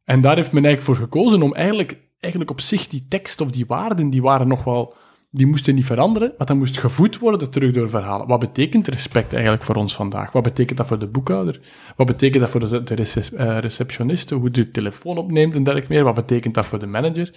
En 0.06 0.20
daar 0.20 0.36
heeft 0.36 0.52
men 0.52 0.64
eigenlijk 0.64 0.98
voor 0.98 1.06
gekozen 1.08 1.42
om 1.42 1.54
eigenlijk, 1.54 1.98
eigenlijk 2.20 2.52
op 2.52 2.60
zich 2.60 2.86
die 2.86 3.06
tekst 3.08 3.40
of 3.40 3.50
die 3.50 3.66
waarden, 3.66 4.10
die 4.10 4.22
waren 4.22 4.48
nog 4.48 4.64
wel 4.64 4.94
die 5.36 5.46
moesten 5.46 5.74
niet 5.74 5.84
veranderen, 5.84 6.32
maar 6.38 6.46
dat 6.46 6.56
moest 6.56 6.78
gevoed 6.78 7.18
worden 7.18 7.50
terug 7.50 7.72
door 7.72 7.90
verhalen. 7.90 8.26
Wat 8.26 8.38
betekent 8.40 8.88
respect 8.88 9.32
eigenlijk 9.32 9.62
voor 9.62 9.74
ons 9.74 9.94
vandaag? 9.94 10.32
Wat 10.32 10.42
betekent 10.42 10.78
dat 10.78 10.86
voor 10.86 10.98
de 10.98 11.06
boekhouder? 11.06 11.60
Wat 11.96 12.06
betekent 12.06 12.42
dat 12.42 12.50
voor 12.50 12.60
de, 12.60 12.82
de 12.82 13.30
uh, 13.32 13.58
receptioniste? 13.58 14.34
Hoe 14.34 14.50
de 14.50 14.70
telefoon 14.70 15.18
opneemt 15.18 15.54
en 15.54 15.62
dergelijke 15.62 15.92
meer? 15.94 16.04
Wat 16.04 16.14
betekent 16.14 16.54
dat 16.54 16.66
voor 16.66 16.78
de 16.78 16.86
manager? 16.86 17.32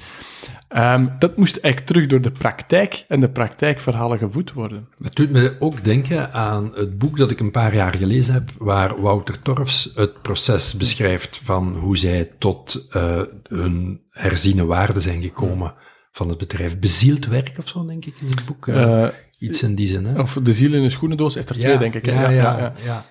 Um, 0.78 1.12
dat 1.20 1.38
moest 1.38 1.58
eigenlijk 1.58 1.94
terug 1.94 2.08
door 2.08 2.22
de 2.22 2.32
praktijk 2.32 3.06
en 3.08 3.20
de 3.20 3.30
praktijkverhalen 3.30 4.18
gevoed 4.18 4.54
worden. 4.54 4.88
Het 5.04 5.16
doet 5.16 5.32
me 5.32 5.56
ook 5.60 5.84
denken 5.84 6.34
aan 6.34 6.72
het 6.76 6.98
boek 6.98 7.18
dat 7.18 7.32
ik 7.32 7.40
een 7.40 7.52
paar 7.52 7.76
jaar 7.76 7.94
gelezen 7.94 8.34
heb, 8.34 8.52
waar 8.58 9.02
Wouter 9.02 9.42
Torfs 9.42 9.92
het 9.96 10.22
proces 10.22 10.74
beschrijft 10.74 11.42
van 11.44 11.76
hoe 11.76 11.98
zij 11.98 12.30
tot 12.38 12.88
uh, 12.96 13.22
hun 13.44 14.02
herziene 14.10 14.66
waarden 14.66 15.02
zijn 15.02 15.22
gekomen 15.22 15.74
van 16.12 16.30
het 16.30 16.38
bedrijf. 16.38 16.80
Bezield 16.80 17.26
werk 17.26 17.58
of 17.58 17.68
zo, 17.68 17.86
denk 17.86 18.06
ik, 18.06 18.22
in 18.22 18.28
het 18.28 18.46
boek. 18.46 18.68
Uh, 18.68 19.08
iets 19.40 19.64
in 19.64 19.76
die 19.76 19.88
zin. 19.88 20.06
Hè? 20.06 20.20
Of 20.20 20.34
De 20.44 20.54
ziel 20.54 20.74
in 20.74 20.84
een 20.84 20.92
schoenendoos 20.92 21.36
heeft 21.36 21.50
er 21.50 21.56
twee, 21.56 21.78
denk 21.78 21.94
ik. 21.94 22.06
Ja, 22.06 22.14
ja, 22.14 22.30
ja. 22.30 22.58
ja, 22.58 22.74
ja. 22.84 23.06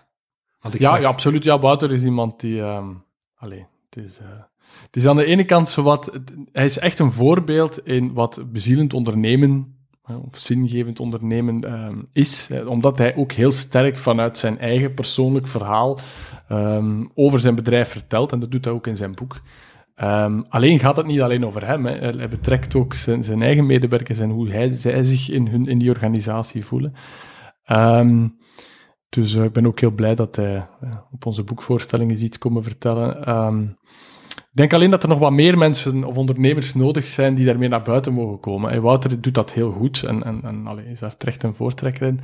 ja, 0.79 0.97
ja 0.97 1.09
absoluut. 1.09 1.45
Ja, 1.45 1.59
Wouter 1.59 1.93
is 1.93 2.03
iemand 2.03 2.41
die... 2.41 2.61
Um, 2.61 3.05
allee, 3.37 3.67
het 3.91 4.05
is... 4.05 4.19
Uh, 4.21 4.27
het 4.83 4.97
is 4.97 5.07
aan 5.07 5.17
de 5.17 5.25
ene 5.25 5.45
kant 5.45 5.69
zo 5.69 5.83
wat... 5.83 6.13
Hij 6.53 6.65
is 6.65 6.79
echt 6.79 6.99
een 6.99 7.13
voorbeeld 7.13 7.87
in 7.87 8.13
wat 8.13 8.45
bezielend 8.53 8.93
ondernemen 8.93 9.77
of 10.27 10.39
zingevend 10.39 11.01
ondernemen 11.01 11.73
um, 11.73 12.09
is, 12.13 12.51
omdat 12.67 12.99
hij 12.99 13.17
ook 13.17 13.33
heel 13.33 13.51
sterk 13.51 13.99
vanuit 13.99 14.39
zijn 14.39 14.59
eigen 14.59 14.95
persoonlijk 14.95 15.47
verhaal 15.47 15.99
um, 16.53 17.11
over 17.15 17.41
zijn 17.41 17.55
bedrijf 17.55 17.89
vertelt, 17.89 18.33
en 18.33 18.41
dat 18.41 18.51
doet 18.51 18.65
hij 18.65 18.75
ook 18.75 18.87
in 18.87 18.97
zijn 18.97 19.15
boek. 19.15 19.41
Um, 20.03 20.45
alleen 20.49 20.79
gaat 20.79 20.97
het 20.97 21.07
niet 21.07 21.21
alleen 21.21 21.47
over 21.47 21.67
hem. 21.67 21.87
Hè. 21.87 21.97
Hij 21.97 22.29
betrekt 22.29 22.75
ook 22.75 22.95
zijn, 22.95 23.25
zijn, 23.25 23.43
eigen 23.43 23.67
medewerkers 23.67 24.19
en 24.19 24.31
hoe 24.31 24.51
hij, 24.51 24.71
zij 24.71 25.05
zich 25.05 25.31
in, 25.31 25.47
hun, 25.47 25.67
in 25.67 25.79
die 25.79 25.91
organisatie 25.91 26.65
voelen. 26.65 26.95
Um, 27.67 28.37
dus 29.09 29.35
ik 29.35 29.53
ben 29.53 29.67
ook 29.67 29.81
heel 29.81 29.91
blij 29.91 30.15
dat 30.15 30.37
hij 30.37 30.69
op 31.11 31.27
onze 31.27 31.45
boekvoorstelling 31.45 32.11
is 32.11 32.23
iets 32.23 32.39
komen 32.39 32.63
vertellen. 32.63 33.25
Ehm, 33.25 33.63
ik 34.37 34.55
denk 34.55 34.73
alleen 34.73 34.91
dat 34.91 35.03
er 35.03 35.09
nog 35.09 35.19
wat 35.19 35.33
meer 35.33 35.59
mensen 35.59 36.05
of 36.05 36.17
ondernemers 36.17 36.75
nodig 36.75 37.07
zijn 37.07 37.35
die 37.35 37.47
daarmee 37.47 37.69
naar 37.69 37.83
buiten 37.83 38.13
mogen 38.13 38.41
komen. 38.41 38.71
En 38.71 38.83
Wouter 38.83 39.21
doet 39.21 39.35
dat 39.35 39.53
heel 39.53 39.71
goed 39.71 40.03
en, 40.03 40.23
en, 40.23 40.43
en 40.45 40.87
is 40.87 40.99
daar 40.99 41.17
terecht 41.17 41.43
een 41.43 41.55
voortrekker 41.55 42.07
in. 42.07 42.21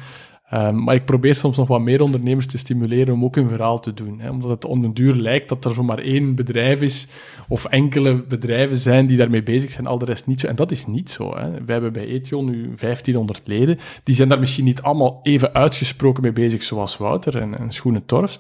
Um, 0.53 0.82
maar 0.82 0.95
ik 0.95 1.05
probeer 1.05 1.34
soms 1.36 1.57
nog 1.57 1.68
wat 1.68 1.80
meer 1.80 2.01
ondernemers 2.01 2.47
te 2.47 2.59
stimuleren 2.59 3.14
om 3.14 3.24
ook 3.24 3.34
hun 3.34 3.49
verhaal 3.49 3.80
te 3.80 3.95
doen. 3.95 4.20
Hè, 4.20 4.30
omdat 4.30 4.51
het 4.51 4.64
om 4.64 4.95
duur 4.95 5.14
lijkt 5.14 5.49
dat 5.49 5.64
er 5.64 5.74
zomaar 5.74 5.99
één 5.99 6.34
bedrijf 6.34 6.82
is, 6.82 7.09
of 7.49 7.64
enkele 7.64 8.22
bedrijven 8.22 8.78
zijn 8.78 9.07
die 9.07 9.16
daarmee 9.16 9.42
bezig 9.42 9.70
zijn, 9.70 9.86
al 9.86 9.99
de 9.99 10.05
rest 10.05 10.26
niet 10.26 10.40
zo. 10.40 10.47
En 10.47 10.57
dat 10.57 10.70
is 10.70 10.86
niet 10.86 11.11
zo. 11.11 11.36
Hè. 11.36 11.51
Hebben 11.66 11.92
bij 11.92 12.07
Ethion 12.07 12.45
nu 12.45 12.74
1500 12.76 13.40
leden. 13.45 13.78
Die 14.03 14.14
zijn 14.14 14.28
daar 14.28 14.38
misschien 14.38 14.64
niet 14.64 14.82
allemaal 14.82 15.20
even 15.22 15.55
uitgesproken 15.55 16.22
mee 16.22 16.32
bezig, 16.32 16.62
zoals 16.62 16.97
Wouter 16.97 17.36
en, 17.36 17.59
en 17.59 17.72
Schoenen 17.72 18.07
Torfs. 18.07 18.38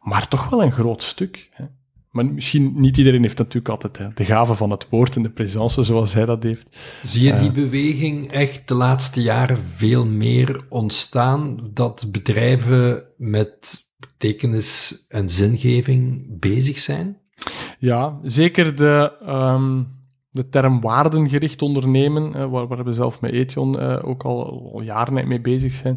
Maar 0.00 0.28
toch 0.28 0.48
wel 0.48 0.62
een 0.62 0.72
groot 0.72 1.02
stuk. 1.02 1.48
Hè. 1.52 1.64
Maar 2.16 2.24
misschien 2.24 2.72
niet 2.76 2.96
iedereen 2.96 3.22
heeft 3.22 3.38
natuurlijk 3.38 3.68
altijd 3.68 3.98
hè, 3.98 4.08
de 4.14 4.24
gave 4.24 4.54
van 4.54 4.70
het 4.70 4.86
woord 4.90 5.16
en 5.16 5.22
de 5.22 5.30
présence 5.30 5.82
zoals 5.82 6.14
hij 6.14 6.24
dat 6.24 6.42
heeft. 6.42 6.76
Zie 7.04 7.22
je 7.22 7.36
die 7.36 7.48
uh, 7.48 7.54
beweging 7.54 8.32
echt 8.32 8.68
de 8.68 8.74
laatste 8.74 9.22
jaren 9.22 9.58
veel 9.74 10.06
meer 10.06 10.66
ontstaan 10.68 11.70
dat 11.72 12.06
bedrijven 12.12 13.04
met 13.16 13.84
betekenis 13.98 15.04
en 15.08 15.28
zingeving 15.28 16.26
bezig 16.40 16.78
zijn? 16.78 17.18
Ja, 17.78 18.18
zeker 18.22 18.76
de, 18.76 19.12
um, 19.28 19.88
de 20.30 20.48
term 20.48 20.80
waardengericht 20.80 21.62
ondernemen, 21.62 22.32
uh, 22.36 22.50
waar, 22.50 22.66
waar 22.66 22.84
we 22.84 22.94
zelf 22.94 23.20
met 23.20 23.32
Ethion 23.32 23.82
uh, 23.82 24.08
ook 24.08 24.24
al, 24.24 24.70
al 24.74 24.82
jaren 24.82 25.28
mee 25.28 25.40
bezig 25.40 25.72
zijn. 25.72 25.96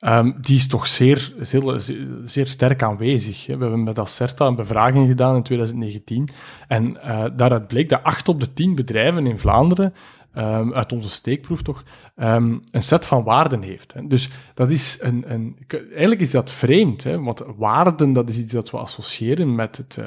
Um, 0.00 0.34
die 0.40 0.56
is 0.56 0.66
toch 0.66 0.86
zeer, 0.86 1.32
zeer, 1.40 1.80
zeer 2.24 2.46
sterk 2.46 2.82
aanwezig. 2.82 3.46
We 3.46 3.52
hebben 3.52 3.82
met 3.82 3.98
Acerta 3.98 4.46
een 4.46 4.54
bevraging 4.54 5.08
gedaan 5.08 5.36
in 5.36 5.42
2019. 5.42 6.28
En 6.68 6.96
uh, 7.04 7.24
daaruit 7.36 7.66
bleek 7.66 7.88
dat 7.88 8.02
acht 8.02 8.28
op 8.28 8.40
de 8.40 8.52
tien 8.52 8.74
bedrijven 8.74 9.26
in 9.26 9.38
Vlaanderen, 9.38 9.94
um, 10.36 10.74
uit 10.74 10.92
onze 10.92 11.10
steekproef 11.10 11.62
toch, 11.62 11.84
um, 12.16 12.62
een 12.70 12.82
set 12.82 13.06
van 13.06 13.22
waarden 13.22 13.62
heeft. 13.62 13.94
Dus 14.02 14.28
dat 14.54 14.70
is 14.70 14.98
een, 15.00 15.24
een, 15.26 15.56
eigenlijk 15.68 16.20
is 16.20 16.30
dat 16.30 16.50
vreemd, 16.50 17.04
hè, 17.04 17.20
want 17.20 17.42
waarden 17.56 18.12
dat 18.12 18.28
is 18.28 18.38
iets 18.38 18.52
dat 18.52 18.70
we 18.70 18.76
associëren 18.76 19.54
met 19.54 19.76
het. 19.76 19.96
Uh, 20.00 20.06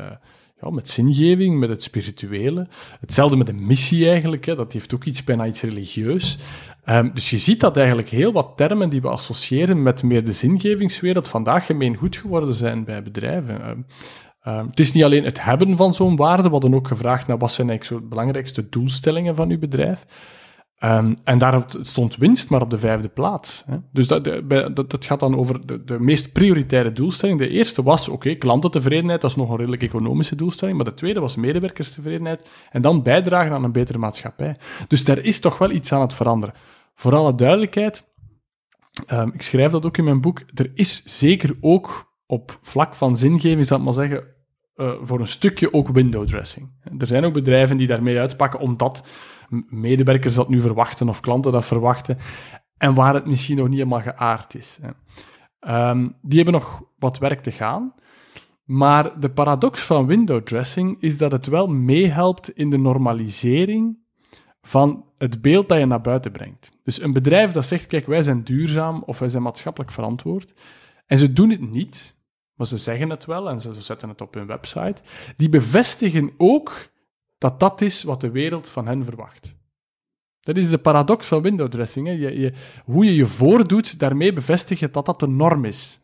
ja, 0.62 0.70
met 0.70 0.90
zingeving, 0.90 1.60
met 1.60 1.70
het 1.70 1.84
spirituele. 1.84 2.68
Hetzelfde 3.00 3.38
met 3.38 3.48
de 3.48 3.54
missie 3.54 4.10
eigenlijk, 4.10 4.46
hè. 4.46 4.56
dat 4.56 4.74
heeft 4.74 4.94
ook 4.94 5.04
iets 5.04 5.24
bijna 5.24 5.46
iets 5.46 5.62
religieus. 5.62 6.38
Um, 6.86 7.12
dus 7.14 7.30
je 7.30 7.38
ziet 7.38 7.60
dat 7.60 7.78
eigenlijk 7.78 8.10
heel 8.10 8.32
wat 8.32 8.54
termen 8.56 8.90
die 8.90 9.02
we 9.02 9.08
associëren 9.08 9.84
met 9.84 10.04
meer 10.04 10.24
de 10.24 10.34
zingevingswereld 10.34 11.28
vandaag 11.28 11.66
gemeen 11.66 11.96
goed 11.96 12.16
geworden 12.16 12.56
zijn 12.56 12.84
bij 12.84 13.04
bedrijven. 13.04 13.70
Um, 13.70 13.86
um, 14.48 14.68
het 14.70 14.80
is 14.80 14.92
niet 14.92 15.04
alleen 15.04 15.24
het 15.24 15.44
hebben 15.44 15.78
van 15.78 15.94
zo'n 15.94 16.16
waarde, 16.16 16.44
we 16.44 16.50
hadden 16.50 16.74
ook 16.74 16.88
gevraagd 16.88 17.28
naar 17.28 17.38
wat 17.38 17.52
zijn 17.52 17.70
eigenlijk 17.70 18.00
zo 18.00 18.08
de 18.08 18.16
belangrijkste 18.16 18.70
doelstellingen 18.70 19.36
van 19.36 19.50
uw 19.50 19.60
bedrijf. 19.60 20.06
Um, 20.84 21.18
en 21.24 21.38
daar 21.38 21.66
stond 21.82 22.16
winst 22.16 22.50
maar 22.50 22.62
op 22.62 22.70
de 22.70 22.78
vijfde 22.78 23.08
plaats. 23.08 23.64
Hè. 23.68 23.78
Dus 23.92 24.08
dat, 24.08 24.24
dat, 24.74 25.06
gaat 25.06 25.20
dan 25.20 25.38
over 25.38 25.66
de, 25.66 25.84
de, 25.84 26.00
meest 26.00 26.32
prioritaire 26.32 26.94
doelstelling. 26.94 27.40
De 27.40 27.50
eerste 27.50 27.84
was, 27.84 28.08
oké, 28.08 28.16
okay, 28.16 28.36
klantentevredenheid, 28.36 29.22
dat 29.22 29.30
is 29.30 29.36
nog 29.36 29.50
een 29.50 29.58
redelijk 29.58 29.84
economische 29.84 30.36
doelstelling. 30.36 30.78
Maar 30.78 30.86
de 30.86 30.94
tweede 30.94 31.20
was 31.20 31.36
medewerkerstevredenheid. 31.36 32.50
En 32.72 32.82
dan 32.82 33.04
bijdragen 33.04 33.52
aan 33.52 33.64
een 33.64 33.72
betere 33.72 33.98
maatschappij. 33.98 34.56
Dus 34.88 35.04
daar 35.04 35.20
is 35.20 35.40
toch 35.40 35.58
wel 35.58 35.72
iets 35.72 35.92
aan 35.92 36.02
het 36.02 36.14
veranderen. 36.14 36.56
Voor 36.94 37.16
alle 37.16 37.36
duidelijkheid, 37.36 38.04
um, 39.12 39.32
ik 39.34 39.42
schrijf 39.42 39.72
dat 39.72 39.86
ook 39.86 39.98
in 39.98 40.04
mijn 40.04 40.22
boek, 40.22 40.44
er 40.54 40.72
is 40.74 41.04
zeker 41.04 41.58
ook 41.60 42.14
op 42.26 42.60
vlak 42.62 42.96
van 42.96 43.16
zingeving, 43.16 43.66
zal 43.66 43.78
ik 43.78 43.84
maar 43.84 43.94
zeggen, 43.94 44.24
uh, 44.76 44.92
voor 45.02 45.20
een 45.20 45.28
stukje 45.28 45.74
ook 45.74 45.88
window 45.88 46.28
dressing. 46.28 46.72
Er 46.98 47.08
zijn 47.08 47.24
ook 47.24 47.34
bedrijven 47.34 47.78
die 47.78 47.88
daarmee 47.88 48.20
uitpakken 48.20 48.60
omdat 48.60 49.04
medewerkers 49.70 50.36
dat 50.36 50.50
nu 50.50 50.62
verwachten 50.62 51.10
of 51.10 51.20
klanten 51.20 51.52
dat 51.52 51.66
verwachten 51.66 52.18
en 52.78 52.94
waar 52.94 53.14
het 53.14 53.26
misschien 53.26 53.58
nog 53.58 53.68
niet 53.68 53.78
helemaal 53.78 54.02
geaard 54.02 54.56
is. 54.56 54.80
Um, 55.68 56.16
die 56.22 56.36
hebben 56.36 56.54
nog 56.62 56.84
wat 57.00 57.18
werk 57.18 57.40
te 57.40 57.52
gaan. 57.52 57.94
Maar 58.64 59.20
de 59.20 59.32
paradox 59.32 59.82
van 59.82 60.06
window 60.06 60.44
dressing 60.44 61.02
is 61.02 61.18
dat 61.18 61.32
het 61.32 61.46
wel 61.46 61.68
meehelpt 61.68 62.50
in 62.50 62.70
de 62.70 62.78
normalisering 62.78 63.98
van 64.62 65.06
het 65.18 65.42
beeld 65.42 65.70
dat 65.70 65.80
je 65.80 65.86
naar 65.86 66.02
buiten 66.02 66.32
brengt. 66.32 66.72
Dus 66.84 67.02
een 67.02 67.14
bedrijf 67.14 67.52
dat 67.52 67.66
zegt, 67.66 67.86
kijk, 67.86 68.06
wij 68.06 68.24
zijn 68.24 68.44
duurzaam 68.44 69.04
of 69.06 69.20
wij 69.20 69.30
zijn 69.30 69.44
maatschappelijk 69.44 69.92
verantwoord, 69.92 70.54
en 71.06 71.18
ze 71.18 71.34
doen 71.34 71.50
het 71.50 71.72
niet, 71.72 72.20
maar 72.54 72.68
ze 72.68 72.78
zeggen 72.78 73.10
het 73.10 73.26
wel 73.26 73.50
en 73.50 73.60
ze 73.60 73.74
zetten 73.74 74.10
het 74.10 74.22
op 74.22 74.34
hun 74.34 74.48
website, 74.48 75.02
die 75.38 75.50
bevestigen 75.50 76.32
ook 76.38 76.91
dat 77.42 77.60
dat 77.60 77.82
is 77.82 78.04
wat 78.04 78.22
de 78.22 78.32
wereld 78.32 78.70
van 78.70 78.88
hen 78.88 79.04
verwacht. 79.04 79.56
Dat 80.42 80.58
is 80.58 80.70
de 80.70 80.78
paradox 80.78 81.28
van 81.28 81.42
window 81.42 81.68
dressing. 81.68 82.08
Hè. 82.08 82.14
Je, 82.14 82.40
je, 82.40 82.54
hoe 82.86 83.06
je 83.06 83.16
je 83.16 83.26
voordoet, 83.26 84.00
daarmee 84.00 84.34
bevestig 84.34 84.80
je 84.80 84.90
dat 84.92 85.06
dat 85.06 85.20
de 85.20 85.28
norm 85.28 85.66
is. 85.66 86.02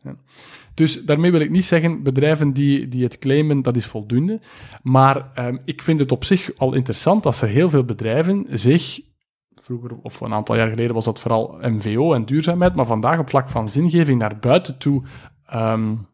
Dus 0.74 1.04
daarmee 1.04 1.30
wil 1.30 1.40
ik 1.40 1.50
niet 1.50 1.64
zeggen, 1.64 2.02
bedrijven 2.02 2.52
die, 2.52 2.88
die 2.88 3.02
het 3.02 3.18
claimen, 3.18 3.62
dat 3.62 3.76
is 3.76 3.86
voldoende. 3.86 4.40
Maar 4.82 5.30
um, 5.46 5.60
ik 5.64 5.82
vind 5.82 6.00
het 6.00 6.12
op 6.12 6.24
zich 6.24 6.50
al 6.56 6.74
interessant 6.74 7.26
als 7.26 7.42
er 7.42 7.48
heel 7.48 7.68
veel 7.68 7.84
bedrijven 7.84 8.46
zich, 8.50 9.00
vroeger 9.60 9.96
of 10.02 10.20
een 10.20 10.34
aantal 10.34 10.56
jaar 10.56 10.68
geleden 10.68 10.94
was 10.94 11.04
dat 11.04 11.20
vooral 11.20 11.58
MVO 11.60 12.14
en 12.14 12.24
duurzaamheid, 12.24 12.74
maar 12.74 12.86
vandaag 12.86 13.18
op 13.18 13.28
vlak 13.28 13.48
van 13.48 13.68
zingeving 13.68 14.18
naar 14.18 14.38
buiten 14.38 14.78
toe 14.78 15.02
um, 15.54 16.06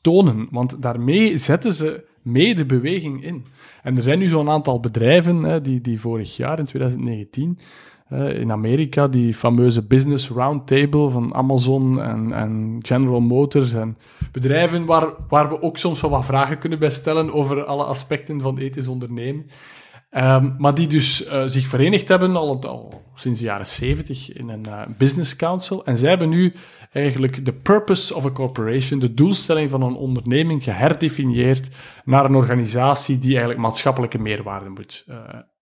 tonen. 0.00 0.48
Want 0.50 0.82
daarmee 0.82 1.38
zetten 1.38 1.74
ze 1.74 2.12
mee 2.24 2.54
de 2.54 2.64
beweging 2.64 3.24
in. 3.24 3.44
En 3.82 3.96
er 3.96 4.02
zijn 4.02 4.18
nu 4.18 4.26
zo'n 4.26 4.50
aantal 4.50 4.80
bedrijven 4.80 5.42
hè, 5.42 5.60
die, 5.60 5.80
die 5.80 6.00
vorig 6.00 6.36
jaar, 6.36 6.58
in 6.58 6.64
2019, 6.64 7.58
uh, 8.12 8.40
in 8.40 8.52
Amerika, 8.52 9.08
die 9.08 9.34
fameuze 9.34 9.82
Business 9.82 10.28
Roundtable 10.28 11.10
van 11.10 11.34
Amazon 11.34 12.02
en, 12.02 12.32
en 12.32 12.78
General 12.82 13.20
Motors 13.20 13.72
en 13.72 13.96
bedrijven 14.32 14.84
waar, 14.84 15.08
waar 15.28 15.48
we 15.48 15.62
ook 15.62 15.76
soms 15.76 16.00
wel 16.00 16.10
wat 16.10 16.24
vragen 16.24 16.58
kunnen 16.58 16.78
bij 16.78 16.90
stellen 16.90 17.32
over 17.32 17.64
alle 17.64 17.84
aspecten 17.84 18.40
van 18.40 18.58
ethisch 18.58 18.88
ondernemen. 18.88 19.46
Um, 20.16 20.54
maar 20.58 20.74
die 20.74 20.86
dus 20.86 21.26
uh, 21.26 21.42
zich 21.46 21.66
verenigd 21.66 22.08
hebben 22.08 22.36
al, 22.36 22.60
al, 22.60 23.02
sinds 23.14 23.38
de 23.38 23.44
jaren 23.44 23.66
70 23.66 24.32
in 24.32 24.48
een 24.48 24.66
uh, 24.68 24.82
business 24.98 25.36
council. 25.36 25.84
En 25.84 25.98
zij 25.98 26.08
hebben 26.08 26.28
nu 26.28 26.54
eigenlijk 26.94 27.44
de 27.44 27.52
purpose 27.52 28.14
of 28.14 28.26
a 28.26 28.30
corporation, 28.30 28.98
de 28.98 29.14
doelstelling 29.14 29.70
van 29.70 29.82
een 29.82 29.94
onderneming, 29.94 30.64
geherdefinieerd 30.64 31.68
naar 32.04 32.24
een 32.24 32.34
organisatie 32.34 33.18
die 33.18 33.30
eigenlijk 33.30 33.60
maatschappelijke 33.60 34.18
meerwaarde 34.18 34.68
moet 34.68 35.04
uh, 35.08 35.16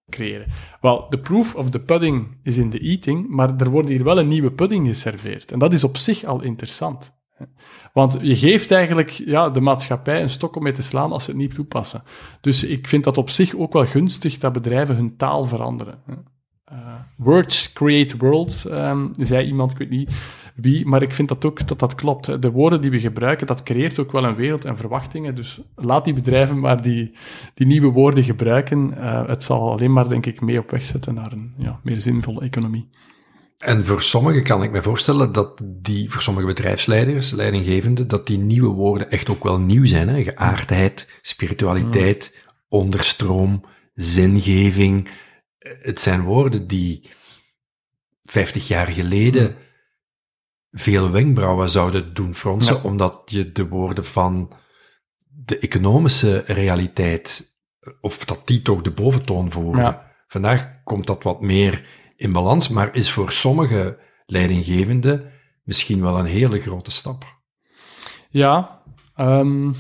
creëren. 0.08 0.46
Wel, 0.80 1.08
the 1.08 1.18
proof 1.18 1.54
of 1.54 1.70
the 1.70 1.80
pudding 1.80 2.38
is 2.42 2.58
in 2.58 2.70
the 2.70 2.78
eating, 2.78 3.28
maar 3.28 3.56
er 3.56 3.70
wordt 3.70 3.88
hier 3.88 4.04
wel 4.04 4.18
een 4.18 4.28
nieuwe 4.28 4.52
pudding 4.52 4.88
geserveerd. 4.88 5.52
En 5.52 5.58
dat 5.58 5.72
is 5.72 5.84
op 5.84 5.96
zich 5.96 6.24
al 6.24 6.42
interessant. 6.42 7.20
Want 7.92 8.18
je 8.22 8.36
geeft 8.36 8.70
eigenlijk 8.70 9.10
ja, 9.10 9.50
de 9.50 9.60
maatschappij 9.60 10.22
een 10.22 10.30
stok 10.30 10.56
om 10.56 10.62
mee 10.62 10.72
te 10.72 10.82
slaan 10.82 11.12
als 11.12 11.24
ze 11.24 11.30
het 11.30 11.40
niet 11.40 11.54
toepassen. 11.54 12.02
Dus 12.40 12.64
ik 12.64 12.88
vind 12.88 13.04
dat 13.04 13.18
op 13.18 13.30
zich 13.30 13.54
ook 13.54 13.72
wel 13.72 13.86
gunstig 13.86 14.38
dat 14.38 14.52
bedrijven 14.52 14.96
hun 14.96 15.16
taal 15.16 15.44
veranderen. 15.44 16.02
Uh, 16.72 16.94
words 17.16 17.72
create 17.72 18.16
worlds, 18.16 18.70
um, 18.70 19.10
zei 19.18 19.46
iemand, 19.46 19.70
ik 19.70 19.78
weet 19.78 19.90
niet 19.90 20.10
wie, 20.54 20.86
maar 20.86 21.02
ik 21.02 21.12
vind 21.12 21.28
dat 21.28 21.44
ook 21.44 21.68
dat 21.68 21.78
dat 21.78 21.94
klopt. 21.94 22.42
De 22.42 22.50
woorden 22.50 22.80
die 22.80 22.90
we 22.90 23.00
gebruiken, 23.00 23.46
dat 23.46 23.62
creëert 23.62 23.98
ook 23.98 24.12
wel 24.12 24.24
een 24.24 24.34
wereld 24.34 24.64
en 24.64 24.76
verwachtingen. 24.76 25.34
Dus 25.34 25.60
laat 25.76 26.04
die 26.04 26.14
bedrijven 26.14 26.60
maar 26.60 26.82
die, 26.82 27.12
die 27.54 27.66
nieuwe 27.66 27.88
woorden 27.88 28.24
gebruiken. 28.24 28.94
Uh, 28.96 29.26
het 29.26 29.42
zal 29.42 29.70
alleen 29.70 29.92
maar, 29.92 30.08
denk 30.08 30.26
ik, 30.26 30.40
mee 30.40 30.58
op 30.58 30.70
weg 30.70 30.84
zetten 30.84 31.14
naar 31.14 31.32
een 31.32 31.54
ja, 31.56 31.80
meer 31.82 32.00
zinvolle 32.00 32.40
economie. 32.40 32.88
En 33.58 33.86
voor 33.86 34.02
sommigen 34.02 34.42
kan 34.42 34.62
ik 34.62 34.70
me 34.70 34.82
voorstellen 34.82 35.32
dat 35.32 35.62
die, 35.66 36.10
voor 36.10 36.22
sommige 36.22 36.46
bedrijfsleiders, 36.46 37.30
leidinggevenden, 37.30 38.08
dat 38.08 38.26
die 38.26 38.38
nieuwe 38.38 38.74
woorden 38.74 39.10
echt 39.10 39.30
ook 39.30 39.44
wel 39.44 39.58
nieuw 39.58 39.86
zijn. 39.86 40.08
Hè? 40.08 40.22
Geaardheid, 40.22 41.18
spiritualiteit, 41.20 42.32
mm. 42.34 42.50
onderstroom, 42.68 43.64
zingeving. 43.94 45.08
Het 45.58 46.00
zijn 46.00 46.22
woorden 46.22 46.66
die 46.66 47.10
50 48.24 48.68
jaar 48.68 48.88
geleden 48.88 49.42
mm. 49.42 49.56
Veel 50.72 51.10
wenkbrauwen 51.10 51.68
zouden 51.70 52.14
doen 52.14 52.34
fronsen, 52.34 52.76
ja. 52.76 52.82
omdat 52.82 53.22
je 53.24 53.52
de 53.52 53.68
woorden 53.68 54.04
van 54.04 54.52
de 55.28 55.58
economische 55.58 56.44
realiteit, 56.46 57.56
of 58.00 58.24
dat 58.24 58.46
die 58.46 58.62
toch 58.62 58.82
de 58.82 58.90
boventoon 58.90 59.50
voeren. 59.50 59.82
Ja. 59.82 60.10
Vandaag 60.26 60.82
komt 60.84 61.06
dat 61.06 61.22
wat 61.22 61.40
meer 61.40 61.86
in 62.16 62.32
balans, 62.32 62.68
maar 62.68 62.94
is 62.94 63.10
voor 63.10 63.30
sommige 63.30 63.98
leidinggevenden 64.26 65.32
misschien 65.62 66.00
wel 66.00 66.18
een 66.18 66.26
hele 66.26 66.60
grote 66.60 66.90
stap. 66.90 67.40
Ja, 68.30 68.82
um, 69.16 69.74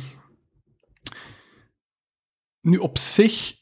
nu 2.60 2.76
op 2.76 2.98
zich 2.98 3.54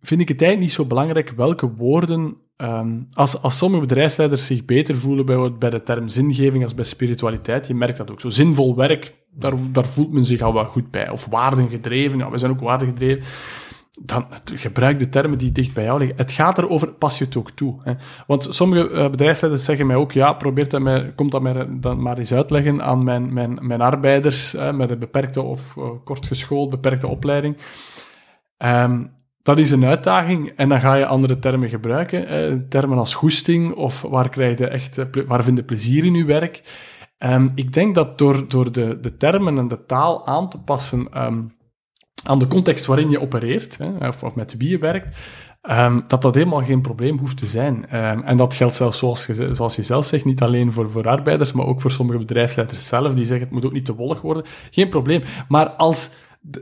vind 0.00 0.20
ik 0.20 0.28
het 0.28 0.42
eigenlijk 0.42 0.60
niet 0.60 0.72
zo 0.72 0.84
belangrijk 0.84 1.30
welke 1.30 1.74
woorden 1.74 2.45
ehm, 2.56 3.00
als, 3.12 3.42
als 3.42 3.56
sommige 3.56 3.86
bedrijfsleiders 3.86 4.46
zich 4.46 4.64
beter 4.64 4.96
voelen 4.96 5.26
bij, 5.26 5.52
bij 5.58 5.70
de 5.70 5.82
term 5.82 6.08
zingeving 6.08 6.62
als 6.62 6.74
bij 6.74 6.84
spiritualiteit, 6.84 7.66
je 7.66 7.74
merkt 7.74 7.98
dat 7.98 8.10
ook 8.10 8.20
zo. 8.20 8.28
Zinvol 8.28 8.76
werk, 8.76 9.14
daar, 9.30 9.52
daar 9.72 9.86
voelt 9.86 10.12
men 10.12 10.24
zich 10.24 10.40
al 10.40 10.54
wel 10.54 10.64
goed 10.64 10.90
bij. 10.90 11.10
Of 11.10 11.26
waardengedreven, 11.26 12.18
ja, 12.18 12.30
we 12.30 12.38
zijn 12.38 12.52
ook 12.52 12.60
waardengedreven 12.60 13.24
dan 14.00 14.26
gebruik 14.54 14.98
de 14.98 15.08
termen 15.08 15.38
die 15.38 15.52
dicht 15.52 15.74
bij 15.74 15.84
jou 15.84 15.98
liggen. 15.98 16.16
Het 16.16 16.32
gaat 16.32 16.58
erover, 16.58 16.92
pas 16.92 17.18
je 17.18 17.24
het 17.24 17.36
ook 17.36 17.50
toe. 17.50 17.76
Hè? 17.80 17.92
Want 18.26 18.46
sommige 18.50 18.90
uh, 18.90 19.10
bedrijfsleiders 19.10 19.64
zeggen 19.64 19.86
mij 19.86 19.96
ook, 19.96 20.12
ja, 20.12 20.32
probeer 20.32 20.68
dat 20.68 20.80
mij, 20.80 21.12
komt 21.14 21.32
dat 21.32 21.42
mij 21.42 21.66
maar 21.96 22.18
eens 22.18 22.34
uitleggen 22.34 22.82
aan 22.82 23.04
mijn, 23.04 23.32
mijn, 23.32 23.58
mijn 23.60 23.80
arbeiders 23.80 24.56
met 24.74 24.90
een 24.90 24.98
beperkte 24.98 25.42
of 25.42 25.76
uh, 25.76 25.84
kort 26.04 26.26
geschoold, 26.26 26.70
beperkte 26.70 27.06
opleiding. 27.06 27.56
Um, 28.58 29.15
dat 29.46 29.58
is 29.58 29.70
een 29.70 29.84
uitdaging 29.84 30.52
en 30.56 30.68
dan 30.68 30.80
ga 30.80 30.94
je 30.94 31.06
andere 31.06 31.38
termen 31.38 31.68
gebruiken. 31.68 32.66
termen 32.68 32.98
als 32.98 33.14
goesting 33.14 33.74
of 33.74 34.02
waar, 34.02 34.28
krijg 34.28 34.58
je 34.58 34.68
echt, 34.68 35.06
waar 35.26 35.44
vind 35.44 35.56
je 35.56 35.64
plezier 35.64 36.04
in 36.04 36.14
je 36.14 36.24
werk. 36.24 36.62
Um, 37.18 37.52
ik 37.54 37.72
denk 37.72 37.94
dat 37.94 38.18
door, 38.18 38.48
door 38.48 38.72
de, 38.72 38.98
de 39.00 39.16
termen 39.16 39.58
en 39.58 39.68
de 39.68 39.84
taal 39.84 40.26
aan 40.26 40.48
te 40.48 40.58
passen... 40.58 41.24
Um, 41.24 41.54
aan 42.24 42.38
de 42.38 42.46
context 42.46 42.86
waarin 42.86 43.10
je 43.10 43.20
opereert, 43.20 43.78
hè, 43.78 44.08
of, 44.08 44.22
of, 44.22 44.34
met 44.34 44.56
wie 44.56 44.68
je 44.68 44.78
werkt, 44.78 45.16
um, 45.70 46.04
dat 46.08 46.22
dat 46.22 46.34
helemaal 46.34 46.62
geen 46.62 46.80
probleem 46.80 47.18
hoeft 47.18 47.36
te 47.36 47.46
zijn. 47.46 47.88
En 48.24 48.36
dat 48.36 48.54
geldt 48.54 48.74
zelfs, 48.74 48.98
zoals 48.98 49.26
je, 49.26 49.54
zoals 49.54 49.76
je 49.76 49.82
zelf 49.82 50.04
zegt, 50.04 50.24
niet 50.24 50.42
alleen 50.42 50.72
voor, 50.72 50.90
voor 50.90 51.08
arbeiders, 51.08 51.52
maar 51.52 51.66
ook 51.66 51.80
voor 51.80 51.90
sommige 51.90 52.18
bedrijfsleiders 52.18 52.86
zelf, 52.86 53.14
die 53.14 53.24
zeggen 53.24 53.44
het 53.44 53.54
moet 53.54 53.64
ook 53.64 53.72
niet 53.72 53.84
te 53.84 53.94
wollig 53.94 54.20
worden. 54.20 54.44
Geen 54.70 54.88
probleem. 54.88 55.22
Maar 55.48 55.68
als 55.70 56.12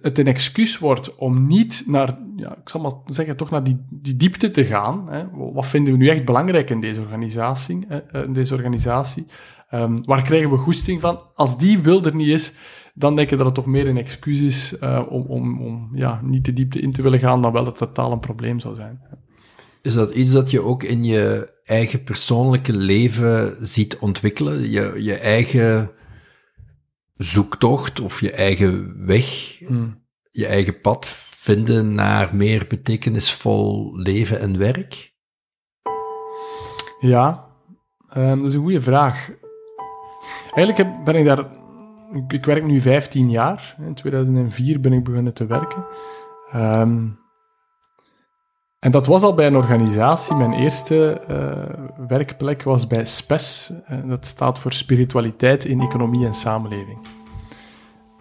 het 0.03 0.19
een 0.19 0.27
excuus 0.27 0.79
wordt 0.79 1.15
om 1.17 1.47
niet 1.47 1.85
naar, 1.87 2.19
ja, 2.37 2.57
ik 2.57 2.69
zal 2.69 2.81
maar 2.81 2.93
zeggen, 3.07 3.37
toch 3.37 3.51
naar 3.51 3.65
die, 3.65 3.85
die 3.91 4.17
diepte 4.17 4.51
te 4.51 4.65
gaan. 4.65 5.07
Hè. 5.09 5.25
Wat 5.53 5.67
vinden 5.67 5.93
we 5.93 5.99
nu 5.99 6.09
echt 6.09 6.25
belangrijk 6.25 6.71
in 6.71 6.81
deze 6.81 7.01
organisatie? 7.01 7.85
Hè, 7.89 8.25
in 8.25 8.33
deze 8.33 8.55
organisatie? 8.55 9.27
Um, 9.71 10.05
waar 10.05 10.23
krijgen 10.23 10.51
we 10.51 10.57
goesting 10.57 11.01
van? 11.01 11.21
Als 11.35 11.59
die 11.59 11.79
wil 11.79 12.03
er 12.03 12.15
niet 12.15 12.29
is, 12.29 12.53
dan 12.95 13.17
denk 13.17 13.31
ik 13.31 13.37
dat 13.37 13.47
het 13.47 13.55
toch 13.55 13.67
meer 13.67 13.89
een 13.89 13.97
excuus 13.97 14.41
is 14.41 14.77
uh, 14.81 15.03
om, 15.09 15.23
om, 15.23 15.63
om 15.63 15.91
ja, 15.95 16.21
niet 16.23 16.45
de 16.45 16.53
diepte 16.53 16.81
in 16.81 16.93
te 16.93 17.03
willen 17.03 17.19
gaan, 17.19 17.43
dan 17.43 17.53
wel 17.53 17.65
het 17.65 17.77
totaal 17.77 18.13
een 18.13 18.21
probleem 18.21 18.61
zou 18.61 18.75
zijn. 18.75 19.01
Is 19.83 19.95
dat 19.95 20.15
iets 20.15 20.31
dat 20.31 20.51
je 20.51 20.63
ook 20.63 20.83
in 20.83 21.05
je 21.05 21.53
eigen 21.65 22.03
persoonlijke 22.03 22.73
leven 22.77 23.67
ziet 23.67 23.99
ontwikkelen? 23.99 24.71
Je, 24.71 24.95
je 24.99 25.15
eigen 25.15 25.91
zoektocht 27.15 28.01
of 28.01 28.21
je 28.21 28.33
eigen 28.33 29.07
weg, 29.07 29.59
hmm. 29.67 30.03
je 30.31 30.47
eigen 30.47 30.81
pad 30.81 31.07
vinden 31.07 31.95
naar 31.95 32.37
meer 32.37 32.67
betekenisvol 32.69 33.97
leven 33.97 34.41
en 34.41 34.59
werk? 34.59 35.13
Ja, 37.01 37.47
um, 38.17 38.39
dat 38.39 38.49
is 38.49 38.55
een 38.55 38.61
goede 38.61 38.81
vraag. 38.81 39.31
Eigenlijk 40.55 41.05
ben 41.05 41.15
ik 41.15 41.25
daar 41.25 41.63
ik, 42.29 42.45
werk 42.45 42.65
nu 42.65 42.81
15 42.81 43.31
jaar. 43.31 43.77
In 43.79 43.95
2004 43.95 44.81
ben 44.81 44.93
ik 44.93 45.05
begonnen 45.05 45.35
te 45.35 45.47
werken. 45.47 45.85
Um, 46.55 47.19
en 48.85 48.91
dat 48.91 49.07
was 49.07 49.23
al 49.23 49.35
bij 49.35 49.47
een 49.47 49.57
organisatie. 49.57 50.35
Mijn 50.35 50.53
eerste 50.53 51.21
uh, 51.31 52.07
werkplek 52.09 52.63
was 52.63 52.87
bij 52.87 53.05
SPES. 53.05 53.73
Uh, 53.91 53.99
dat 54.09 54.27
staat 54.27 54.59
voor 54.59 54.73
Spiritualiteit 54.73 55.65
in 55.65 55.81
Economie 55.81 56.27
en 56.27 56.35
Samenleving. 56.35 56.99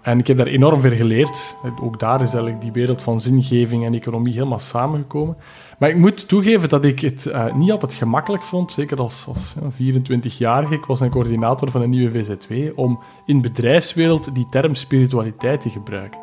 En 0.02 0.20
ik 0.20 0.28
heb 0.28 0.38
daar 0.38 0.48
enorm 0.48 0.82
veel 0.82 0.96
geleerd. 0.96 1.58
Ook 1.82 2.00
daar 2.00 2.22
is 2.22 2.34
eigenlijk 2.34 2.62
die 2.62 2.72
wereld 2.72 3.02
van 3.02 3.20
zingeving 3.20 3.86
en 3.86 3.94
economie 3.94 4.34
helemaal 4.34 4.60
samengekomen. 4.60 5.38
Maar 5.80 5.90
ik 5.90 5.98
moet 5.98 6.28
toegeven 6.28 6.70
dat 6.70 6.86
ik 6.86 7.00
het 7.00 7.26
uh, 7.26 7.54
niet 7.54 7.72
altijd 7.72 7.94
gemakkelijk 7.94 8.44
vond, 8.44 8.72
zeker 8.72 8.98
als, 8.98 9.26
als 9.28 9.56
ja, 9.78 9.94
24-jarige. 9.94 10.74
Ik 10.74 10.86
was 10.86 11.00
een 11.00 11.10
coördinator 11.10 11.72
van 11.72 11.82
een 11.82 11.90
nieuwe 11.90 12.24
VZW, 12.24 12.80
om 12.80 13.00
in 13.26 13.42
bedrijfswereld 13.42 14.36
die 14.36 14.48
term 14.50 14.76
spiritualiteit 14.76 15.62
te 15.62 15.70
gebruiken. 15.70 16.20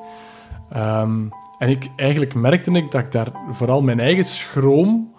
Um, 0.76 1.32
en 1.60 1.68
ik, 1.68 1.88
eigenlijk 1.96 2.34
merkte 2.34 2.70
ik 2.70 2.90
dat 2.90 3.00
ik 3.00 3.12
daar 3.12 3.32
vooral 3.50 3.82
mijn 3.82 4.00
eigen 4.00 4.24
schroom 4.24 5.14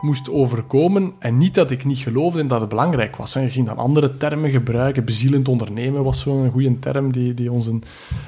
moest 0.00 0.30
overkomen. 0.30 1.12
En 1.18 1.38
niet 1.38 1.54
dat 1.54 1.70
ik 1.70 1.84
niet 1.84 1.98
geloofde 1.98 2.40
in 2.40 2.48
dat 2.48 2.60
het 2.60 2.68
belangrijk 2.68 3.16
was. 3.16 3.32
Je 3.32 3.48
ging 3.48 3.66
dan 3.66 3.76
andere 3.76 4.16
termen 4.16 4.50
gebruiken. 4.50 5.04
Bezielend 5.04 5.48
ondernemen 5.48 6.04
was 6.04 6.20
zo'n 6.20 6.50
goede 6.50 6.78
term 6.78 7.12
die, 7.12 7.34
die 7.34 7.52
onze 7.52 7.78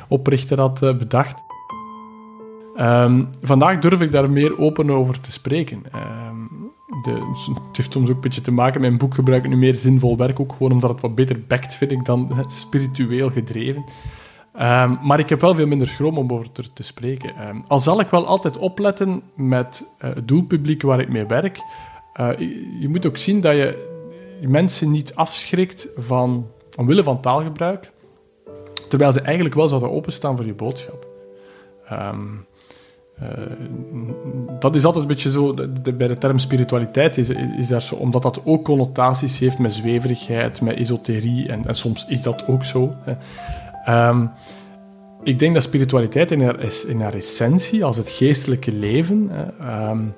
oprichter 0.08 0.60
had 0.60 0.82
eh, 0.82 0.96
bedacht. 0.96 1.42
Um, 2.80 3.28
vandaag 3.42 3.78
durf 3.78 4.00
ik 4.00 4.12
daar 4.12 4.30
meer 4.30 4.58
open 4.58 4.90
over 4.90 5.20
te 5.20 5.32
spreken. 5.32 5.82
Um, 6.28 6.72
de, 7.02 7.10
het 7.64 7.76
heeft 7.76 7.92
soms 7.92 8.08
ook 8.08 8.14
een 8.14 8.20
beetje 8.20 8.40
te 8.40 8.50
maken, 8.50 8.80
mijn 8.80 8.98
boek 8.98 9.14
gebruikt 9.14 9.48
nu 9.48 9.56
meer 9.56 9.74
zinvol 9.74 10.16
werk, 10.16 10.40
ook 10.40 10.52
gewoon 10.52 10.72
omdat 10.72 10.90
het 10.90 11.00
wat 11.00 11.14
beter 11.14 11.40
bekt, 11.46 11.74
vind 11.74 11.90
ik, 11.90 12.04
dan 12.04 12.44
spiritueel 12.48 13.30
gedreven. 13.30 13.84
Um, 14.60 14.98
maar 15.02 15.18
ik 15.18 15.28
heb 15.28 15.40
wel 15.40 15.54
veel 15.54 15.66
minder 15.66 15.88
schroom 15.88 16.18
om 16.18 16.32
over 16.32 16.52
te, 16.72 16.82
spreken. 16.82 17.48
Um, 17.48 17.64
al 17.68 17.80
zal 17.80 18.00
ik 18.00 18.10
wel 18.10 18.26
altijd 18.26 18.58
opletten 18.58 19.22
met 19.34 19.94
uh, 20.04 20.14
het 20.14 20.28
doelpubliek 20.28 20.82
waar 20.82 21.00
ik 21.00 21.08
mee 21.08 21.26
werk. 21.26 21.60
Uh, 22.20 22.38
je, 22.80 22.88
moet 22.88 23.06
ook 23.06 23.16
zien 23.16 23.40
dat 23.40 23.54
je 23.54 23.94
mensen 24.40 24.90
niet 24.90 25.14
afschrikt 25.14 25.88
van, 25.96 26.46
omwille 26.76 27.02
van 27.02 27.20
taalgebruik, 27.20 27.90
terwijl 28.88 29.12
ze 29.12 29.20
eigenlijk 29.20 29.54
wel 29.54 29.68
zouden 29.68 29.90
openstaan 29.90 30.36
voor 30.36 30.46
je 30.46 30.54
boodschap. 30.54 31.06
Um, 31.92 32.46
uh, 33.22 33.28
dat 34.58 34.74
is 34.74 34.84
altijd 34.84 35.02
een 35.02 35.10
beetje 35.10 35.30
zo, 35.30 35.54
bij 35.94 36.08
de 36.08 36.18
term 36.18 36.38
spiritualiteit 36.38 37.18
is, 37.18 37.28
is 37.58 37.68
daar 37.68 37.82
zo, 37.82 37.94
omdat 37.94 38.22
dat 38.22 38.40
ook 38.44 38.64
connotaties 38.64 39.38
heeft 39.38 39.58
met 39.58 39.74
zweverigheid, 39.74 40.60
met 40.60 40.76
esoterie, 40.76 41.48
en, 41.48 41.66
en 41.66 41.74
soms 41.74 42.06
is 42.08 42.22
dat 42.22 42.46
ook 42.46 42.64
zo. 42.64 42.94
Hè. 43.00 43.12
Um, 43.88 44.30
ik 45.22 45.38
denk 45.38 45.54
dat 45.54 45.62
spiritualiteit 45.62 46.30
in 46.30 46.42
haar, 46.42 46.60
in 46.86 47.02
essentie, 47.02 47.84
als 47.84 47.96
het 47.96 48.08
geestelijke 48.08 48.72
leven, 48.72 49.30
um, 49.88 50.14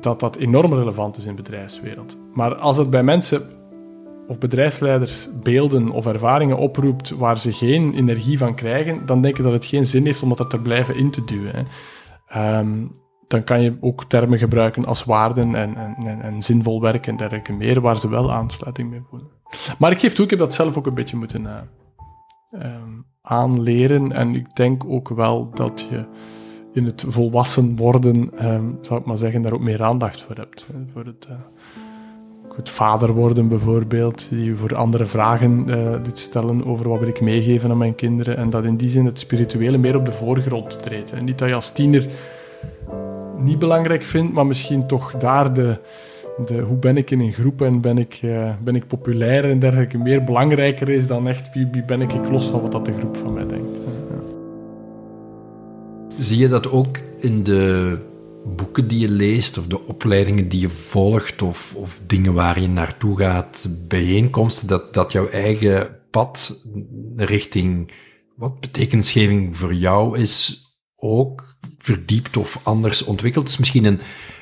dat 0.00 0.20
dat 0.20 0.36
enorm 0.36 0.74
relevant 0.74 1.16
is 1.16 1.24
in 1.24 1.36
de 1.36 1.42
bedrijfswereld. 1.42 2.16
Maar 2.34 2.54
als 2.54 2.76
het 2.76 2.90
bij 2.90 3.02
mensen 3.02 3.42
of 4.28 4.38
bedrijfsleiders 4.38 5.28
beelden 5.42 5.90
of 5.90 6.06
ervaringen 6.06 6.56
oproept 6.56 7.10
waar 7.10 7.38
ze 7.38 7.52
geen 7.52 7.94
energie 7.94 8.38
van 8.38 8.54
krijgen, 8.54 9.06
dan 9.06 9.22
denk 9.22 9.38
ik 9.38 9.44
dat 9.44 9.52
het 9.52 9.64
geen 9.64 9.86
zin 9.86 10.04
heeft 10.04 10.22
om 10.22 10.34
dat 10.34 10.50
te 10.50 10.60
blijven 10.60 10.96
in 10.96 11.10
te 11.10 11.24
duwen. 11.24 11.66
Um, 12.36 12.90
dan 13.28 13.44
kan 13.44 13.62
je 13.62 13.76
ook 13.80 14.04
termen 14.04 14.38
gebruiken 14.38 14.84
als 14.84 15.04
waarden 15.04 15.54
en, 15.54 15.76
en, 15.76 16.22
en, 16.22 16.42
zinvol 16.42 16.80
werk 16.80 17.06
en 17.06 17.16
dergelijke 17.16 17.52
meer, 17.52 17.80
waar 17.80 17.98
ze 17.98 18.08
wel 18.08 18.32
aansluiting 18.32 18.90
mee 18.90 19.02
voelen. 19.10 19.28
Maar 19.78 19.90
ik 19.90 20.00
geef 20.00 20.14
toe, 20.14 20.24
ik 20.24 20.30
heb 20.30 20.38
dat 20.38 20.54
zelf 20.54 20.76
ook 20.76 20.86
een 20.86 20.94
beetje 20.94 21.16
moeten 21.16 21.42
uh, 21.42 21.56
um, 22.54 23.04
aanleren. 23.22 24.12
En 24.12 24.34
ik 24.34 24.56
denk 24.56 24.84
ook 24.84 25.08
wel 25.08 25.50
dat 25.54 25.88
je 25.90 26.04
in 26.72 26.84
het 26.84 27.04
volwassen 27.06 27.76
worden, 27.76 28.46
um, 28.46 28.78
zou 28.80 29.00
ik 29.00 29.06
maar 29.06 29.18
zeggen, 29.18 29.42
daar 29.42 29.52
ook 29.52 29.60
meer 29.60 29.82
aandacht 29.82 30.20
voor 30.20 30.36
hebt. 30.36 30.66
Hè, 30.72 30.78
voor 30.92 31.04
het, 31.04 31.28
uh, 31.30 31.36
het 32.56 32.70
vader 32.70 33.12
worden 33.12 33.48
bijvoorbeeld, 33.48 34.28
die 34.28 34.54
voor 34.54 34.76
andere 34.76 35.06
vragen 35.06 35.70
uh, 35.70 36.02
doet 36.02 36.18
stellen 36.18 36.66
over 36.66 36.88
wat 36.88 36.98
wil 36.98 37.08
ik 37.08 37.20
meegeven 37.20 37.70
aan 37.70 37.78
mijn 37.78 37.94
kinderen. 37.94 38.36
En 38.36 38.50
dat 38.50 38.64
in 38.64 38.76
die 38.76 38.88
zin 38.88 39.04
het 39.04 39.18
spirituele 39.18 39.78
meer 39.78 39.96
op 39.96 40.04
de 40.04 40.12
voorgrond 40.12 40.82
treedt. 40.82 41.12
En 41.12 41.24
niet 41.24 41.38
dat 41.38 41.48
je 41.48 41.54
als 41.54 41.72
tiener 41.72 42.08
niet 43.38 43.58
belangrijk 43.58 44.02
vindt, 44.02 44.32
maar 44.32 44.46
misschien 44.46 44.86
toch 44.86 45.16
daar 45.16 45.52
de, 45.52 45.78
hoe 46.46 46.76
ben 46.80 46.96
ik 46.96 47.10
in 47.10 47.20
een 47.20 47.32
groep 47.32 47.62
en 47.62 47.80
ben 47.80 47.98
ik, 47.98 48.20
uh, 48.24 48.50
ben 48.62 48.76
ik 48.76 48.86
populair 48.86 49.44
en 49.44 49.58
dergelijke 49.58 49.98
meer 49.98 50.24
belangrijker 50.24 50.88
is 50.88 51.06
dan 51.06 51.28
echt 51.28 51.54
wie, 51.54 51.84
ben 51.84 52.00
ik, 52.00 52.12
ik 52.12 52.28
los 52.28 52.46
van 52.46 52.60
wat 52.60 52.72
dat 52.72 52.84
de 52.84 52.94
groep 52.98 53.16
van 53.16 53.32
mij 53.32 53.46
denkt. 53.46 53.80
Zie 56.18 56.38
je 56.38 56.48
dat 56.48 56.70
ook 56.70 56.98
in 57.20 57.42
de 57.42 57.96
boeken 58.56 58.88
die 58.88 58.98
je 58.98 59.10
leest 59.10 59.58
of 59.58 59.66
de 59.66 59.86
opleidingen 59.86 60.48
die 60.48 60.60
je 60.60 60.68
volgt 60.68 61.42
of, 61.42 61.74
of 61.76 62.00
dingen 62.06 62.34
waar 62.34 62.60
je 62.60 62.68
naartoe 62.68 63.16
gaat, 63.16 63.68
bijeenkomsten, 63.88 64.68
dat, 64.68 64.94
dat 64.94 65.12
jouw 65.12 65.28
eigen 65.28 65.96
pad 66.10 66.60
richting 67.16 67.92
wat 68.36 68.60
betekenisgeving 68.60 69.56
voor 69.56 69.74
jou 69.74 70.18
is 70.18 70.66
ook 70.96 71.56
verdiept 71.78 72.36
of 72.36 72.60
anders 72.62 73.04
ontwikkeld? 73.04 73.48
is 73.48 73.58
misschien 73.58 73.84
een, 73.84 74.00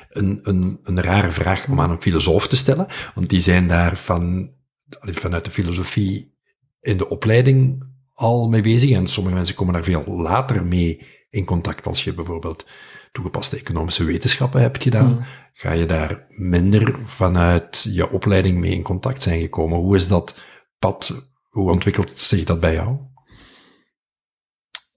een, 0.09 0.39
een, 0.43 0.79
een 0.83 1.01
rare 1.01 1.31
vraag 1.31 1.67
om 1.67 1.79
aan 1.79 1.91
een 1.91 2.01
filosoof 2.01 2.47
te 2.47 2.55
stellen, 2.55 2.87
want 3.15 3.29
die 3.29 3.41
zijn 3.41 3.67
daar 3.67 3.97
van, 3.97 4.51
vanuit 4.99 5.45
de 5.45 5.51
filosofie 5.51 6.35
in 6.79 6.97
de 6.97 7.09
opleiding 7.09 7.85
al 8.13 8.49
mee 8.49 8.61
bezig 8.61 8.91
en 8.91 9.07
sommige 9.07 9.35
mensen 9.35 9.55
komen 9.55 9.73
daar 9.73 9.83
veel 9.83 10.03
later 10.07 10.65
mee 10.65 11.05
in 11.29 11.45
contact 11.45 11.87
als 11.87 12.03
je 12.03 12.13
bijvoorbeeld 12.13 12.65
toegepaste 13.11 13.57
economische 13.57 14.03
wetenschappen 14.03 14.61
hebt 14.61 14.83
gedaan, 14.83 15.11
mm. 15.11 15.25
ga 15.53 15.71
je 15.71 15.85
daar 15.85 16.25
minder 16.29 16.99
vanuit 17.03 17.87
je 17.89 18.11
opleiding 18.11 18.57
mee 18.57 18.71
in 18.71 18.81
contact 18.81 19.21
zijn 19.21 19.41
gekomen. 19.41 19.77
Hoe 19.77 19.95
is 19.95 20.07
dat 20.07 20.41
pad, 20.79 21.29
hoe 21.49 21.71
ontwikkelt 21.71 22.09
zich 22.09 22.43
dat 22.43 22.59
bij 22.59 22.73
jou? 22.73 22.97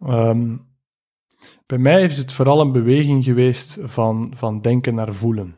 Um, 0.07 0.70
bij 1.71 1.79
mij 1.79 2.03
is 2.05 2.19
het 2.19 2.33
vooral 2.33 2.61
een 2.61 2.73
beweging 2.73 3.25
geweest 3.25 3.79
van, 3.83 4.33
van 4.37 4.61
denken 4.61 4.95
naar 4.95 5.15
voelen. 5.15 5.57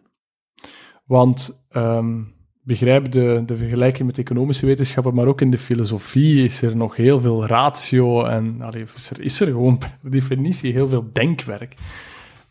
Want 1.04 1.66
um, 1.76 2.34
begrijp 2.62 3.12
de, 3.12 3.42
de 3.46 3.56
vergelijking 3.56 4.06
met 4.06 4.18
economische 4.18 4.66
wetenschappen, 4.66 5.14
maar 5.14 5.26
ook 5.26 5.40
in 5.40 5.50
de 5.50 5.58
filosofie 5.58 6.44
is 6.44 6.62
er 6.62 6.76
nog 6.76 6.96
heel 6.96 7.20
veel 7.20 7.46
ratio 7.46 8.24
en 8.24 8.60
allee, 8.60 8.84
is, 8.94 9.10
er, 9.10 9.20
is 9.20 9.40
er 9.40 9.46
gewoon 9.46 9.78
per 9.78 9.98
definitie 10.10 10.72
heel 10.72 10.88
veel 10.88 11.10
denkwerk. 11.12 11.76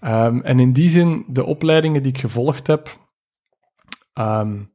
Um, 0.01 0.41
en 0.41 0.59
in 0.59 0.74
die 0.74 0.89
zin, 0.89 1.26
de 1.28 1.43
opleidingen 1.43 2.03
die 2.03 2.12
ik 2.12 2.20
gevolgd 2.20 2.68
heb, 2.68 2.97
um, 4.14 4.74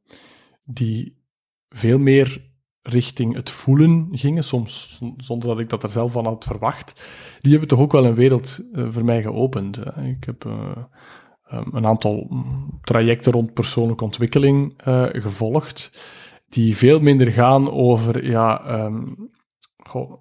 die 0.65 1.23
veel 1.69 1.97
meer 1.97 2.46
richting 2.89 3.35
het 3.35 3.49
voelen 3.49 4.07
gingen, 4.11 4.43
soms 4.43 5.01
zonder 5.17 5.47
dat 5.47 5.59
ik 5.59 5.69
dat 5.69 5.83
er 5.83 5.89
zelf 5.89 6.11
van 6.11 6.25
had 6.25 6.43
verwacht, 6.43 7.07
die 7.41 7.51
hebben 7.51 7.69
toch 7.69 7.79
ook 7.79 7.91
wel 7.91 8.05
een 8.05 8.15
wereld 8.15 8.59
uh, 8.73 8.87
voor 8.89 9.05
mij 9.05 9.21
geopend. 9.21 9.77
Ik 9.95 10.23
heb 10.23 10.45
uh, 10.45 10.71
een 11.71 11.85
aantal 11.85 12.29
trajecten 12.81 13.31
rond 13.31 13.53
persoonlijke 13.53 14.03
ontwikkeling 14.03 14.87
uh, 14.87 15.05
gevolgd, 15.11 16.05
die 16.49 16.77
veel 16.77 16.99
minder 16.99 17.31
gaan 17.31 17.71
over, 17.71 18.25
ja, 18.25 18.61
goh, 19.77 20.13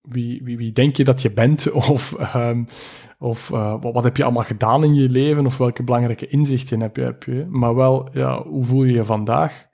wie, 0.00 0.40
wie, 0.44 0.56
wie 0.56 0.72
denk 0.72 0.96
je 0.96 1.04
dat 1.04 1.22
je 1.22 1.30
bent? 1.30 1.70
Of, 1.90 2.34
um, 2.34 2.66
of 3.18 3.48
wat, 3.48 3.92
wat, 3.92 4.04
heb 4.04 4.16
je 4.16 4.24
allemaal 4.24 4.44
gedaan 4.44 4.84
in 4.84 4.94
je 4.94 5.08
leven? 5.08 5.46
Of 5.46 5.56
welke 5.56 5.82
belangrijke 5.82 6.28
inzichten 6.28 6.80
heb 6.80 6.96
je? 6.96 7.02
Heb 7.02 7.22
je? 7.22 7.46
Maar 7.48 7.74
wel, 7.74 8.08
ja, 8.12 8.42
hoe 8.42 8.64
voel 8.64 8.84
je 8.84 8.92
je 8.92 9.04
vandaag? 9.04 9.67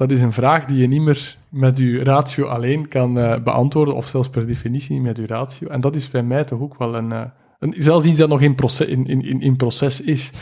Dat 0.00 0.10
is 0.10 0.22
een 0.22 0.32
vraag 0.32 0.64
die 0.64 0.76
je 0.76 0.86
niet 0.86 1.00
meer 1.00 1.36
met 1.48 1.78
je 1.78 2.04
ratio 2.04 2.46
alleen 2.46 2.88
kan 2.88 3.18
uh, 3.18 3.42
beantwoorden, 3.42 3.94
of 3.94 4.06
zelfs 4.06 4.28
per 4.28 4.46
definitie 4.46 4.94
niet 4.94 5.02
met 5.02 5.16
je 5.16 5.26
ratio. 5.26 5.68
En 5.68 5.80
dat 5.80 5.94
is 5.94 6.10
bij 6.10 6.22
mij 6.22 6.44
toch 6.44 6.60
ook 6.60 6.78
wel 6.78 6.94
een, 6.94 7.10
uh, 7.10 7.22
een 7.58 7.74
zelfs 7.76 8.04
iets 8.04 8.18
dat 8.18 8.28
nog 8.28 8.40
in 8.40 8.54
proces, 8.54 8.86
in, 8.86 9.06
in, 9.06 9.40
in 9.40 9.56
proces 9.56 10.00
is. 10.00 10.32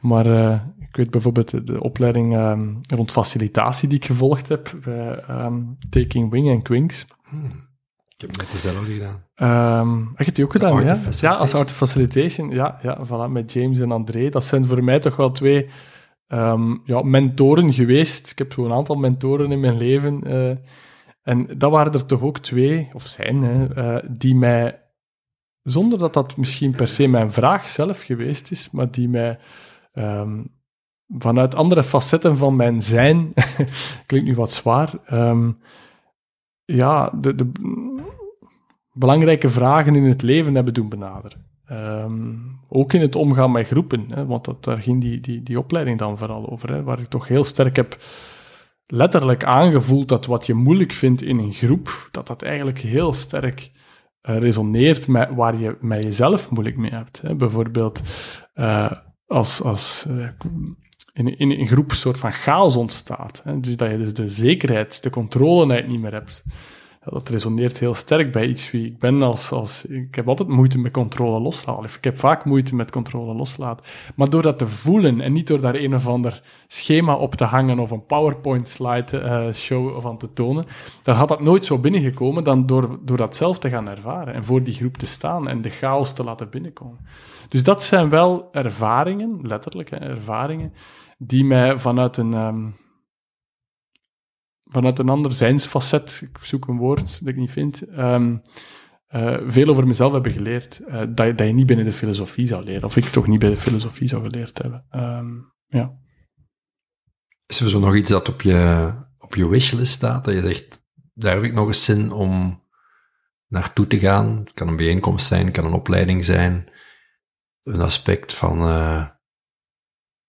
Maar 0.00 0.26
ik 0.78 0.96
weet 0.96 1.10
bijvoorbeeld 1.10 1.66
de 1.66 1.82
opleiding 1.82 2.36
um, 2.36 2.80
rond 2.94 3.10
facilitatie 3.10 3.88
die 3.88 3.98
ik 3.98 4.04
gevolgd 4.04 4.48
heb 4.48 4.78
bij 4.84 5.24
um, 5.30 5.76
Taking 5.90 6.30
Wing 6.30 6.48
en 6.48 6.62
Quinks. 6.62 7.06
Hmm. 7.22 7.68
Ik 8.08 8.20
heb 8.26 8.36
net 8.36 8.52
dezelfde 8.52 8.92
gedaan. 8.92 9.88
Um, 9.88 10.12
heb 10.14 10.26
je 10.26 10.32
die 10.32 10.44
ook 10.44 10.52
gedaan, 10.52 10.84
ja? 10.84 10.98
Ja, 11.20 11.34
als 11.34 11.54
Art 11.54 11.72
Facilitation. 11.72 12.50
Ja, 12.50 12.78
ja 12.82 12.98
voilà, 13.06 13.30
met 13.30 13.52
James 13.52 13.78
en 13.78 13.92
André. 13.92 14.28
Dat 14.28 14.44
zijn 14.44 14.64
voor 14.64 14.84
mij 14.84 14.98
toch 14.98 15.16
wel 15.16 15.30
twee 15.30 15.68
um, 16.32 16.82
ja, 16.84 17.02
mentoren 17.02 17.72
geweest. 17.72 18.30
Ik 18.30 18.38
heb 18.38 18.52
zo'n 18.52 18.72
aantal 18.72 18.96
mentoren 18.96 19.52
in 19.52 19.60
mijn 19.60 19.76
leven. 19.76 20.20
Uh, 20.26 20.56
en 21.22 21.58
dat 21.58 21.70
waren 21.70 21.92
er 21.92 22.06
toch 22.06 22.22
ook 22.22 22.38
twee, 22.38 22.88
of 22.92 23.06
zijn, 23.06 23.42
hè, 23.42 23.76
uh, 23.76 24.10
die 24.10 24.34
mij, 24.34 24.80
zonder 25.62 25.98
dat 25.98 26.14
dat 26.14 26.36
misschien 26.36 26.70
per 26.70 26.88
se 26.88 27.08
mijn 27.08 27.32
vraag 27.32 27.68
zelf 27.68 28.02
geweest 28.02 28.50
is, 28.50 28.70
maar 28.70 28.90
die 28.90 29.08
mij 29.08 29.38
um, 29.94 30.58
vanuit 31.08 31.54
andere 31.54 31.84
facetten 31.84 32.36
van 32.36 32.56
mijn 32.56 32.82
zijn, 32.82 33.32
klinkt 34.06 34.26
nu 34.26 34.34
wat 34.34 34.52
zwaar, 34.52 34.92
ja, 36.64 37.10
de, 37.20 37.34
de 37.34 37.50
belangrijke 38.92 39.48
vragen 39.48 39.94
in 39.94 40.04
het 40.04 40.22
leven 40.22 40.54
hebben 40.54 40.74
doen 40.74 40.88
benaderen. 40.88 41.46
Um, 41.72 42.58
ook 42.68 42.92
in 42.92 43.00
het 43.00 43.16
omgaan 43.16 43.52
met 43.52 43.66
groepen, 43.66 44.06
hè, 44.08 44.26
want 44.26 44.44
dat, 44.44 44.64
daar 44.64 44.82
ging 44.82 45.00
die, 45.00 45.20
die, 45.20 45.42
die 45.42 45.58
opleiding 45.58 45.98
dan 45.98 46.18
vooral 46.18 46.50
over, 46.50 46.72
hè, 46.72 46.82
waar 46.82 47.00
ik 47.00 47.06
toch 47.06 47.28
heel 47.28 47.44
sterk 47.44 47.76
heb 47.76 47.98
letterlijk 48.86 49.44
aangevoeld 49.44 50.08
dat 50.08 50.26
wat 50.26 50.46
je 50.46 50.54
moeilijk 50.54 50.92
vindt 50.92 51.22
in 51.22 51.38
een 51.38 51.52
groep, 51.52 52.08
dat 52.10 52.26
dat 52.26 52.42
eigenlijk 52.42 52.78
heel 52.78 53.12
sterk 53.12 53.70
uh, 54.22 54.36
resoneert 54.36 55.08
met 55.08 55.34
waar 55.34 55.58
je 55.58 55.76
met 55.80 56.02
jezelf 56.02 56.50
moeilijk 56.50 56.76
mee 56.76 56.90
hebt. 56.90 57.20
Hè. 57.20 57.34
Bijvoorbeeld 57.34 58.02
uh, 58.54 58.92
als, 59.26 59.62
als 59.62 60.06
uh, 60.08 60.28
in, 61.12 61.38
in 61.38 61.50
een 61.50 61.66
groep 61.66 61.90
een 61.90 61.96
soort 61.96 62.18
van 62.18 62.32
chaos 62.32 62.76
ontstaat. 62.76 63.40
Hè. 63.44 63.60
Dus 63.60 63.76
dat 63.76 63.90
je 63.90 63.98
dus 63.98 64.14
de 64.14 64.28
zekerheid, 64.28 65.02
de 65.02 65.10
controle 65.10 65.82
niet 65.82 66.00
meer 66.00 66.12
hebt 66.12 66.44
dat 67.04 67.28
resoneert 67.28 67.78
heel 67.78 67.94
sterk 67.94 68.32
bij 68.32 68.48
iets 68.48 68.70
wie 68.70 68.86
ik 68.86 68.98
ben 68.98 69.22
als, 69.22 69.52
als... 69.52 69.84
Ik 69.84 70.14
heb 70.14 70.28
altijd 70.28 70.48
moeite 70.48 70.78
met 70.78 70.92
controle 70.92 71.40
loslaten. 71.40 71.84
Ik 71.84 72.04
heb 72.04 72.18
vaak 72.18 72.44
moeite 72.44 72.74
met 72.74 72.90
controle 72.90 73.34
loslaten. 73.34 73.84
Maar 74.14 74.30
door 74.30 74.42
dat 74.42 74.58
te 74.58 74.66
voelen 74.66 75.20
en 75.20 75.32
niet 75.32 75.46
door 75.46 75.60
daar 75.60 75.74
een 75.74 75.94
of 75.94 76.06
ander 76.06 76.42
schema 76.66 77.14
op 77.14 77.34
te 77.34 77.44
hangen 77.44 77.78
of 77.78 77.90
een 77.90 78.06
PowerPoint-slide 78.06 79.22
uh, 79.22 79.52
show 79.52 80.00
van 80.00 80.18
te 80.18 80.32
tonen, 80.32 80.64
dan 81.02 81.14
had 81.14 81.28
dat 81.28 81.40
nooit 81.40 81.64
zo 81.64 81.78
binnengekomen 81.78 82.44
dan 82.44 82.66
door, 82.66 82.98
door 83.02 83.16
dat 83.16 83.36
zelf 83.36 83.58
te 83.58 83.68
gaan 83.68 83.88
ervaren 83.88 84.34
en 84.34 84.44
voor 84.44 84.62
die 84.62 84.74
groep 84.74 84.96
te 84.96 85.06
staan 85.06 85.48
en 85.48 85.62
de 85.62 85.70
chaos 85.70 86.12
te 86.12 86.24
laten 86.24 86.50
binnenkomen. 86.50 86.98
Dus 87.48 87.62
dat 87.62 87.82
zijn 87.82 88.08
wel 88.08 88.48
ervaringen, 88.52 89.38
letterlijk 89.42 89.90
ervaringen, 89.90 90.72
die 91.18 91.44
mij 91.44 91.78
vanuit 91.78 92.16
een... 92.16 92.32
Um, 92.32 92.74
vanuit 94.70 94.98
een 94.98 95.08
ander 95.08 95.32
zijnsfacet, 95.32 96.20
ik 96.22 96.44
zoek 96.44 96.68
een 96.68 96.76
woord 96.76 97.18
dat 97.18 97.28
ik 97.28 97.36
niet 97.36 97.50
vind, 97.50 97.98
um, 97.98 98.40
uh, 99.10 99.38
veel 99.46 99.68
over 99.68 99.86
mezelf 99.86 100.12
hebben 100.12 100.32
geleerd. 100.32 100.80
Uh, 100.88 101.02
dat, 101.08 101.26
je, 101.26 101.34
dat 101.34 101.46
je 101.46 101.52
niet 101.52 101.66
binnen 101.66 101.84
de 101.84 101.92
filosofie 101.92 102.46
zou 102.46 102.64
leren, 102.64 102.84
of 102.84 102.96
ik 102.96 103.04
toch 103.04 103.26
niet 103.26 103.38
bij 103.38 103.50
de 103.50 103.56
filosofie 103.56 104.08
zou 104.08 104.22
geleerd 104.22 104.58
hebben. 104.58 104.86
Um, 104.90 105.52
ja. 105.66 105.92
Is 107.46 107.60
er 107.60 107.68
zo 107.68 107.80
nog 107.80 107.94
iets 107.94 108.10
dat 108.10 108.28
op 108.28 108.42
je, 108.42 108.92
op 109.18 109.34
je 109.34 109.48
wishlist 109.48 109.92
staat, 109.92 110.24
dat 110.24 110.34
je 110.34 110.40
zegt, 110.40 110.82
daar 111.14 111.34
heb 111.34 111.44
ik 111.44 111.52
nog 111.52 111.66
eens 111.66 111.84
zin 111.84 112.12
om 112.12 112.64
naartoe 113.46 113.86
te 113.86 113.98
gaan? 113.98 114.38
Het 114.38 114.52
kan 114.52 114.68
een 114.68 114.76
bijeenkomst 114.76 115.26
zijn, 115.26 115.44
het 115.44 115.54
kan 115.54 115.64
een 115.64 115.72
opleiding 115.72 116.24
zijn, 116.24 116.70
een 117.62 117.80
aspect 117.80 118.34
van... 118.34 118.58
Uh, 118.58 119.08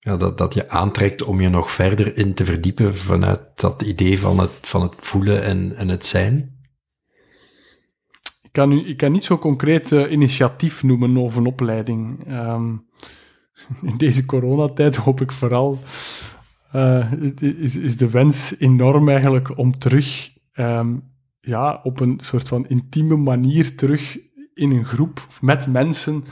ja, 0.04 0.18
dat, 0.18 0.38
dat 0.38 0.54
je 0.54 0.70
aantrekt 0.70 1.24
om 1.24 1.42
je 1.42 1.50
nog 1.50 1.72
verder 1.72 2.18
in 2.18 2.34
te 2.34 2.46
verdiepen 2.46 2.96
vanuit 2.96 3.40
dat 3.56 3.82
idee 3.82 4.20
van 4.20 4.40
het, 4.40 4.52
van 4.62 4.82
het 4.82 4.94
voelen 4.96 5.44
en, 5.44 5.76
en 5.76 5.88
het 5.88 6.06
zijn? 6.06 6.60
Ik 8.42 8.52
kan, 8.52 8.72
ik 8.86 8.98
kan 8.98 9.12
niet 9.12 9.24
zo 9.24 9.38
concreet 9.38 9.92
uh, 9.92 10.12
initiatief 10.12 10.84
noemen 10.84 11.18
over 11.18 11.40
een 11.40 11.46
opleiding. 11.46 12.32
Um, 12.32 12.86
in 13.92 13.98
deze 13.98 14.26
coronatijd 14.26 14.96
hoop 14.96 15.22
ik 15.22 15.32
vooral, 15.32 15.80
uh, 16.76 17.12
is, 17.40 17.76
is 17.76 17.98
de 17.98 18.10
wens 18.10 18.56
enorm 18.60 19.10
eigenlijk 19.10 19.58
om 19.58 19.78
terug 19.78 20.30
um, 20.54 21.04
ja, 21.40 21.80
op 21.84 22.00
een 22.00 22.20
soort 22.24 22.48
van 22.48 22.68
intieme 22.68 23.16
manier 23.16 23.76
terug 23.76 24.18
in 24.54 24.72
een 24.72 24.86
groep 24.86 25.26
of 25.28 25.42
met 25.42 25.68
mensen 25.68 26.24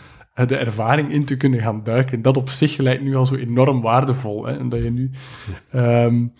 de 0.48 0.56
ervaring 0.56 1.12
in 1.12 1.26
te 1.26 1.38
kunnen 1.38 1.60
gaan 1.60 1.84
duiken. 1.84 2.22
Dat 2.22 2.38
op 2.38 2.50
zich 2.50 2.78
lijkt 2.78 3.04
nu 3.04 3.16
al 3.16 3.26
zo 3.26 3.36
enorm 3.36 3.82
waardevol. 3.82 4.46
Hè? 4.46 4.58
En 4.58 4.70
dat 4.70 4.84
je 4.84 4.92
nu 4.92 5.12
um, 5.74 6.34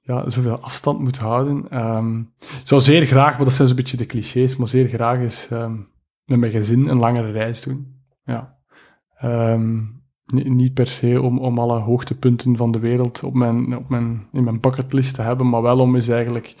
ja, 0.00 0.30
zoveel 0.30 0.58
afstand 0.58 1.00
moet 1.00 1.18
houden. 1.18 1.86
Um, 1.86 2.32
zou 2.62 2.80
zeer 2.80 3.06
graag, 3.06 3.36
maar 3.36 3.44
dat 3.44 3.54
zijn 3.54 3.68
zo'n 3.68 3.76
beetje 3.76 3.96
de 3.96 4.06
clichés, 4.06 4.56
maar 4.56 4.68
zeer 4.68 4.88
graag 4.88 5.18
eens 5.18 5.48
um, 5.52 5.88
met 6.24 6.38
mijn 6.38 6.52
gezin 6.52 6.88
een 6.88 6.98
langere 6.98 7.30
reis 7.30 7.62
doen. 7.62 7.92
Ja. 8.24 8.56
niet 10.32 10.74
per 10.74 10.86
se 10.86 11.22
om, 11.22 11.38
om 11.38 11.58
alle 11.58 11.78
hoogtepunten 11.78 12.56
van 12.56 12.70
de 12.70 12.78
wereld 12.78 13.22
op 13.22 13.34
mijn, 13.34 13.76
op 13.76 13.88
mijn, 13.88 14.28
in 14.32 14.44
mijn 14.44 14.60
bucketlist 14.60 15.14
te 15.14 15.22
hebben, 15.22 15.48
maar 15.48 15.62
wel 15.62 15.78
om 15.78 15.94
eens 15.94 16.08
eigenlijk 16.08 16.54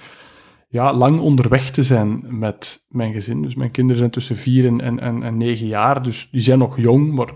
ja, 0.74 0.92
lang 0.92 1.20
onderweg 1.20 1.70
te 1.70 1.82
zijn 1.82 2.38
met 2.38 2.86
mijn 2.88 3.12
gezin. 3.12 3.42
Dus 3.42 3.54
mijn 3.54 3.70
kinderen 3.70 3.98
zijn 3.98 4.10
tussen 4.10 4.36
vier 4.36 4.66
en, 4.66 5.00
en, 5.00 5.22
en 5.22 5.36
negen 5.36 5.66
jaar, 5.66 6.02
dus 6.02 6.30
die 6.30 6.40
zijn 6.40 6.58
nog 6.58 6.78
jong, 6.78 7.12
maar 7.12 7.34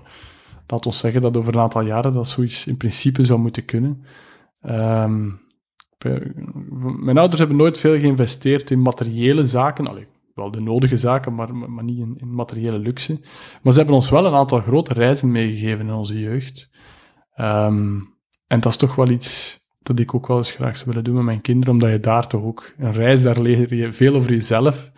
laat 0.66 0.86
ons 0.86 0.98
zeggen 0.98 1.20
dat 1.20 1.36
over 1.36 1.54
een 1.54 1.60
aantal 1.60 1.82
jaren 1.82 2.12
dat 2.12 2.28
zoiets 2.28 2.66
in 2.66 2.76
principe 2.76 3.24
zou 3.24 3.38
moeten 3.38 3.64
kunnen. 3.64 4.04
Um, 4.62 5.40
mijn 6.98 7.18
ouders 7.18 7.38
hebben 7.38 7.56
nooit 7.56 7.78
veel 7.78 7.98
geïnvesteerd 7.98 8.70
in 8.70 8.82
materiële 8.82 9.44
zaken. 9.44 9.86
Allee, 9.86 10.06
wel 10.34 10.50
de 10.50 10.60
nodige 10.60 10.96
zaken, 10.96 11.34
maar, 11.34 11.54
maar 11.54 11.84
niet 11.84 11.98
in, 11.98 12.14
in, 12.20 12.34
materiële 12.34 12.78
luxe. 12.78 13.20
Maar 13.62 13.72
ze 13.72 13.78
hebben 13.78 13.96
ons 13.96 14.10
wel 14.10 14.26
een 14.26 14.34
aantal 14.34 14.60
grote 14.60 14.92
reizen 14.92 15.30
meegegeven 15.30 15.86
in 15.86 15.94
onze 15.94 16.20
jeugd. 16.20 16.70
Um, 17.40 18.16
en 18.46 18.60
dat 18.60 18.72
is 18.72 18.78
toch 18.78 18.94
wel 18.94 19.08
iets 19.08 19.57
dat 19.82 19.98
ik 19.98 20.14
ook 20.14 20.26
wel 20.26 20.36
eens 20.36 20.50
graag 20.50 20.76
zou 20.76 20.88
willen 20.88 21.04
doen 21.04 21.14
met 21.14 21.24
mijn 21.24 21.40
kinderen, 21.40 21.74
omdat 21.74 21.90
je 21.90 22.00
daar 22.00 22.26
toch 22.26 22.42
ook 22.42 22.72
een 22.78 22.92
reis, 22.92 23.22
daar 23.22 23.40
leer 23.40 23.74
je 23.74 23.92
veel 23.92 24.14
over 24.14 24.30
jezelf. 24.30 24.90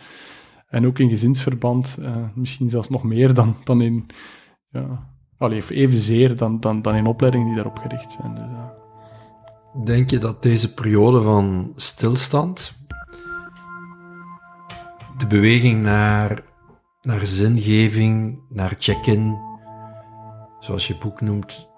En 0.68 0.87
ook 0.87 0.99
in 0.99 1.09
gezinsverband, 1.09 1.99
uh, 2.01 2.16
misschien 2.35 2.68
zelfs 2.68 2.89
nog 2.89 3.03
meer 3.03 3.35
dan, 3.35 3.57
dan 3.64 3.81
in, 3.83 4.07
ja, 4.66 5.09
allee, 5.37 5.62
evenzeer 5.68 6.37
dan, 6.37 6.61
dan, 6.61 6.83
dan 6.83 6.95
in 6.95 7.07
opleidingen 7.07 7.47
die 7.47 7.57
daarop 7.57 7.78
gericht 7.78 8.12
zijn. 8.12 8.35
Dus. 8.35 8.45
Denk 9.85 10.11
je 10.11 10.18
dat 10.18 10.43
deze 10.43 10.74
periode 10.74 11.22
van 11.22 11.72
stilstand, 11.76 12.78
de 15.18 15.26
beweging 15.26 15.83
naar, 15.83 16.43
naar 17.03 17.26
zingeving, 17.26 18.39
naar 18.49 18.74
check-in, 18.78 19.39
zoals 20.61 20.87
je 20.87 20.99
boek 20.99 21.20
noemt, 21.20 21.69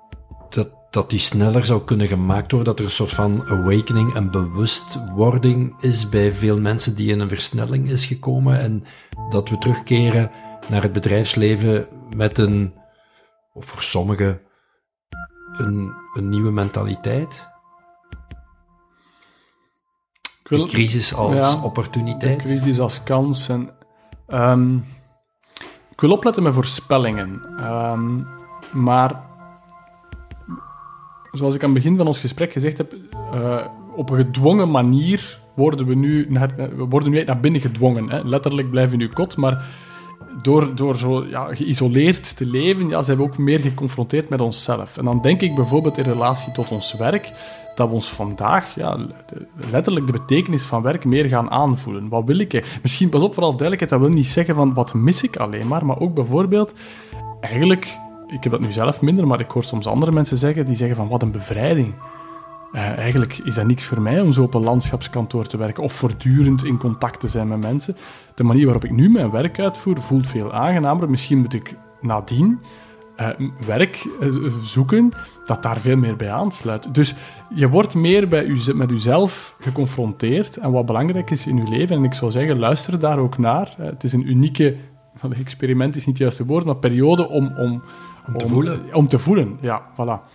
dat 0.92 1.10
die 1.10 1.18
sneller 1.18 1.66
zou 1.66 1.84
kunnen 1.84 2.06
gemaakt 2.06 2.52
worden, 2.52 2.68
dat 2.68 2.78
er 2.78 2.84
een 2.84 2.90
soort 2.90 3.12
van 3.12 3.42
awakening 3.48 4.14
en 4.14 4.30
bewustwording 4.30 5.82
is 5.82 6.08
bij 6.08 6.32
veel 6.32 6.58
mensen 6.58 6.94
die 6.94 7.10
in 7.10 7.20
een 7.20 7.28
versnelling 7.28 7.90
is 7.90 8.04
gekomen 8.04 8.60
en 8.60 8.84
dat 9.30 9.48
we 9.48 9.58
terugkeren 9.58 10.30
naar 10.68 10.82
het 10.82 10.92
bedrijfsleven 10.92 11.86
met 12.14 12.38
een, 12.38 12.74
of 13.52 13.64
voor 13.64 13.82
sommigen, 13.82 14.40
een, 15.52 15.92
een 16.12 16.28
nieuwe 16.28 16.50
mentaliteit? 16.50 17.48
De 20.42 20.64
crisis 20.64 21.14
als 21.14 21.36
ja, 21.36 21.62
opportuniteit? 21.62 22.38
De 22.38 22.44
crisis 22.44 22.80
als 22.80 23.02
kans. 23.02 23.48
En, 23.48 23.70
ehm, 24.26 24.76
ik 25.90 26.00
wil 26.00 26.10
opletten 26.10 26.42
met 26.42 26.54
voorspellingen. 26.54 27.42
Ehm, 27.58 28.20
maar 28.72 29.30
zoals 31.32 31.54
ik 31.54 31.62
aan 31.62 31.70
het 31.70 31.82
begin 31.82 31.96
van 31.96 32.06
ons 32.06 32.20
gesprek 32.20 32.52
gezegd 32.52 32.78
heb, 32.78 32.94
eh, 33.32 33.66
op 33.96 34.10
een 34.10 34.16
gedwongen 34.16 34.70
manier 34.70 35.40
worden 35.54 35.86
we 35.86 35.94
nu 35.94 36.26
naar, 36.28 36.54
we 36.56 36.84
worden 36.84 37.10
nu 37.10 37.24
naar 37.24 37.40
binnen 37.40 37.60
gedwongen. 37.60 38.10
Hè. 38.10 38.22
Letterlijk 38.24 38.70
blijven 38.70 38.98
we 38.98 39.04
nu 39.04 39.08
kot, 39.08 39.36
maar 39.36 39.64
door, 40.42 40.74
door 40.74 40.96
zo 40.96 41.24
ja, 41.24 41.54
geïsoleerd 41.54 42.36
te 42.36 42.46
leven, 42.46 42.88
ja, 42.88 43.02
zijn 43.02 43.16
we 43.16 43.22
ook 43.22 43.38
meer 43.38 43.60
geconfronteerd 43.60 44.28
met 44.28 44.40
onszelf. 44.40 44.96
En 44.96 45.04
dan 45.04 45.20
denk 45.20 45.40
ik 45.40 45.54
bijvoorbeeld 45.54 45.98
in 45.98 46.04
relatie 46.04 46.52
tot 46.52 46.70
ons 46.70 46.96
werk, 46.96 47.32
dat 47.74 47.88
we 47.88 47.94
ons 47.94 48.08
vandaag, 48.08 48.74
ja, 48.74 48.98
letterlijk 49.70 50.06
de 50.06 50.12
betekenis 50.12 50.62
van 50.62 50.82
werk 50.82 51.04
meer 51.04 51.28
gaan 51.28 51.50
aanvoelen. 51.50 52.08
Wat 52.08 52.24
wil 52.24 52.38
ik? 52.38 52.78
Misschien, 52.82 53.08
pas 53.08 53.22
op, 53.22 53.34
vooral 53.34 53.56
duidelijkheid, 53.56 53.90
dat 53.90 54.00
wil 54.00 54.18
niet 54.18 54.26
zeggen 54.26 54.54
van 54.54 54.74
wat 54.74 54.94
mis 54.94 55.22
ik 55.22 55.36
alleen 55.36 55.68
maar, 55.68 55.86
maar 55.86 56.00
ook 56.00 56.14
bijvoorbeeld, 56.14 56.72
eigenlijk, 57.40 57.96
ik 58.32 58.42
heb 58.42 58.52
dat 58.52 58.60
nu 58.60 58.72
zelf 58.72 59.00
minder, 59.00 59.26
maar 59.26 59.40
ik 59.40 59.50
hoor 59.50 59.64
soms 59.64 59.86
andere 59.86 60.12
mensen 60.12 60.38
zeggen, 60.38 60.64
die 60.64 60.76
zeggen 60.76 60.96
van 60.96 61.08
wat 61.08 61.22
een 61.22 61.30
bevrijding. 61.30 61.94
Eh, 62.72 62.98
eigenlijk 62.98 63.38
is 63.38 63.54
dat 63.54 63.66
niks 63.66 63.84
voor 63.84 64.00
mij 64.00 64.20
om 64.20 64.32
zo 64.32 64.42
op 64.42 64.54
een 64.54 64.62
landschapskantoor 64.62 65.46
te 65.46 65.56
werken 65.56 65.82
of 65.82 65.92
voortdurend 65.92 66.64
in 66.64 66.78
contact 66.78 67.20
te 67.20 67.28
zijn 67.28 67.48
met 67.48 67.60
mensen. 67.60 67.96
De 68.34 68.44
manier 68.44 68.64
waarop 68.64 68.84
ik 68.84 68.90
nu 68.90 69.10
mijn 69.10 69.30
werk 69.30 69.58
uitvoer 69.58 70.02
voelt 70.02 70.26
veel 70.26 70.52
aangenamer. 70.52 71.10
Misschien 71.10 71.38
moet 71.38 71.54
ik 71.54 71.74
nadien 72.00 72.60
eh, 73.16 73.28
werk 73.66 74.08
eh, 74.20 74.28
zoeken 74.62 75.12
dat 75.44 75.62
daar 75.62 75.80
veel 75.80 75.96
meer 75.96 76.16
bij 76.16 76.30
aansluit. 76.30 76.94
Dus 76.94 77.14
je 77.54 77.68
wordt 77.68 77.94
meer 77.94 78.28
bij 78.28 78.44
u, 78.44 78.74
met 78.74 78.90
uzelf 78.90 79.54
geconfronteerd 79.60 80.56
en 80.56 80.70
wat 80.70 80.86
belangrijk 80.86 81.30
is 81.30 81.46
in 81.46 81.58
uw 81.58 81.70
leven. 81.70 81.96
En 81.96 82.04
ik 82.04 82.14
zou 82.14 82.30
zeggen, 82.30 82.58
luister 82.58 82.98
daar 82.98 83.18
ook 83.18 83.38
naar. 83.38 83.74
Het 83.78 84.04
is 84.04 84.12
een 84.12 84.28
unieke, 84.30 84.76
experiment 85.30 85.96
is 85.96 86.06
niet 86.06 86.14
het 86.14 86.22
juiste 86.22 86.46
woord, 86.46 86.64
maar 86.64 86.76
periode 86.76 87.28
om, 87.28 87.52
om, 87.58 87.82
Om 88.26 88.38
te 88.38 88.48
voelen. 88.48 88.94
Om 88.94 89.06
te 89.06 89.18
voelen, 89.18 89.58
ja, 89.60 89.82
voilà. 89.92 90.30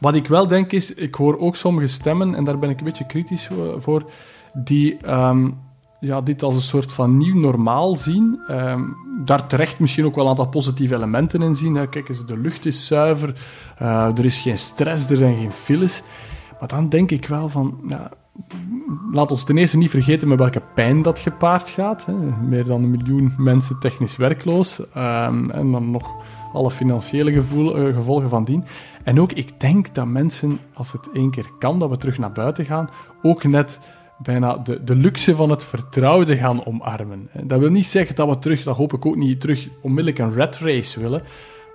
Wat 0.00 0.14
ik 0.14 0.26
wel 0.28 0.46
denk 0.46 0.72
is, 0.72 0.94
ik 0.94 1.14
hoor 1.14 1.38
ook 1.38 1.56
sommige 1.56 1.86
stemmen, 1.86 2.34
en 2.34 2.44
daar 2.44 2.58
ben 2.58 2.70
ik 2.70 2.78
een 2.78 2.84
beetje 2.84 3.06
kritisch 3.06 3.50
voor- 3.78 4.04
die 4.54 4.96
ehm, 4.96 5.50
ja, 6.00 6.20
dit 6.20 6.42
als 6.42 6.54
een 6.54 6.60
soort 6.62 6.92
van 6.92 7.16
nieuw 7.16 7.36
normaal 7.38 7.96
zien. 7.96 8.40
Ehm, 8.46 8.82
daar 9.24 9.46
terecht 9.46 9.80
misschien 9.80 10.04
ook 10.04 10.14
wel 10.14 10.24
een 10.24 10.30
aantal 10.30 10.48
positieve 10.48 10.94
elementen 10.94 11.42
in 11.42 11.54
zien. 11.54 11.74
Hè. 11.74 11.88
Kijk 11.88 12.08
eens, 12.08 12.26
de 12.26 12.38
lucht 12.38 12.66
is 12.66 12.86
zuiver, 12.86 13.34
eh, 13.78 14.18
er 14.18 14.24
is 14.24 14.38
geen 14.38 14.58
stress, 14.58 15.10
er 15.10 15.16
zijn 15.16 15.36
geen 15.36 15.52
files. 15.52 16.02
Maar 16.60 16.68
dan 16.68 16.88
denk 16.88 17.10
ik 17.10 17.26
wel 17.26 17.48
van, 17.48 17.80
ja, 17.86 18.10
laat 19.12 19.30
ons 19.30 19.44
ten 19.44 19.58
eerste 19.58 19.76
niet 19.76 19.90
vergeten 19.90 20.28
met 20.28 20.38
welke 20.38 20.62
pijn 20.74 21.02
dat 21.02 21.18
gepaard 21.18 21.70
gaat. 21.70 22.04
Hè. 22.06 22.12
Meer 22.48 22.64
dan 22.64 22.82
een 22.82 22.90
miljoen 22.90 23.34
mensen 23.36 23.78
technisch 23.78 24.16
werkloos. 24.16 24.80
ehm, 24.94 25.50
en 25.50 25.70
dan 25.70 25.90
nog 25.90 26.16
alle 26.52 26.70
financiële 26.70 27.32
eh, 27.32 27.94
gevolgen 27.94 28.28
van 28.28 28.44
dien. 28.44 28.64
En 29.04 29.20
ook, 29.20 29.32
ik 29.32 29.60
denk 29.60 29.94
dat 29.94 30.06
mensen, 30.06 30.58
als 30.74 30.92
het 30.92 31.10
één 31.12 31.30
keer 31.30 31.50
kan, 31.58 31.78
dat 31.78 31.90
we 31.90 31.96
terug 31.96 32.18
naar 32.18 32.32
buiten 32.32 32.64
gaan, 32.64 32.90
ook 33.22 33.44
net 33.44 33.80
bijna 34.22 34.56
de, 34.56 34.84
de 34.84 34.94
luxe 34.94 35.34
van 35.34 35.50
het 35.50 35.64
vertrouwde 35.64 36.36
gaan 36.36 36.66
omarmen. 36.66 37.28
Dat 37.42 37.58
wil 37.58 37.70
niet 37.70 37.86
zeggen 37.86 38.14
dat 38.14 38.28
we 38.28 38.38
terug, 38.38 38.62
dat 38.62 38.76
hoop 38.76 38.92
ik 38.92 39.06
ook 39.06 39.16
niet, 39.16 39.40
terug 39.40 39.68
onmiddellijk 39.82 40.18
een 40.18 40.34
red 40.34 40.58
race 40.58 41.00
willen. 41.00 41.22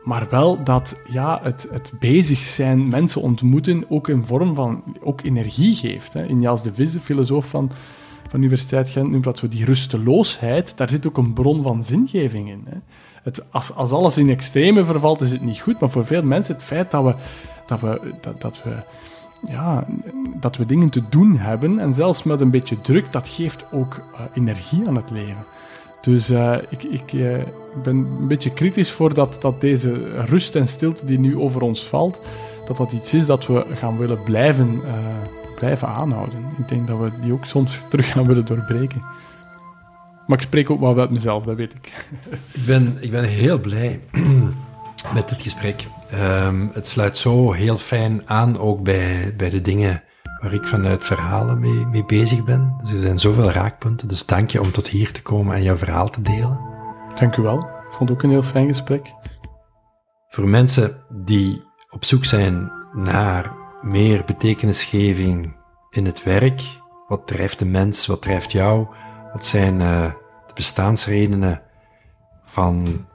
Maar 0.04 0.28
wel 0.30 0.64
dat 0.64 1.02
ja, 1.10 1.40
het, 1.44 1.68
het 1.72 1.94
bezig 2.00 2.40
zijn, 2.40 2.88
mensen 2.88 3.22
ontmoeten, 3.22 3.86
ook 3.90 4.08
een 4.08 4.26
vorm 4.26 4.56
van 4.56 4.84
ook 5.04 5.22
energie 5.22 5.76
geeft. 5.76 6.14
Hè. 6.14 6.26
Injas 6.26 6.64
de 6.64 6.74
Vis, 6.74 6.92
de 6.92 7.00
filosoof 7.00 7.46
van, 7.46 7.72
van 8.22 8.30
de 8.32 8.38
Universiteit 8.38 8.90
Gent, 8.90 9.12
noemt 9.12 9.24
dat 9.24 9.38
zo 9.38 9.48
die 9.48 9.66
rusteloosheid. 9.66 10.78
Daar 10.78 10.90
zit 10.90 11.08
ook 11.08 11.18
een 11.18 11.34
bron 11.34 11.64
van 11.64 11.84
zingeving 11.84 12.50
in. 12.50 12.66
Hè. 12.70 12.78
Het, 13.26 13.46
als, 13.52 13.74
als 13.74 13.92
alles 13.92 14.18
in 14.18 14.30
extreme 14.30 14.86
vervalt, 14.86 15.22
is 15.22 15.32
het 15.32 15.42
niet 15.42 15.60
goed. 15.60 15.80
Maar 15.80 15.90
voor 15.90 16.06
veel 16.06 16.24
mensen 16.24 16.54
het 16.54 16.64
feit 16.64 16.92
dat 16.92 17.04
we, 17.04 17.16
dat 17.68 17.80
we, 17.80 18.14
dat, 18.22 18.42
dat 18.42 18.64
we, 18.64 18.76
ja, 19.48 19.86
dat 20.40 20.58
we 20.58 20.66
dingen 20.66 20.90
te 20.90 21.02
doen 21.10 21.38
hebben, 21.38 21.80
en 21.80 21.94
zelfs 21.94 22.24
met 22.24 22.42
een 22.42 22.52
beetje 22.52 22.82
druk, 22.82 23.12
dat 23.12 23.28
geeft 23.28 23.66
ook 23.72 23.94
eh, 23.94 24.22
energie 24.34 24.88
aan 24.88 24.96
het 24.96 25.12
leven. 25.12 25.46
Dus 26.02 26.30
eh, 26.30 26.56
ik, 26.70 26.84
ik 26.84 27.14
eh, 27.14 27.44
ben 27.84 27.96
een 27.96 28.28
beetje 28.28 28.54
kritisch 28.54 28.92
voor 28.92 29.14
dat, 29.14 29.38
dat 29.42 29.62
deze 29.62 30.22
rust 30.26 30.56
en 30.56 30.68
stilte 30.68 31.06
die 31.06 31.20
nu 31.20 31.38
over 31.38 31.62
ons 31.62 31.88
valt, 31.88 32.22
dat 32.66 32.78
dat 32.78 32.92
iets 32.92 33.14
is 33.14 33.26
dat 33.26 33.48
we 33.48 33.66
gaan 33.74 33.98
willen 33.98 34.24
blijven, 34.24 34.82
blijven 35.56 35.88
aanhouden. 35.88 36.40
Ik 36.58 36.68
denk 36.68 36.88
dat 36.88 37.00
we 37.00 37.12
die 37.22 37.34
ook 37.34 37.46
soms 37.46 37.80
terug 37.90 38.12
gaan 38.12 38.28
willen 38.28 38.46
doorbreken. 38.46 39.02
Maar 40.28 40.38
ik 40.38 40.44
spreek 40.44 40.70
ook 40.70 40.80
wel 40.80 41.00
uit 41.00 41.10
mezelf, 41.10 41.44
dat 41.44 41.56
weet 41.56 41.74
ik. 41.74 42.08
Ik 42.54 42.66
ben, 42.66 42.98
ik 43.00 43.12
ben 43.12 43.24
heel 43.24 43.60
blij 43.60 44.02
met 45.14 45.30
dit 45.30 45.42
gesprek. 45.42 45.86
Ehm, 46.10 46.68
het 46.72 46.88
sluit 46.88 47.18
zo 47.18 47.52
heel 47.52 47.78
fijn 47.78 48.22
aan, 48.26 48.58
ook 48.58 48.84
bij, 48.84 49.34
bij 49.38 49.50
de 49.50 49.62
dingen 49.62 50.04
waar 50.42 50.54
ik 50.54 50.68
vanuit 50.68 51.06
verhalen 51.06 51.60
mee, 51.60 51.86
mee 51.86 52.06
bezig 52.06 52.44
ben. 52.44 52.76
Dus 52.82 52.92
er 52.92 53.02
zijn 53.02 53.20
zoveel 53.20 53.52
raakpunten, 53.52 54.08
dus 54.08 54.26
dank 54.26 54.50
je 54.50 54.62
om 54.62 54.72
tot 54.72 54.88
hier 54.88 55.12
te 55.12 55.22
komen 55.22 55.56
en 55.56 55.64
jouw 55.64 55.78
verhaal 55.78 56.10
te 56.10 56.22
delen. 56.22 56.60
Dank 57.20 57.36
u 57.36 57.42
wel. 57.42 57.60
Ik 57.60 57.94
vond 57.94 58.10
het 58.10 58.18
ook 58.18 58.24
een 58.24 58.30
heel 58.30 58.44
fijn 58.44 58.68
gesprek. 58.68 59.14
Voor 60.30 60.48
mensen 60.48 61.04
die 61.10 61.64
op 61.90 62.06
zoek 62.06 62.26
zijn 62.26 62.72
naar 62.94 63.52
meer 63.82 64.24
betekenisgeving 64.26 65.56
in 65.90 66.06
het 66.06 66.24
werk, 66.24 66.62
wat 67.08 67.28
drijft 67.28 67.60
de 67.60 67.66
mens, 67.66 68.06
wat 68.06 68.22
drijft 68.22 68.52
jou, 68.52 68.88
wat 69.36 69.46
zijn 69.46 69.82
eh, 69.82 70.12
de 70.48 70.54
bestaansredenen 70.54 71.62
van 72.44 73.06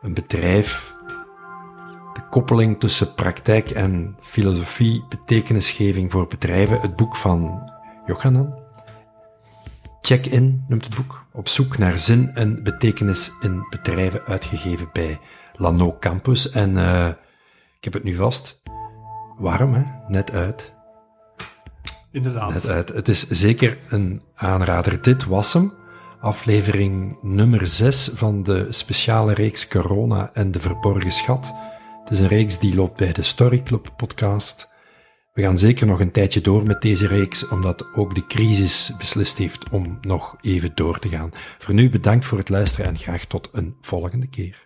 een 0.00 0.14
bedrijf, 0.14 0.94
de 2.12 2.20
koppeling 2.30 2.80
tussen 2.80 3.14
praktijk 3.14 3.70
en 3.70 4.16
filosofie, 4.20 5.04
betekenisgeving 5.08 6.12
voor 6.12 6.26
bedrijven, 6.26 6.80
het 6.80 6.96
boek 6.96 7.16
van 7.16 7.70
Johanan. 8.06 8.54
Check-in 10.00 10.64
noemt 10.68 10.84
het 10.84 10.96
boek, 10.96 11.24
op 11.32 11.48
zoek 11.48 11.78
naar 11.78 11.98
zin 11.98 12.34
en 12.34 12.62
betekenis 12.62 13.32
in 13.40 13.66
bedrijven, 13.70 14.24
uitgegeven 14.26 14.88
bij 14.92 15.18
Lano 15.52 15.96
Campus. 16.00 16.50
En 16.50 16.76
eh, 16.76 17.08
ik 17.76 17.84
heb 17.84 17.92
het 17.92 18.04
nu 18.04 18.14
vast. 18.14 18.62
Warm, 19.38 19.74
hè? 19.74 19.82
Net 20.08 20.32
uit. 20.32 20.75
Inderdaad. 22.16 22.62
Het 22.92 23.08
is 23.08 23.28
zeker 23.28 23.78
een 23.88 24.22
aanrader. 24.34 25.02
Dit 25.02 25.24
was 25.24 25.52
hem. 25.52 25.72
Aflevering 26.20 27.18
nummer 27.22 27.66
6 27.66 28.10
van 28.12 28.42
de 28.42 28.72
speciale 28.72 29.34
reeks 29.34 29.68
Corona 29.68 30.30
en 30.32 30.50
de 30.50 30.60
Verborgen 30.60 31.12
Schat. 31.12 31.54
Het 32.02 32.10
is 32.10 32.20
een 32.20 32.28
reeks 32.28 32.58
die 32.58 32.74
loopt 32.74 32.96
bij 32.96 33.12
de 33.12 33.22
Story 33.22 33.62
Club 33.62 33.88
podcast. 33.96 34.68
We 35.32 35.42
gaan 35.42 35.58
zeker 35.58 35.86
nog 35.86 36.00
een 36.00 36.10
tijdje 36.10 36.40
door 36.40 36.66
met 36.66 36.82
deze 36.82 37.06
reeks, 37.06 37.48
omdat 37.48 37.86
ook 37.94 38.14
de 38.14 38.26
crisis 38.26 38.92
beslist 38.98 39.38
heeft 39.38 39.68
om 39.68 39.98
nog 40.00 40.36
even 40.40 40.72
door 40.74 40.98
te 40.98 41.08
gaan. 41.08 41.30
Voor 41.58 41.74
nu 41.74 41.90
bedankt 41.90 42.26
voor 42.26 42.38
het 42.38 42.48
luisteren 42.48 42.86
en 42.86 42.98
graag 42.98 43.24
tot 43.24 43.48
een 43.52 43.76
volgende 43.80 44.28
keer. 44.28 44.65